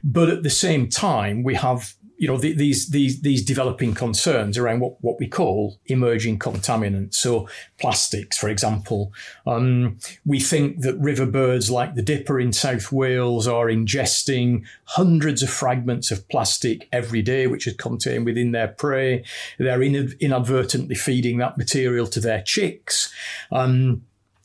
But 0.03 0.29
at 0.29 0.43
the 0.43 0.51
same 0.51 0.91
time, 0.91 1.43
we 1.43 1.55
have 1.55 1.95
you 2.17 2.29
know, 2.29 2.37
the, 2.37 2.53
these 2.53 2.91
these 2.91 3.23
these 3.23 3.45
developing 3.45 3.95
concerns 3.95 4.57
around 4.57 4.81
what, 4.81 5.03
what 5.03 5.19
we 5.19 5.27
call 5.27 5.81
emerging 5.87 6.39
contaminants. 6.39 7.15
So 7.15 7.49
plastics, 7.81 8.39
for 8.39 8.49
example, 8.49 9.13
um, 9.47 9.99
we 10.25 10.39
think 10.41 10.81
that 10.83 10.99
river 10.99 11.27
birds 11.27 11.71
like 11.71 11.95
the 11.95 12.03
dipper 12.03 12.39
in 12.39 12.53
South 12.53 12.93
Wales 12.93 13.49
are 13.49 13.67
ingesting 13.67 14.65
hundreds 14.85 15.43
of 15.43 15.51
fragments 15.51 16.11
of 16.11 16.29
plastic 16.29 16.89
every 16.93 17.23
day, 17.23 17.47
which 17.47 17.67
is 17.67 17.75
contained 17.75 18.27
within 18.27 18.53
their 18.53 18.69
prey. 18.69 19.25
They're 19.59 19.83
inadvertently 19.83 20.95
feeding 20.95 21.39
that 21.39 21.59
material 21.59 22.07
to 22.09 22.21
their 22.21 22.43
chicks. 22.43 23.13
Um, 23.51 24.03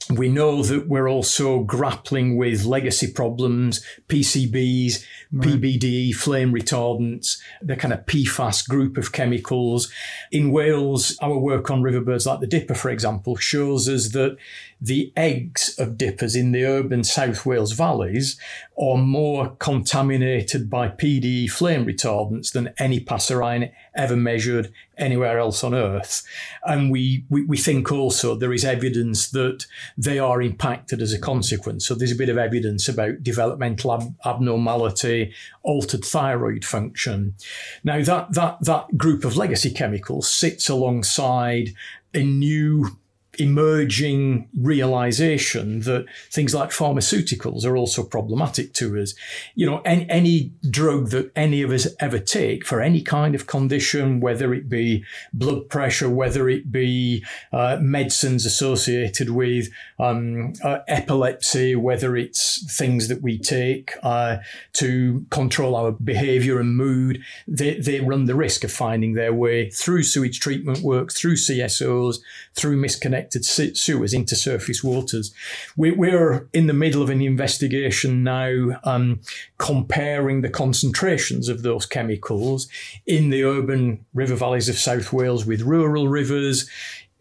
we 0.10 0.28
know 0.28 0.64
that 0.64 0.88
we're 0.88 1.08
also 1.08 1.60
grappling 1.64 2.36
with 2.36 2.66
legacy 2.66 3.12
problems, 3.12 3.86
PCBs, 4.08 5.06
right. 5.32 5.48
PBDE, 5.48 6.16
flame 6.16 6.52
retardants, 6.52 7.38
the 7.62 7.76
kind 7.76 7.94
of 7.94 8.06
PFAS 8.08 8.68
group 8.68 8.98
of 8.98 9.12
chemicals. 9.12 9.92
In 10.32 10.52
Wales, 10.52 11.16
our 11.22 11.38
work 11.38 11.70
on 11.70 11.84
riverbirds 11.84 12.26
like 12.26 12.40
the 12.40 12.48
dipper, 12.48 12.74
for 12.74 12.90
example, 12.90 13.36
shows 13.36 13.88
us 13.88 14.10
that 14.10 14.38
the 14.82 15.12
eggs 15.18 15.78
of 15.78 15.98
dippers 15.98 16.36
in 16.36 16.52
the 16.52 16.66
urban 16.66 17.04
South 17.04 17.46
Wales 17.46 17.74
valleys 17.74 18.40
are 18.80 18.98
more 18.98 19.50
contaminated 19.60 20.70
by 20.70 20.88
PBDE 20.88 21.50
flame 21.50 21.86
retardants 21.86 22.54
than 22.54 22.74
any 22.78 23.00
passerine 23.00 23.72
ever 23.94 24.16
measured 24.16 24.72
anywhere 24.98 25.38
else 25.38 25.64
on 25.66 25.74
Earth. 25.74 26.24
And 26.64 26.90
we, 26.90 27.26
we, 27.30 27.44
we 27.44 27.58
think 27.58 27.92
also 27.92 28.36
there 28.36 28.54
is 28.54 28.64
evidence 28.64 29.30
that 29.32 29.66
they 29.98 30.18
are 30.18 30.42
impacted 30.42 31.02
as 31.02 31.12
a 31.12 31.20
consequence. 31.20 31.86
So 31.86 31.94
there's 31.94 32.12
a 32.12 32.18
bit 32.18 32.30
of 32.30 32.38
evidence 32.38 32.88
about 32.88 33.22
developmental 33.22 33.94
ab- 33.94 34.16
abnormality, 34.26 35.34
altered 35.64 36.06
thyroid 36.06 36.64
function. 36.64 37.36
Now 37.84 38.02
that, 38.02 38.34
that, 38.34 38.58
that 38.62 38.98
group 38.98 39.26
of 39.26 39.36
legacy 39.36 39.72
chemicals 39.72 40.32
sits 40.32 40.70
alongside 40.70 41.74
a 42.14 42.24
new 42.24 42.98
emerging 43.40 44.50
realization 44.58 45.82
that 45.82 46.06
things 46.32 46.54
like 46.54 46.70
pharmaceuticals 46.70 47.66
are 47.66 47.78
also 47.78 48.04
problematic 48.04 48.74
to 48.74 49.00
us. 49.00 49.14
You 49.56 49.66
know, 49.66 49.82
any, 49.86 50.10
any, 50.10 50.52
drug 50.70 51.10
that 51.10 51.32
any 51.36 51.62
of 51.62 51.72
us 51.72 51.88
ever 52.00 52.20
take 52.20 52.66
for 52.66 52.82
any 52.82 53.02
kind 53.02 53.34
of 53.36 53.48
condition, 53.48 54.20
whether 54.20 54.54
it 54.54 54.70
be 54.70 55.04
blood 55.34 55.70
pressure, 55.70 56.10
whether 56.10 56.48
it 56.50 56.72
be 56.72 57.26
uh, 57.52 57.78
medicines 57.82 58.46
associated 58.46 59.30
with 59.30 59.70
um, 60.00 60.54
uh, 60.64 60.80
epilepsy, 60.88 61.76
whether 61.76 62.16
it's 62.16 62.78
things 62.78 63.08
that 63.08 63.22
we 63.22 63.38
take 63.38 63.94
uh, 64.04 64.38
to 64.74 65.26
control 65.30 65.76
our 65.76 65.92
behavior 65.92 66.60
and 66.60 66.76
mood, 66.76 67.22
they, 67.48 67.80
they 67.80 68.00
run 68.00 68.26
the 68.26 68.36
risk 68.36 68.64
of 68.64 68.72
finding 68.72 69.14
their 69.14 69.34
way 69.34 69.70
through 69.70 70.04
sewage 70.04 70.40
treatment 70.40 70.80
works, 70.80 71.20
through 71.20 71.36
CSOs, 71.36 72.20
through 72.54 72.82
misconnect 72.82 73.29
sewers 73.34 74.14
into 74.14 74.36
surface 74.36 74.84
waters. 74.84 75.34
We, 75.76 76.12
are 76.12 76.48
in 76.54 76.68
the 76.68 76.74
middle 76.74 77.02
of 77.02 77.10
an 77.10 77.22
investigation 77.22 78.24
now 78.24 78.80
um, 78.84 79.22
comparing 79.58 80.42
the 80.42 80.50
concentrations 80.50 81.50
of 81.50 81.62
those 81.62 81.86
chemicals 81.86 82.68
in 83.06 83.30
the 83.30 83.44
urban 83.44 84.06
river 84.14 84.36
valleys 84.36 84.70
of 84.70 84.78
South 84.78 85.14
Wales 85.14 85.46
with 85.46 85.62
rural 85.62 86.08
rivers 86.08 86.70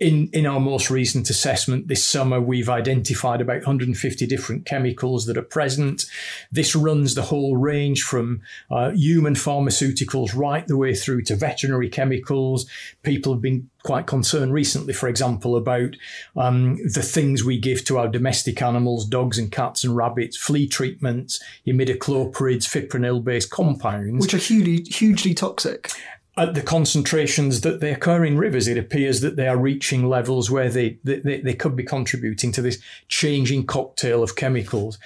in, 0.01 0.31
in 0.33 0.47
our 0.47 0.61
most 0.61 0.91
recent 0.91 1.29
assessment 1.29 1.89
this 1.89 2.05
summer, 2.05 2.41
we've 2.41 2.69
identified 2.69 3.41
about 3.41 3.57
150 3.57 4.27
different 4.27 4.65
chemicals 4.65 5.27
that 5.27 5.37
are 5.37 5.43
present. 5.43 6.05
This 6.53 6.77
runs 6.77 7.15
the 7.15 7.23
whole 7.23 7.57
range 7.57 8.03
from 8.03 8.43
uh, 8.71 8.91
human 8.91 9.35
pharmaceuticals 9.35 10.37
right 10.37 10.67
the 10.69 10.77
way 10.77 10.95
through 10.95 11.23
to 11.23 11.37
veterinary 11.37 11.89
chemicals. 11.89 12.67
People 13.03 13.33
have 13.33 13.43
been 13.43 13.69
quite 13.83 14.07
concerned 14.07 14.53
recently, 14.53 14.93
for 14.93 15.09
example, 15.09 15.57
about 15.57 15.97
um, 16.37 16.77
the 16.93 17.03
things 17.03 17.43
we 17.43 17.59
give 17.59 17.85
to 17.87 17.99
our 17.99 18.07
domestic 18.07 18.63
animals, 18.63 19.05
dogs 19.05 19.39
and 19.39 19.51
cats 19.51 19.83
and 19.83 19.97
rabbits, 19.97 20.37
flea 20.37 20.69
treatments, 20.69 21.43
imidacloprids, 21.67 22.69
fipronil 22.69 23.25
based 23.25 23.51
compounds. 23.51 24.21
Which 24.21 24.35
are 24.35 24.39
hugely, 24.39 24.83
hugely 24.85 25.35
toxic 25.35 25.91
at 26.39 26.55
the 26.55 26.63
concentrations 26.63 27.63
that 27.63 27.81
they 27.81 27.93
occur 27.93 28.25
in 28.25 28.39
rivers, 28.39 28.69
it 28.69 28.79
appears 28.79 29.21
that 29.21 29.35
they 29.35 29.49
are 29.49 29.57
reaching 29.57 30.09
levels 30.09 30.51
where 30.51 30.71
they, 30.71 30.99
they, 31.03 31.41
they 31.41 31.55
could 31.55 31.75
be 31.75 31.83
contributing 31.83 32.53
to 32.53 32.63
this 32.63 32.79
changing 33.09 33.67
cocktail 33.67 34.23
of 34.23 34.37
chemicals. 34.37 34.99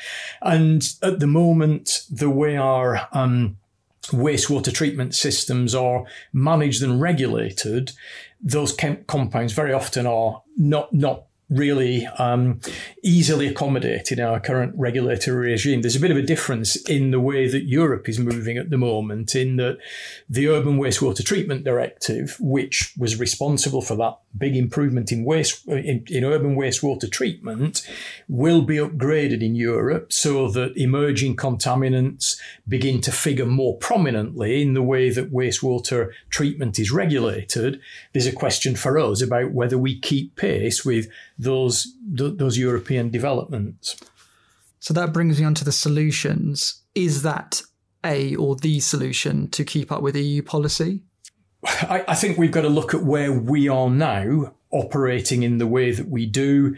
And 0.43 0.87
at 1.03 1.21
the 1.21 1.27
moment, 1.27 2.03
the 2.11 2.29
way 2.29 2.57
our 2.57 3.09
um, 3.13 3.57
wastewater 4.09 4.73
treatment 4.73 5.15
systems 5.15 5.75
are 5.75 6.05
managed 6.35 6.83
and 6.83 7.01
regulated, 7.01 7.93
those 8.41 8.73
chem- 8.75 9.05
compounds 9.07 9.55
very 9.55 9.73
often 9.73 10.07
are 10.07 10.43
not, 10.59 10.93
not 10.93 11.25
really 11.53 12.07
um, 12.19 12.61
easily 13.03 13.47
accommodated 13.47 14.19
in 14.19 14.25
our 14.25 14.41
current 14.41 14.75
regulatory 14.77 15.53
regime. 15.53 15.83
There's 15.83 15.97
a 15.97 16.01
bit 16.01 16.11
of 16.11 16.17
a 16.17 16.23
difference 16.23 16.77
in 16.89 17.11
the 17.11 17.21
way 17.21 17.49
that 17.49 17.65
Europe 17.65 18.09
is 18.09 18.19
moving 18.19 18.57
at 18.57 18.71
the 18.71 18.79
moment, 18.79 19.35
in 19.35 19.57
that 19.57 19.79
the 20.29 20.49
Urban 20.49 20.79
Wastewater 20.79 21.25
Treatment 21.25 21.65
Directive, 21.65 22.37
which 22.41 22.95
was 22.97 23.21
responsible 23.21 23.83
for 23.83 23.97
that 23.97 24.19
big 24.37 24.57
improvement 24.57 25.13
in 25.13 25.25
waste 25.25 25.67
in, 25.69 26.05
in 26.09 26.25
urban 26.25 26.57
wastewater 26.57 27.11
treatment, 27.11 27.87
will 28.29 28.63
be 28.63 28.77
upgraded 28.77 29.43
in 29.43 29.55
Europe 29.55 30.13
so 30.13 30.49
that 30.49 30.77
emerging 30.77 31.37
contaminants 31.37 32.37
begin 32.67 33.01
to 33.01 33.13
figure 33.13 33.47
more 33.47 33.77
prominently 33.77 34.63
in 34.63 34.75
the 34.75 34.83
way 34.83 35.11
that 35.11 35.33
wastewater 35.33 36.11
treatment 36.31 36.79
is 36.79 36.91
regulated. 36.91 37.81
There's 38.13 38.27
a 38.27 38.33
question 38.33 38.75
for 38.75 38.99
us 38.99 39.21
about 39.21 39.53
whether 39.53 39.77
we 39.77 39.99
keep 39.99 40.37
pace 40.37 40.85
with 40.85 41.09
those 41.43 41.87
those 42.09 42.59
European 42.59 43.11
developments. 43.11 43.97
So 44.81 44.93
that 44.95 45.13
brings 45.13 45.39
me 45.39 45.47
on 45.47 45.55
to 45.55 45.65
the 45.65 45.73
solutions. 45.73 46.83
Is 46.95 47.23
that 47.23 47.63
a 48.05 48.35
or 48.37 48.57
the 48.57 48.81
solution 48.81 49.49
to 49.51 49.65
keep 49.65 49.93
up 49.93 50.03
with 50.03 50.17
EU 50.17 50.43
policy? 50.43 51.03
I, 51.65 52.05
I 52.09 52.15
think 52.15 52.39
we've 52.39 52.51
got 52.51 52.63
to 52.63 52.69
look 52.69 52.93
at 52.95 53.03
where 53.03 53.33
we 53.33 53.69
are 53.69 53.89
now 53.89 54.55
operating 54.73 55.43
in 55.43 55.59
the 55.59 55.67
way 55.67 55.93
that 55.93 56.09
we 56.09 56.27
do. 56.27 56.75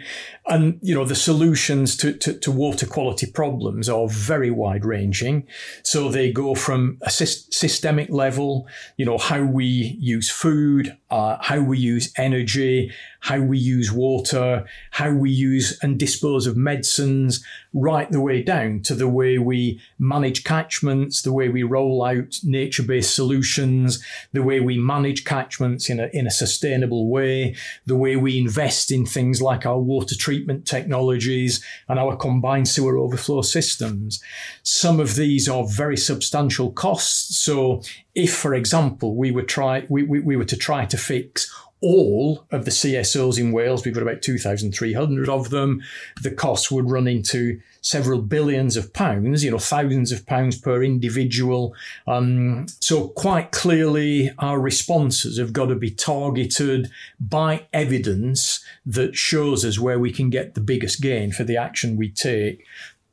And, 0.46 0.78
you 0.82 0.94
know, 0.94 1.04
the 1.04 1.14
solutions 1.14 1.96
to, 1.98 2.12
to, 2.12 2.38
to 2.40 2.52
water 2.52 2.86
quality 2.86 3.26
problems 3.26 3.88
are 3.88 4.08
very 4.08 4.50
wide 4.50 4.84
ranging. 4.84 5.46
So 5.82 6.10
they 6.10 6.32
go 6.32 6.54
from 6.54 6.98
a 7.02 7.10
sy- 7.10 7.24
systemic 7.50 8.10
level, 8.10 8.66
you 8.96 9.06
know, 9.06 9.18
how 9.18 9.42
we 9.44 9.96
use 10.00 10.30
food, 10.30 10.96
uh, 11.10 11.38
how 11.40 11.60
we 11.60 11.78
use 11.78 12.12
energy, 12.18 12.92
how 13.20 13.40
we 13.40 13.58
use 13.58 13.90
water, 13.90 14.66
how 14.90 15.12
we 15.12 15.30
use 15.30 15.78
and 15.82 15.98
dispose 15.98 16.46
of 16.46 16.56
medicines, 16.56 17.42
right 17.74 18.10
the 18.10 18.20
way 18.20 18.40
down 18.40 18.80
to 18.80 18.94
the 18.94 19.08
way 19.08 19.36
we 19.36 19.80
manage 19.98 20.44
catchments, 20.44 21.22
the 21.22 21.32
way 21.32 21.48
we 21.48 21.64
roll 21.64 22.04
out 22.04 22.38
nature 22.44 22.84
based 22.84 23.14
solutions, 23.14 24.02
the 24.32 24.42
way 24.42 24.60
we 24.60 24.78
manage 24.78 25.24
catchments 25.24 25.90
in 25.90 25.98
a, 25.98 26.08
in 26.12 26.26
a 26.26 26.30
sustainable 26.30 27.08
way, 27.08 27.54
the 27.84 27.96
way 27.96 28.16
we 28.16 28.38
invest 28.38 28.92
in 28.92 29.04
things 29.04 29.42
like 29.42 29.66
our 29.66 29.78
water 29.78 30.16
treatment 30.16 30.66
technologies 30.66 31.62
and 31.88 31.98
our 31.98 32.16
combined 32.16 32.68
sewer 32.68 32.96
overflow 32.96 33.42
systems. 33.42 34.22
Some 34.62 35.00
of 35.00 35.16
these 35.16 35.48
are 35.48 35.66
very 35.66 35.96
substantial 35.96 36.70
costs. 36.70 37.40
So 37.40 37.82
if, 38.14 38.32
for 38.32 38.54
example, 38.54 39.16
we 39.16 39.32
were 39.32 39.42
try 39.42 39.84
we, 39.88 40.04
we, 40.04 40.20
we 40.20 40.36
were 40.36 40.44
to 40.44 40.56
try 40.56 40.84
to 40.86 40.96
fix 40.96 41.52
all 41.84 42.46
of 42.50 42.64
the 42.64 42.70
CSOs 42.70 43.38
in 43.38 43.52
Wales, 43.52 43.84
we've 43.84 43.92
got 43.92 44.02
about 44.02 44.22
2,300 44.22 45.28
of 45.28 45.50
them. 45.50 45.82
The 46.22 46.30
costs 46.30 46.70
would 46.70 46.90
run 46.90 47.06
into 47.06 47.60
several 47.82 48.22
billions 48.22 48.78
of 48.78 48.94
pounds, 48.94 49.44
you 49.44 49.50
know, 49.50 49.58
thousands 49.58 50.10
of 50.10 50.24
pounds 50.24 50.58
per 50.58 50.82
individual. 50.82 51.74
Um, 52.06 52.64
so 52.80 53.08
quite 53.08 53.52
clearly, 53.52 54.32
our 54.38 54.58
responses 54.58 55.38
have 55.38 55.52
got 55.52 55.66
to 55.66 55.74
be 55.74 55.90
targeted 55.90 56.90
by 57.20 57.66
evidence 57.74 58.64
that 58.86 59.14
shows 59.14 59.62
us 59.62 59.78
where 59.78 59.98
we 59.98 60.10
can 60.10 60.30
get 60.30 60.54
the 60.54 60.62
biggest 60.62 61.02
gain 61.02 61.32
for 61.32 61.44
the 61.44 61.58
action 61.58 61.98
we 61.98 62.08
take. 62.08 62.64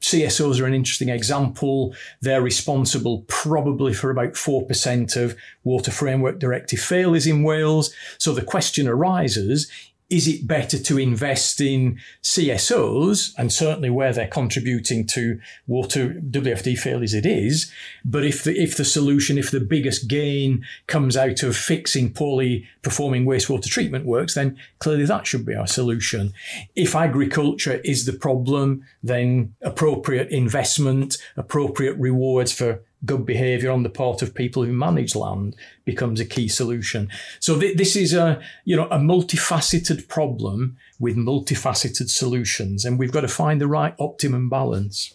CSOs 0.02 0.60
are 0.60 0.66
an 0.66 0.74
interesting 0.74 1.10
example. 1.10 1.96
They're 2.22 2.42
responsible 2.42 3.24
probably 3.28 3.94
for 3.94 4.10
about 4.10 4.34
4% 4.34 5.16
of 5.16 5.36
Water 5.64 5.92
Framework 5.92 6.40
Directive 6.40 6.80
failures 6.80 7.28
in 7.28 7.44
Wales. 7.44 7.94
So 8.18 8.34
the 8.34 8.44
question 8.44 8.88
arises 8.88 9.72
is 10.12 10.28
it 10.28 10.46
better 10.46 10.78
to 10.78 11.00
invest 11.00 11.62
in 11.62 11.98
CSOs 12.22 13.32
and 13.38 13.52
certainly 13.52 13.90
where 13.90 14.12
they're 14.12 14.28
contributing 14.28 15.08
to 15.08 15.40
water 15.68 16.10
WFD 16.30 16.78
failures 16.78 17.14
it 17.14 17.26
is. 17.26 17.72
But 18.04 18.26
if 18.26 18.44
the, 18.44 18.56
if 18.62 18.76
the 18.76 18.84
solution, 18.84 19.38
if 19.38 19.50
the 19.50 19.62
biggest 19.62 20.10
gain 20.10 20.66
comes 20.88 21.16
out 21.16 21.44
of 21.44 21.56
fixing 21.56 22.12
poorly 22.12 22.68
performing 22.82 23.26
wastewater 23.26 23.68
treatment 23.68 24.06
works, 24.06 24.36
then 24.36 24.60
clearly 24.80 25.06
that 25.06 25.26
should 25.26 25.46
be 25.46 25.56
our 25.56 25.68
solution. 25.68 26.34
If 26.76 26.94
agriculture 26.94 27.80
is 27.86 28.06
the 28.06 28.14
problem, 28.14 28.84
then 29.02 29.56
appropriate 29.62 30.30
investment, 30.30 31.18
appropriate 31.38 31.98
rewards 31.98 32.52
for 32.52 32.82
good 33.06 33.26
behaviour 33.26 33.72
on 33.72 33.84
the 33.84 33.90
part 33.90 34.22
of 34.22 34.36
people 34.36 34.64
who 34.64 34.74
manage 34.74 35.16
land 35.16 35.56
becomes 35.86 36.20
a 36.20 36.26
key 36.26 36.48
solution. 36.48 37.10
So 37.40 37.60
th- 37.60 37.78
this 37.78 37.96
is 37.96 38.14
a 38.14 38.42
you 38.66 38.76
know 38.76 38.86
a 38.86 38.98
multifaceted 38.98 40.08
problem 40.08 40.78
with 41.00 41.16
multifaceted 41.16 42.10
solutions, 42.10 42.86
and 42.86 43.00
we've 43.00 43.12
got 43.12 43.22
to 43.22 43.28
find 43.28 43.60
the 43.60 43.68
right 43.68 43.96
optimum 44.00 44.50
balance. 44.50 45.14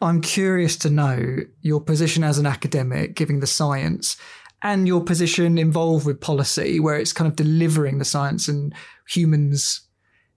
I'm 0.00 0.20
curious 0.20 0.76
to 0.78 0.90
know 0.90 1.38
your 1.62 1.80
position 1.80 2.22
as 2.22 2.38
an 2.38 2.46
academic, 2.46 3.14
giving 3.14 3.40
the 3.40 3.46
science, 3.46 4.16
and 4.62 4.86
your 4.86 5.02
position 5.02 5.58
involved 5.58 6.06
with 6.06 6.20
policy, 6.20 6.78
where 6.78 6.96
it's 6.96 7.12
kind 7.12 7.28
of 7.28 7.36
delivering 7.36 7.98
the 7.98 8.04
science 8.04 8.46
and 8.46 8.74
humans 9.08 9.82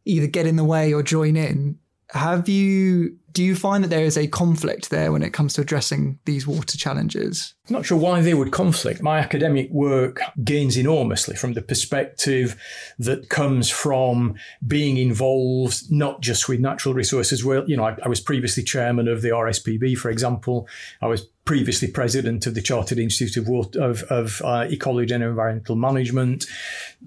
either 0.05 0.27
get 0.27 0.47
in 0.47 0.55
the 0.55 0.63
way 0.63 0.93
or 0.93 1.03
join 1.03 1.35
in. 1.35 1.77
Have 2.11 2.49
you 2.49 3.17
do 3.31 3.43
you 3.43 3.55
find 3.55 3.83
that 3.83 3.89
there 3.89 4.03
is 4.03 4.17
a 4.17 4.27
conflict 4.27 4.89
there 4.89 5.11
when 5.11 5.21
it 5.21 5.33
comes 5.33 5.53
to 5.53 5.61
addressing 5.61 6.19
these 6.25 6.47
water 6.47 6.77
challenges? 6.77 7.53
I'm 7.67 7.75
not 7.75 7.85
sure 7.85 7.97
why 7.97 8.21
they 8.21 8.33
would 8.33 8.51
conflict. 8.51 9.01
My 9.03 9.19
academic 9.19 9.69
work 9.69 10.19
gains 10.43 10.75
enormously 10.75 11.35
from 11.35 11.53
the 11.53 11.61
perspective 11.61 12.59
that 12.97 13.29
comes 13.29 13.69
from 13.69 14.35
being 14.65 14.97
involved 14.97 15.91
not 15.91 16.21
just 16.21 16.49
with 16.49 16.59
natural 16.59 16.93
resources. 16.95 17.45
Well, 17.45 17.63
you 17.67 17.77
know, 17.77 17.85
I, 17.85 17.95
I 18.03 18.09
was 18.09 18.19
previously 18.19 18.63
chairman 18.63 19.07
of 19.07 19.21
the 19.21 19.29
RSPB, 19.29 19.97
for 19.97 20.09
example. 20.09 20.67
I 21.01 21.07
was 21.07 21.27
previously 21.49 21.87
president 21.87 22.45
of 22.45 22.53
the 22.53 22.61
Chartered 22.61 22.99
Institute 22.99 23.35
of, 23.35 23.49
Water, 23.49 23.81
of, 23.81 24.03
of 24.03 24.39
uh, 24.45 24.67
Ecology 24.69 25.15
and 25.15 25.23
Environmental 25.23 25.75
Management. 25.75 26.45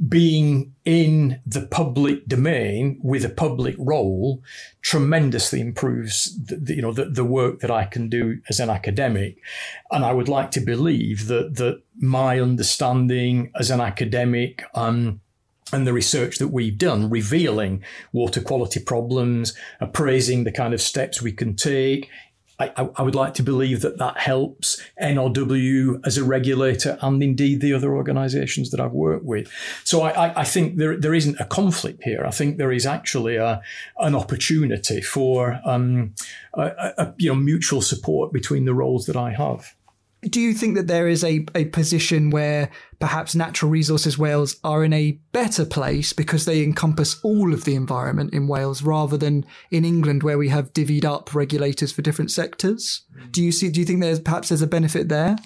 Being 0.08 0.74
in 0.84 1.40
the 1.46 1.64
public 1.64 2.26
domain 2.26 2.98
with 3.04 3.24
a 3.24 3.28
public 3.28 3.76
role 3.78 4.42
tremendously 4.80 5.60
improves 5.60 6.36
the, 6.44 6.56
the, 6.56 6.74
you 6.74 6.82
know 6.82 6.92
the, 6.92 7.04
the 7.04 7.24
work 7.24 7.60
that 7.60 7.70
I 7.70 7.84
can 7.84 8.08
do 8.08 8.40
as 8.48 8.58
an 8.58 8.68
academic 8.68 9.36
and 9.92 10.04
I 10.04 10.12
would 10.12 10.28
like 10.28 10.50
to 10.52 10.60
believe 10.60 11.28
that 11.28 11.54
that 11.58 11.82
my 12.00 12.40
understanding 12.40 13.52
as 13.60 13.70
an 13.70 13.80
academic 13.80 14.64
um, 14.74 15.20
and 15.72 15.86
the 15.86 15.92
research 15.92 16.38
that 16.38 16.48
we've 16.48 16.76
done 16.76 17.08
revealing 17.08 17.84
water 18.12 18.40
quality 18.40 18.80
problems, 18.80 19.56
appraising 19.80 20.42
the 20.42 20.50
kind 20.50 20.74
of 20.74 20.82
steps 20.82 21.22
we 21.22 21.32
can 21.32 21.54
take, 21.54 22.10
I, 22.76 22.88
I, 22.96 23.02
would 23.02 23.14
like 23.14 23.34
to 23.34 23.42
believe 23.42 23.80
that 23.80 23.98
that 23.98 24.18
helps 24.18 24.80
NRW 25.00 26.00
as 26.06 26.16
a 26.16 26.24
regulator 26.24 26.98
and 27.00 27.22
indeed 27.22 27.60
the 27.60 27.72
other 27.72 27.94
organisations 27.94 28.70
that 28.70 28.80
I've 28.80 28.92
worked 28.92 29.24
with. 29.24 29.50
So 29.84 30.02
I, 30.02 30.40
I, 30.40 30.44
think 30.44 30.76
there, 30.76 30.96
there 30.96 31.14
isn't 31.14 31.40
a 31.40 31.44
conflict 31.44 32.02
here. 32.04 32.24
I 32.26 32.30
think 32.30 32.58
there 32.58 32.72
is 32.72 32.86
actually 32.86 33.36
a, 33.36 33.62
an 33.98 34.14
opportunity 34.14 35.00
for 35.00 35.60
um, 35.64 36.14
a, 36.54 36.92
a, 36.98 37.14
you 37.18 37.30
know 37.30 37.34
mutual 37.34 37.82
support 37.82 38.32
between 38.32 38.64
the 38.64 38.74
roles 38.74 39.06
that 39.06 39.16
I 39.16 39.30
have. 39.32 39.74
Do 40.22 40.40
you 40.40 40.54
think 40.54 40.76
that 40.76 40.86
there 40.86 41.08
is 41.08 41.24
a, 41.24 41.44
a 41.54 41.64
position 41.66 42.30
where 42.30 42.70
perhaps 43.00 43.34
natural 43.34 43.70
resources 43.70 44.16
Wales 44.16 44.56
are 44.62 44.84
in 44.84 44.92
a 44.92 45.18
better 45.32 45.64
place 45.64 46.12
because 46.12 46.44
they 46.44 46.62
encompass 46.62 47.18
all 47.24 47.52
of 47.52 47.64
the 47.64 47.74
environment 47.74 48.32
in 48.32 48.46
Wales 48.46 48.82
rather 48.82 49.16
than 49.16 49.44
in 49.72 49.84
England 49.84 50.22
where 50.22 50.38
we 50.38 50.48
have 50.50 50.72
divvied 50.72 51.04
up 51.04 51.34
regulators 51.34 51.90
for 51.90 52.02
different 52.02 52.30
sectors? 52.30 53.02
Hmm. 53.12 53.30
Do 53.32 53.42
you 53.42 53.50
see 53.50 53.68
do 53.68 53.80
you 53.80 53.86
think 53.86 54.00
there's 54.00 54.20
perhaps 54.20 54.50
there's 54.50 54.62
a 54.62 54.66
benefit 54.68 55.08
there? 55.08 55.36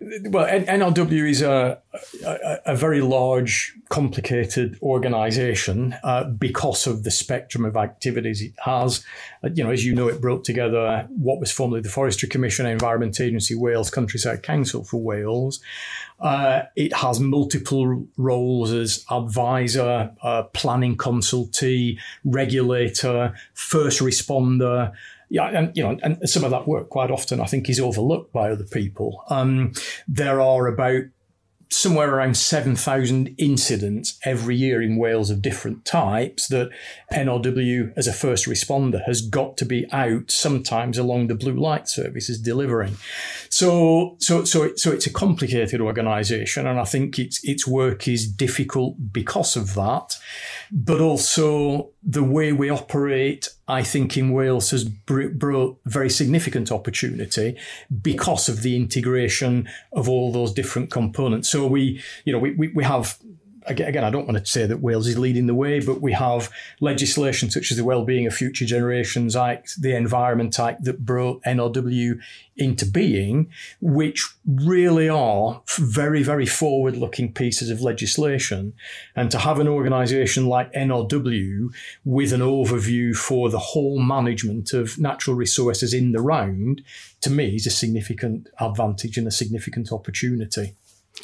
Well, 0.00 0.46
NRW 0.46 1.28
is 1.28 1.42
a, 1.42 1.78
a, 2.24 2.56
a 2.66 2.76
very 2.76 3.02
large, 3.02 3.74
complicated 3.90 4.78
organisation 4.80 5.94
uh, 6.02 6.24
because 6.24 6.86
of 6.86 7.04
the 7.04 7.10
spectrum 7.10 7.66
of 7.66 7.76
activities 7.76 8.40
it 8.40 8.54
has. 8.64 9.04
Uh, 9.44 9.50
you 9.54 9.62
know, 9.62 9.70
as 9.70 9.84
you 9.84 9.94
know, 9.94 10.08
it 10.08 10.22
brought 10.22 10.42
together 10.42 11.06
what 11.10 11.38
was 11.38 11.52
formerly 11.52 11.82
the 11.82 11.90
Forestry 11.90 12.30
Commission, 12.30 12.64
Environment 12.64 13.20
Agency 13.20 13.54
Wales, 13.54 13.90
Countryside 13.90 14.42
Council 14.42 14.84
for 14.84 15.02
Wales. 15.02 15.60
Uh, 16.18 16.62
it 16.76 16.94
has 16.94 17.20
multiple 17.20 18.06
roles 18.16 18.72
as 18.72 19.04
advisor, 19.10 20.12
uh, 20.22 20.44
planning 20.44 20.96
consultee, 20.96 21.98
regulator, 22.24 23.34
first 23.52 24.00
responder 24.00 24.92
yeah, 25.30 25.46
and 25.46 25.74
you 25.76 25.82
know, 25.84 25.96
and 26.02 26.28
some 26.28 26.44
of 26.44 26.50
that 26.50 26.66
work 26.66 26.90
quite 26.90 27.10
often 27.10 27.40
I 27.40 27.46
think 27.46 27.70
is 27.70 27.80
overlooked 27.80 28.32
by 28.32 28.50
other 28.50 28.64
people. 28.64 29.24
Um, 29.28 29.72
there 30.08 30.40
are 30.40 30.66
about 30.66 31.04
somewhere 31.72 32.12
around 32.12 32.36
7,000 32.36 33.34
incidents 33.38 34.18
every 34.24 34.56
year 34.56 34.82
in 34.82 34.96
Wales 34.96 35.30
of 35.30 35.40
different 35.40 35.84
types 35.84 36.48
that 36.48 36.68
NRW 37.12 37.92
as 37.96 38.08
a 38.08 38.12
first 38.12 38.46
responder 38.46 39.04
has 39.06 39.22
got 39.22 39.56
to 39.58 39.64
be 39.64 39.86
out 39.92 40.30
sometimes 40.30 40.98
along 40.98 41.28
the 41.28 41.34
blue 41.34 41.54
light 41.54 41.88
services 41.88 42.40
delivering. 42.40 42.96
So, 43.48 44.16
so, 44.18 44.44
so, 44.44 44.74
so 44.74 44.90
it's 44.90 45.06
a 45.06 45.12
complicated 45.12 45.80
organisation 45.80 46.66
and 46.66 46.80
I 46.80 46.84
think 46.84 47.18
its, 47.18 47.42
its 47.44 47.66
work 47.66 48.08
is 48.08 48.26
difficult 48.26 49.12
because 49.12 49.54
of 49.56 49.74
that 49.74 50.16
but 50.72 51.00
also 51.00 51.90
the 52.02 52.22
way 52.22 52.52
we 52.52 52.70
operate, 52.70 53.48
I 53.66 53.82
think, 53.82 54.16
in 54.16 54.32
Wales 54.32 54.70
has 54.70 54.84
brought 54.84 55.80
very 55.84 56.08
significant 56.08 56.70
opportunity 56.70 57.56
because 58.00 58.48
of 58.48 58.62
the 58.62 58.76
integration 58.76 59.68
of 59.92 60.08
all 60.08 60.32
those 60.32 60.52
different 60.52 60.90
components. 60.90 61.48
So 61.48 61.59
we, 61.68 62.02
you 62.24 62.32
know, 62.32 62.38
we, 62.38 62.52
we, 62.54 62.68
we 62.68 62.84
have 62.84 63.18
again, 63.66 64.04
I 64.04 64.10
don't 64.10 64.26
want 64.26 64.38
to 64.38 64.50
say 64.50 64.66
that 64.66 64.80
Wales 64.80 65.06
is 65.06 65.18
leading 65.18 65.46
the 65.46 65.54
way, 65.54 65.80
but 65.80 66.00
we 66.00 66.12
have 66.12 66.50
legislation 66.80 67.50
such 67.50 67.70
as 67.70 67.76
the 67.76 67.84
Wellbeing 67.84 68.26
of 68.26 68.34
Future 68.34 68.64
Generations 68.64 69.36
Act, 69.36 69.80
the 69.80 69.94
Environment 69.94 70.58
Act 70.58 70.84
that 70.84 71.04
brought 71.04 71.42
NRW 71.44 72.20
into 72.56 72.86
being, 72.86 73.50
which 73.80 74.26
really 74.46 75.08
are 75.08 75.62
very, 75.78 76.22
very 76.22 76.46
forward 76.46 76.96
looking 76.96 77.32
pieces 77.32 77.70
of 77.70 77.80
legislation. 77.80 78.72
And 79.14 79.30
to 79.30 79.38
have 79.38 79.58
an 79.58 79.68
organisation 79.68 80.46
like 80.46 80.72
NRW 80.72 81.68
with 82.04 82.32
an 82.32 82.40
overview 82.40 83.14
for 83.14 83.50
the 83.50 83.58
whole 83.58 83.98
management 83.98 84.72
of 84.72 84.98
natural 84.98 85.36
resources 85.36 85.94
in 85.94 86.12
the 86.12 86.20
round, 86.20 86.82
to 87.20 87.30
me, 87.30 87.56
is 87.56 87.66
a 87.66 87.70
significant 87.70 88.48
advantage 88.58 89.16
and 89.16 89.26
a 89.26 89.30
significant 89.30 89.92
opportunity. 89.92 90.74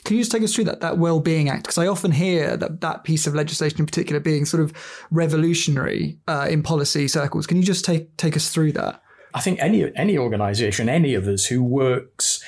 Can 0.05 0.17
you 0.17 0.23
just 0.23 0.33
take 0.33 0.43
us 0.43 0.55
through 0.55 0.65
that 0.65 0.81
that 0.81 0.99
well-being 0.99 1.49
act? 1.49 1.65
Because 1.65 1.79
I 1.79 1.87
often 1.87 2.13
hear 2.13 2.57
that 2.57 2.81
that 2.81 3.05
piece 3.05 3.27
of 3.27 3.35
legislation 3.35 3.81
in 3.81 3.87
particular 3.87 4.21
being 4.21 4.45
sort 4.45 4.63
of 4.63 4.73
revolutionary 5.11 6.19
uh, 6.29 6.47
in 6.49 6.63
policy 6.63 7.09
circles. 7.09 7.47
Can 7.47 7.57
you 7.57 7.65
just 7.65 7.85
take 7.85 8.17
take 8.17 8.37
us 8.37 8.51
through 8.51 8.73
that? 8.73 9.03
I 9.35 9.41
think 9.41 9.59
any 9.61 9.91
any 9.97 10.17
organisation, 10.17 10.89
any 10.89 11.15
of 11.15 11.27
us 11.29 11.47
who 11.47 11.63
works 11.63 12.43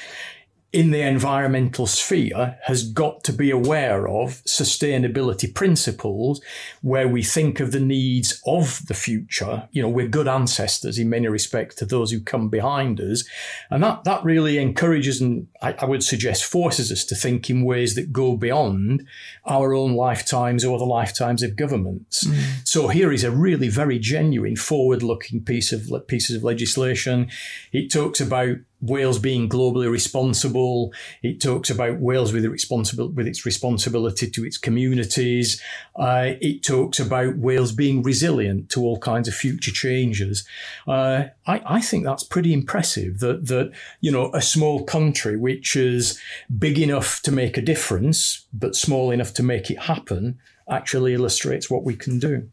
in 0.71 0.91
the 0.91 1.01
environmental 1.01 1.87
sphere 1.87 2.59
has 2.65 2.83
got 2.83 3.25
to 3.25 3.33
be 3.33 3.51
aware 3.51 4.07
of 4.07 4.43
sustainability 4.45 5.53
principles 5.53 6.43
where 6.83 7.09
we 7.09 7.23
think 7.23 7.59
of 7.59 7.73
the 7.73 7.81
needs 7.81 8.43
of 8.47 8.87
the 8.87 8.93
future. 8.93 9.67
You 9.73 9.81
know, 9.81 9.89
we're 9.89 10.09
good 10.09 10.29
ancestors 10.29 10.99
in 10.99 11.09
many 11.09 11.27
respects 11.27 11.75
to 11.77 11.87
those 11.87 12.11
who 12.11 12.21
come 12.21 12.51
behind 12.51 13.01
us. 13.01 13.25
And 13.71 13.83
that, 13.83 14.05
that 14.05 14.23
really 14.25 14.59
encourages 14.59 15.23
and 15.23 15.49
I, 15.63 15.75
I 15.79 15.87
would 15.87 16.05
suggest 16.05 16.45
forces 16.45 16.93
us 16.93 17.05
to 17.07 17.15
think 17.15 17.49
in 17.49 17.65
ways 17.65 17.95
that 17.95 18.13
go 18.13 18.37
beyond 18.37 19.07
our 19.47 19.73
own 19.73 19.95
lifetimes 19.95 20.67
or 20.67 20.79
the 20.79 20.85
lifetimes 20.85 21.43
of 21.43 21.57
governments. 21.57 22.27
Mm. 22.27 22.69
So 22.69 22.89
here 22.89 23.11
is 23.11 23.25
a 23.25 23.31
really 23.31 23.71
very 23.71 23.99
genuine 23.99 24.57
forward 24.57 25.03
looking 25.03 25.43
piece 25.43 25.73
of 25.73 25.91
pieces 26.09 26.37
of 26.37 26.45
legislation. 26.45 27.31
It 27.73 27.91
talks 27.91 28.21
about 28.21 28.59
Wales 28.81 29.19
being 29.19 29.49
globally 29.49 29.91
responsible. 29.91 30.93
It 31.23 31.41
talks 31.41 31.71
about 31.71 31.99
Wales 31.99 32.33
with, 32.33 32.45
responsible, 32.45 33.09
with 33.09 33.27
its 33.27 33.45
responsibility 33.45 34.31
to 34.31 34.45
its 34.45 34.59
communities. 34.59 35.61
Uh, 35.97 36.33
it 36.41 36.63
talks 36.63 37.01
about 37.01 37.37
Wales 37.37 37.73
being 37.73 38.03
resilient 38.03 38.71
to 38.71 38.81
all 38.81 38.99
kinds 38.99 39.27
of 39.29 39.35
future 39.35 39.73
changes. 39.73 40.47
Uh, 40.87 41.25
I, 41.47 41.63
I, 41.67 41.81
think 41.81 42.05
that's 42.05 42.23
pretty 42.23 42.53
impressive 42.53 43.19
that, 43.21 43.47
that, 43.47 43.73
you 44.01 44.13
know, 44.13 44.31
a 44.33 44.43
small 44.43 44.85
country 44.85 45.37
which 45.37 45.75
is 45.75 46.21
big 46.57 46.79
enough 46.79 47.21
to 47.23 47.33
make 47.33 47.57
a 47.57 47.63
difference, 47.63 48.47
but 48.53 48.77
small 48.77 49.11
enough 49.11 49.35
to 49.35 49.43
make 49.43 49.71
it 49.71 49.79
happen 49.81 50.39
actually 50.71 51.15
illustrates 51.15 51.71
what 51.71 51.83
we 51.83 51.97
can 51.97 52.19
do. 52.19 52.49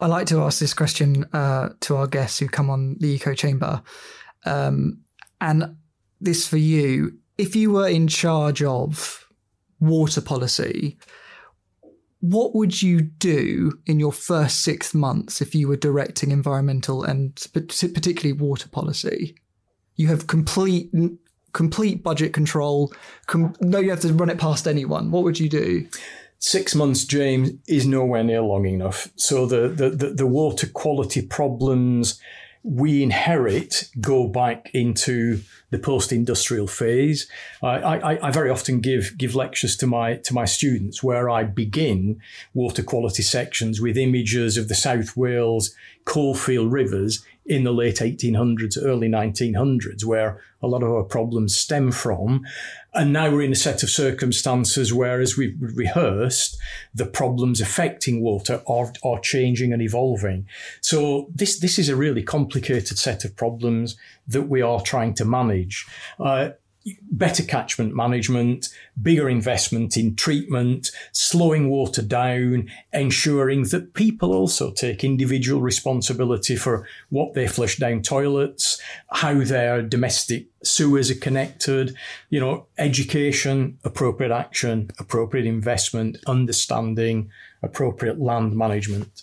I 0.00 0.06
like 0.06 0.26
to 0.28 0.42
ask 0.42 0.58
this 0.58 0.74
question 0.74 1.24
uh, 1.32 1.70
to 1.80 1.96
our 1.96 2.08
guests 2.08 2.40
who 2.40 2.48
come 2.48 2.70
on 2.70 2.96
the 2.98 3.08
Eco 3.08 3.34
Chamber. 3.34 3.82
Um, 4.44 5.02
and 5.40 5.76
this 6.20 6.46
for 6.46 6.56
you, 6.56 7.18
if 7.38 7.56
you 7.56 7.72
were 7.72 7.88
in 7.88 8.08
charge 8.08 8.62
of 8.62 9.26
water 9.80 10.20
policy, 10.20 10.98
what 12.20 12.54
would 12.54 12.80
you 12.80 13.00
do 13.00 13.72
in 13.86 13.98
your 13.98 14.12
first 14.12 14.60
six 14.60 14.94
months 14.94 15.40
if 15.40 15.54
you 15.54 15.66
were 15.66 15.76
directing 15.76 16.30
environmental 16.30 17.02
and 17.02 17.34
particularly 17.52 18.32
water 18.32 18.68
policy? 18.68 19.34
You 19.96 20.06
have 20.06 20.28
complete 20.28 20.90
complete 21.52 22.02
budget 22.02 22.32
control. 22.32 22.92
Com- 23.26 23.54
no, 23.60 23.78
you 23.78 23.90
have 23.90 24.00
to 24.00 24.12
run 24.12 24.30
it 24.30 24.38
past 24.38 24.66
anyone. 24.66 25.10
What 25.10 25.24
would 25.24 25.38
you 25.38 25.48
do? 25.48 25.86
Six 26.38 26.74
months, 26.74 27.04
James, 27.04 27.50
is 27.68 27.86
nowhere 27.86 28.24
near 28.24 28.40
long 28.40 28.66
enough. 28.66 29.08
So 29.16 29.46
the 29.46 29.68
the, 29.68 29.90
the, 29.90 30.10
the 30.10 30.26
water 30.26 30.68
quality 30.68 31.22
problems 31.22 32.20
we 32.64 33.02
inherit 33.02 33.88
go 34.00 34.28
back 34.28 34.70
into 34.72 35.40
the 35.70 35.78
post-industrial 35.78 36.68
phase. 36.68 37.28
I, 37.62 37.68
I, 37.68 38.28
I, 38.28 38.30
very 38.30 38.50
often 38.50 38.80
give 38.80 39.18
give 39.18 39.34
lectures 39.34 39.76
to 39.78 39.86
my 39.86 40.16
to 40.16 40.34
my 40.34 40.44
students 40.44 41.02
where 41.02 41.28
I 41.28 41.44
begin 41.44 42.20
water 42.54 42.82
quality 42.82 43.22
sections 43.22 43.80
with 43.80 43.96
images 43.96 44.56
of 44.56 44.68
the 44.68 44.74
South 44.74 45.16
Wales 45.16 45.74
coalfield 46.04 46.70
rivers 46.70 47.24
in 47.44 47.64
the 47.64 47.72
late 47.72 47.96
1800s, 47.96 48.78
early 48.80 49.08
1900s, 49.08 50.04
where 50.04 50.40
a 50.62 50.68
lot 50.68 50.82
of 50.82 50.90
our 50.90 51.02
problems 51.02 51.56
stem 51.56 51.90
from. 51.90 52.46
And 52.94 53.12
now 53.12 53.30
we're 53.30 53.42
in 53.42 53.52
a 53.52 53.56
set 53.56 53.82
of 53.82 53.90
circumstances 53.90 54.92
where, 54.92 55.20
as 55.20 55.36
we've 55.36 55.56
rehearsed, 55.58 56.56
the 56.94 57.06
problems 57.06 57.60
affecting 57.60 58.22
water 58.22 58.62
are, 58.68 58.92
are 59.02 59.18
changing 59.18 59.72
and 59.72 59.82
evolving. 59.82 60.46
So 60.80 61.28
this, 61.34 61.58
this 61.58 61.78
is 61.78 61.88
a 61.88 61.96
really 61.96 62.22
complicated 62.22 62.98
set 62.98 63.24
of 63.24 63.34
problems 63.34 63.96
that 64.28 64.42
we 64.42 64.62
are 64.62 64.80
trying 64.80 65.14
to 65.14 65.24
manage. 65.24 65.86
Uh, 66.20 66.50
better 67.10 67.42
catchment 67.42 67.94
management, 67.94 68.68
bigger 69.00 69.28
investment 69.28 69.96
in 69.96 70.16
treatment, 70.16 70.90
slowing 71.12 71.68
water 71.68 72.02
down, 72.02 72.68
ensuring 72.92 73.64
that 73.64 73.94
people 73.94 74.32
also 74.32 74.72
take 74.72 75.04
individual 75.04 75.60
responsibility 75.60 76.56
for 76.56 76.86
what 77.10 77.34
they 77.34 77.46
flush 77.46 77.76
down 77.76 78.02
toilets, 78.02 78.80
how 79.10 79.42
their 79.44 79.82
domestic 79.82 80.46
sewers 80.64 81.10
are 81.10 81.16
connected, 81.16 81.94
you 82.30 82.40
know, 82.40 82.66
education, 82.78 83.78
appropriate 83.84 84.32
action, 84.32 84.90
appropriate 84.98 85.46
investment, 85.46 86.18
understanding, 86.26 87.30
appropriate 87.62 88.20
land 88.20 88.56
management. 88.56 89.22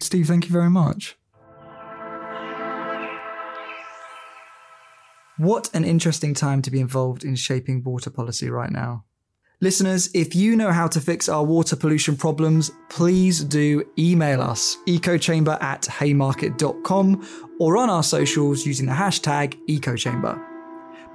Steve, 0.00 0.26
thank 0.26 0.46
you 0.46 0.52
very 0.52 0.70
much. 0.70 1.16
What 5.36 5.68
an 5.74 5.84
interesting 5.84 6.32
time 6.32 6.62
to 6.62 6.70
be 6.70 6.80
involved 6.80 7.24
in 7.24 7.34
shaping 7.34 7.82
water 7.82 8.10
policy 8.10 8.50
right 8.50 8.70
now. 8.70 9.04
Listeners, 9.60 10.10
if 10.14 10.34
you 10.34 10.56
know 10.56 10.70
how 10.70 10.86
to 10.88 11.00
fix 11.00 11.28
our 11.28 11.44
water 11.44 11.74
pollution 11.74 12.16
problems, 12.16 12.70
please 12.88 13.42
do 13.42 13.84
email 13.98 14.40
us 14.40 14.76
ecochamber 14.86 15.60
at 15.62 15.82
haymarket.com 15.82 17.26
or 17.58 17.76
on 17.76 17.90
our 17.90 18.02
socials 18.02 18.66
using 18.66 18.86
the 18.86 18.92
hashtag 18.92 19.58
ecochamber. 19.68 20.40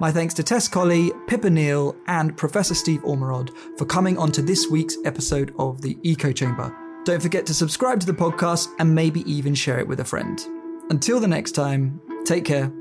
My 0.00 0.10
thanks 0.10 0.34
to 0.34 0.42
Tess 0.42 0.68
Colley, 0.68 1.12
Pippa 1.26 1.48
Neal, 1.48 1.94
and 2.06 2.36
Professor 2.36 2.74
Steve 2.74 3.02
Ormerod 3.02 3.50
for 3.78 3.84
coming 3.84 4.18
onto 4.18 4.42
this 4.42 4.68
week's 4.68 4.96
episode 5.04 5.54
of 5.58 5.80
the 5.80 5.96
Eco 6.02 6.32
Chamber. 6.32 6.74
Don't 7.04 7.22
forget 7.22 7.46
to 7.46 7.54
subscribe 7.54 8.00
to 8.00 8.06
the 8.06 8.12
podcast 8.12 8.68
and 8.78 8.94
maybe 8.94 9.20
even 9.30 9.54
share 9.54 9.78
it 9.78 9.86
with 9.86 10.00
a 10.00 10.04
friend. 10.04 10.40
Until 10.90 11.20
the 11.20 11.28
next 11.28 11.52
time, 11.52 12.00
take 12.24 12.44
care 12.44 12.72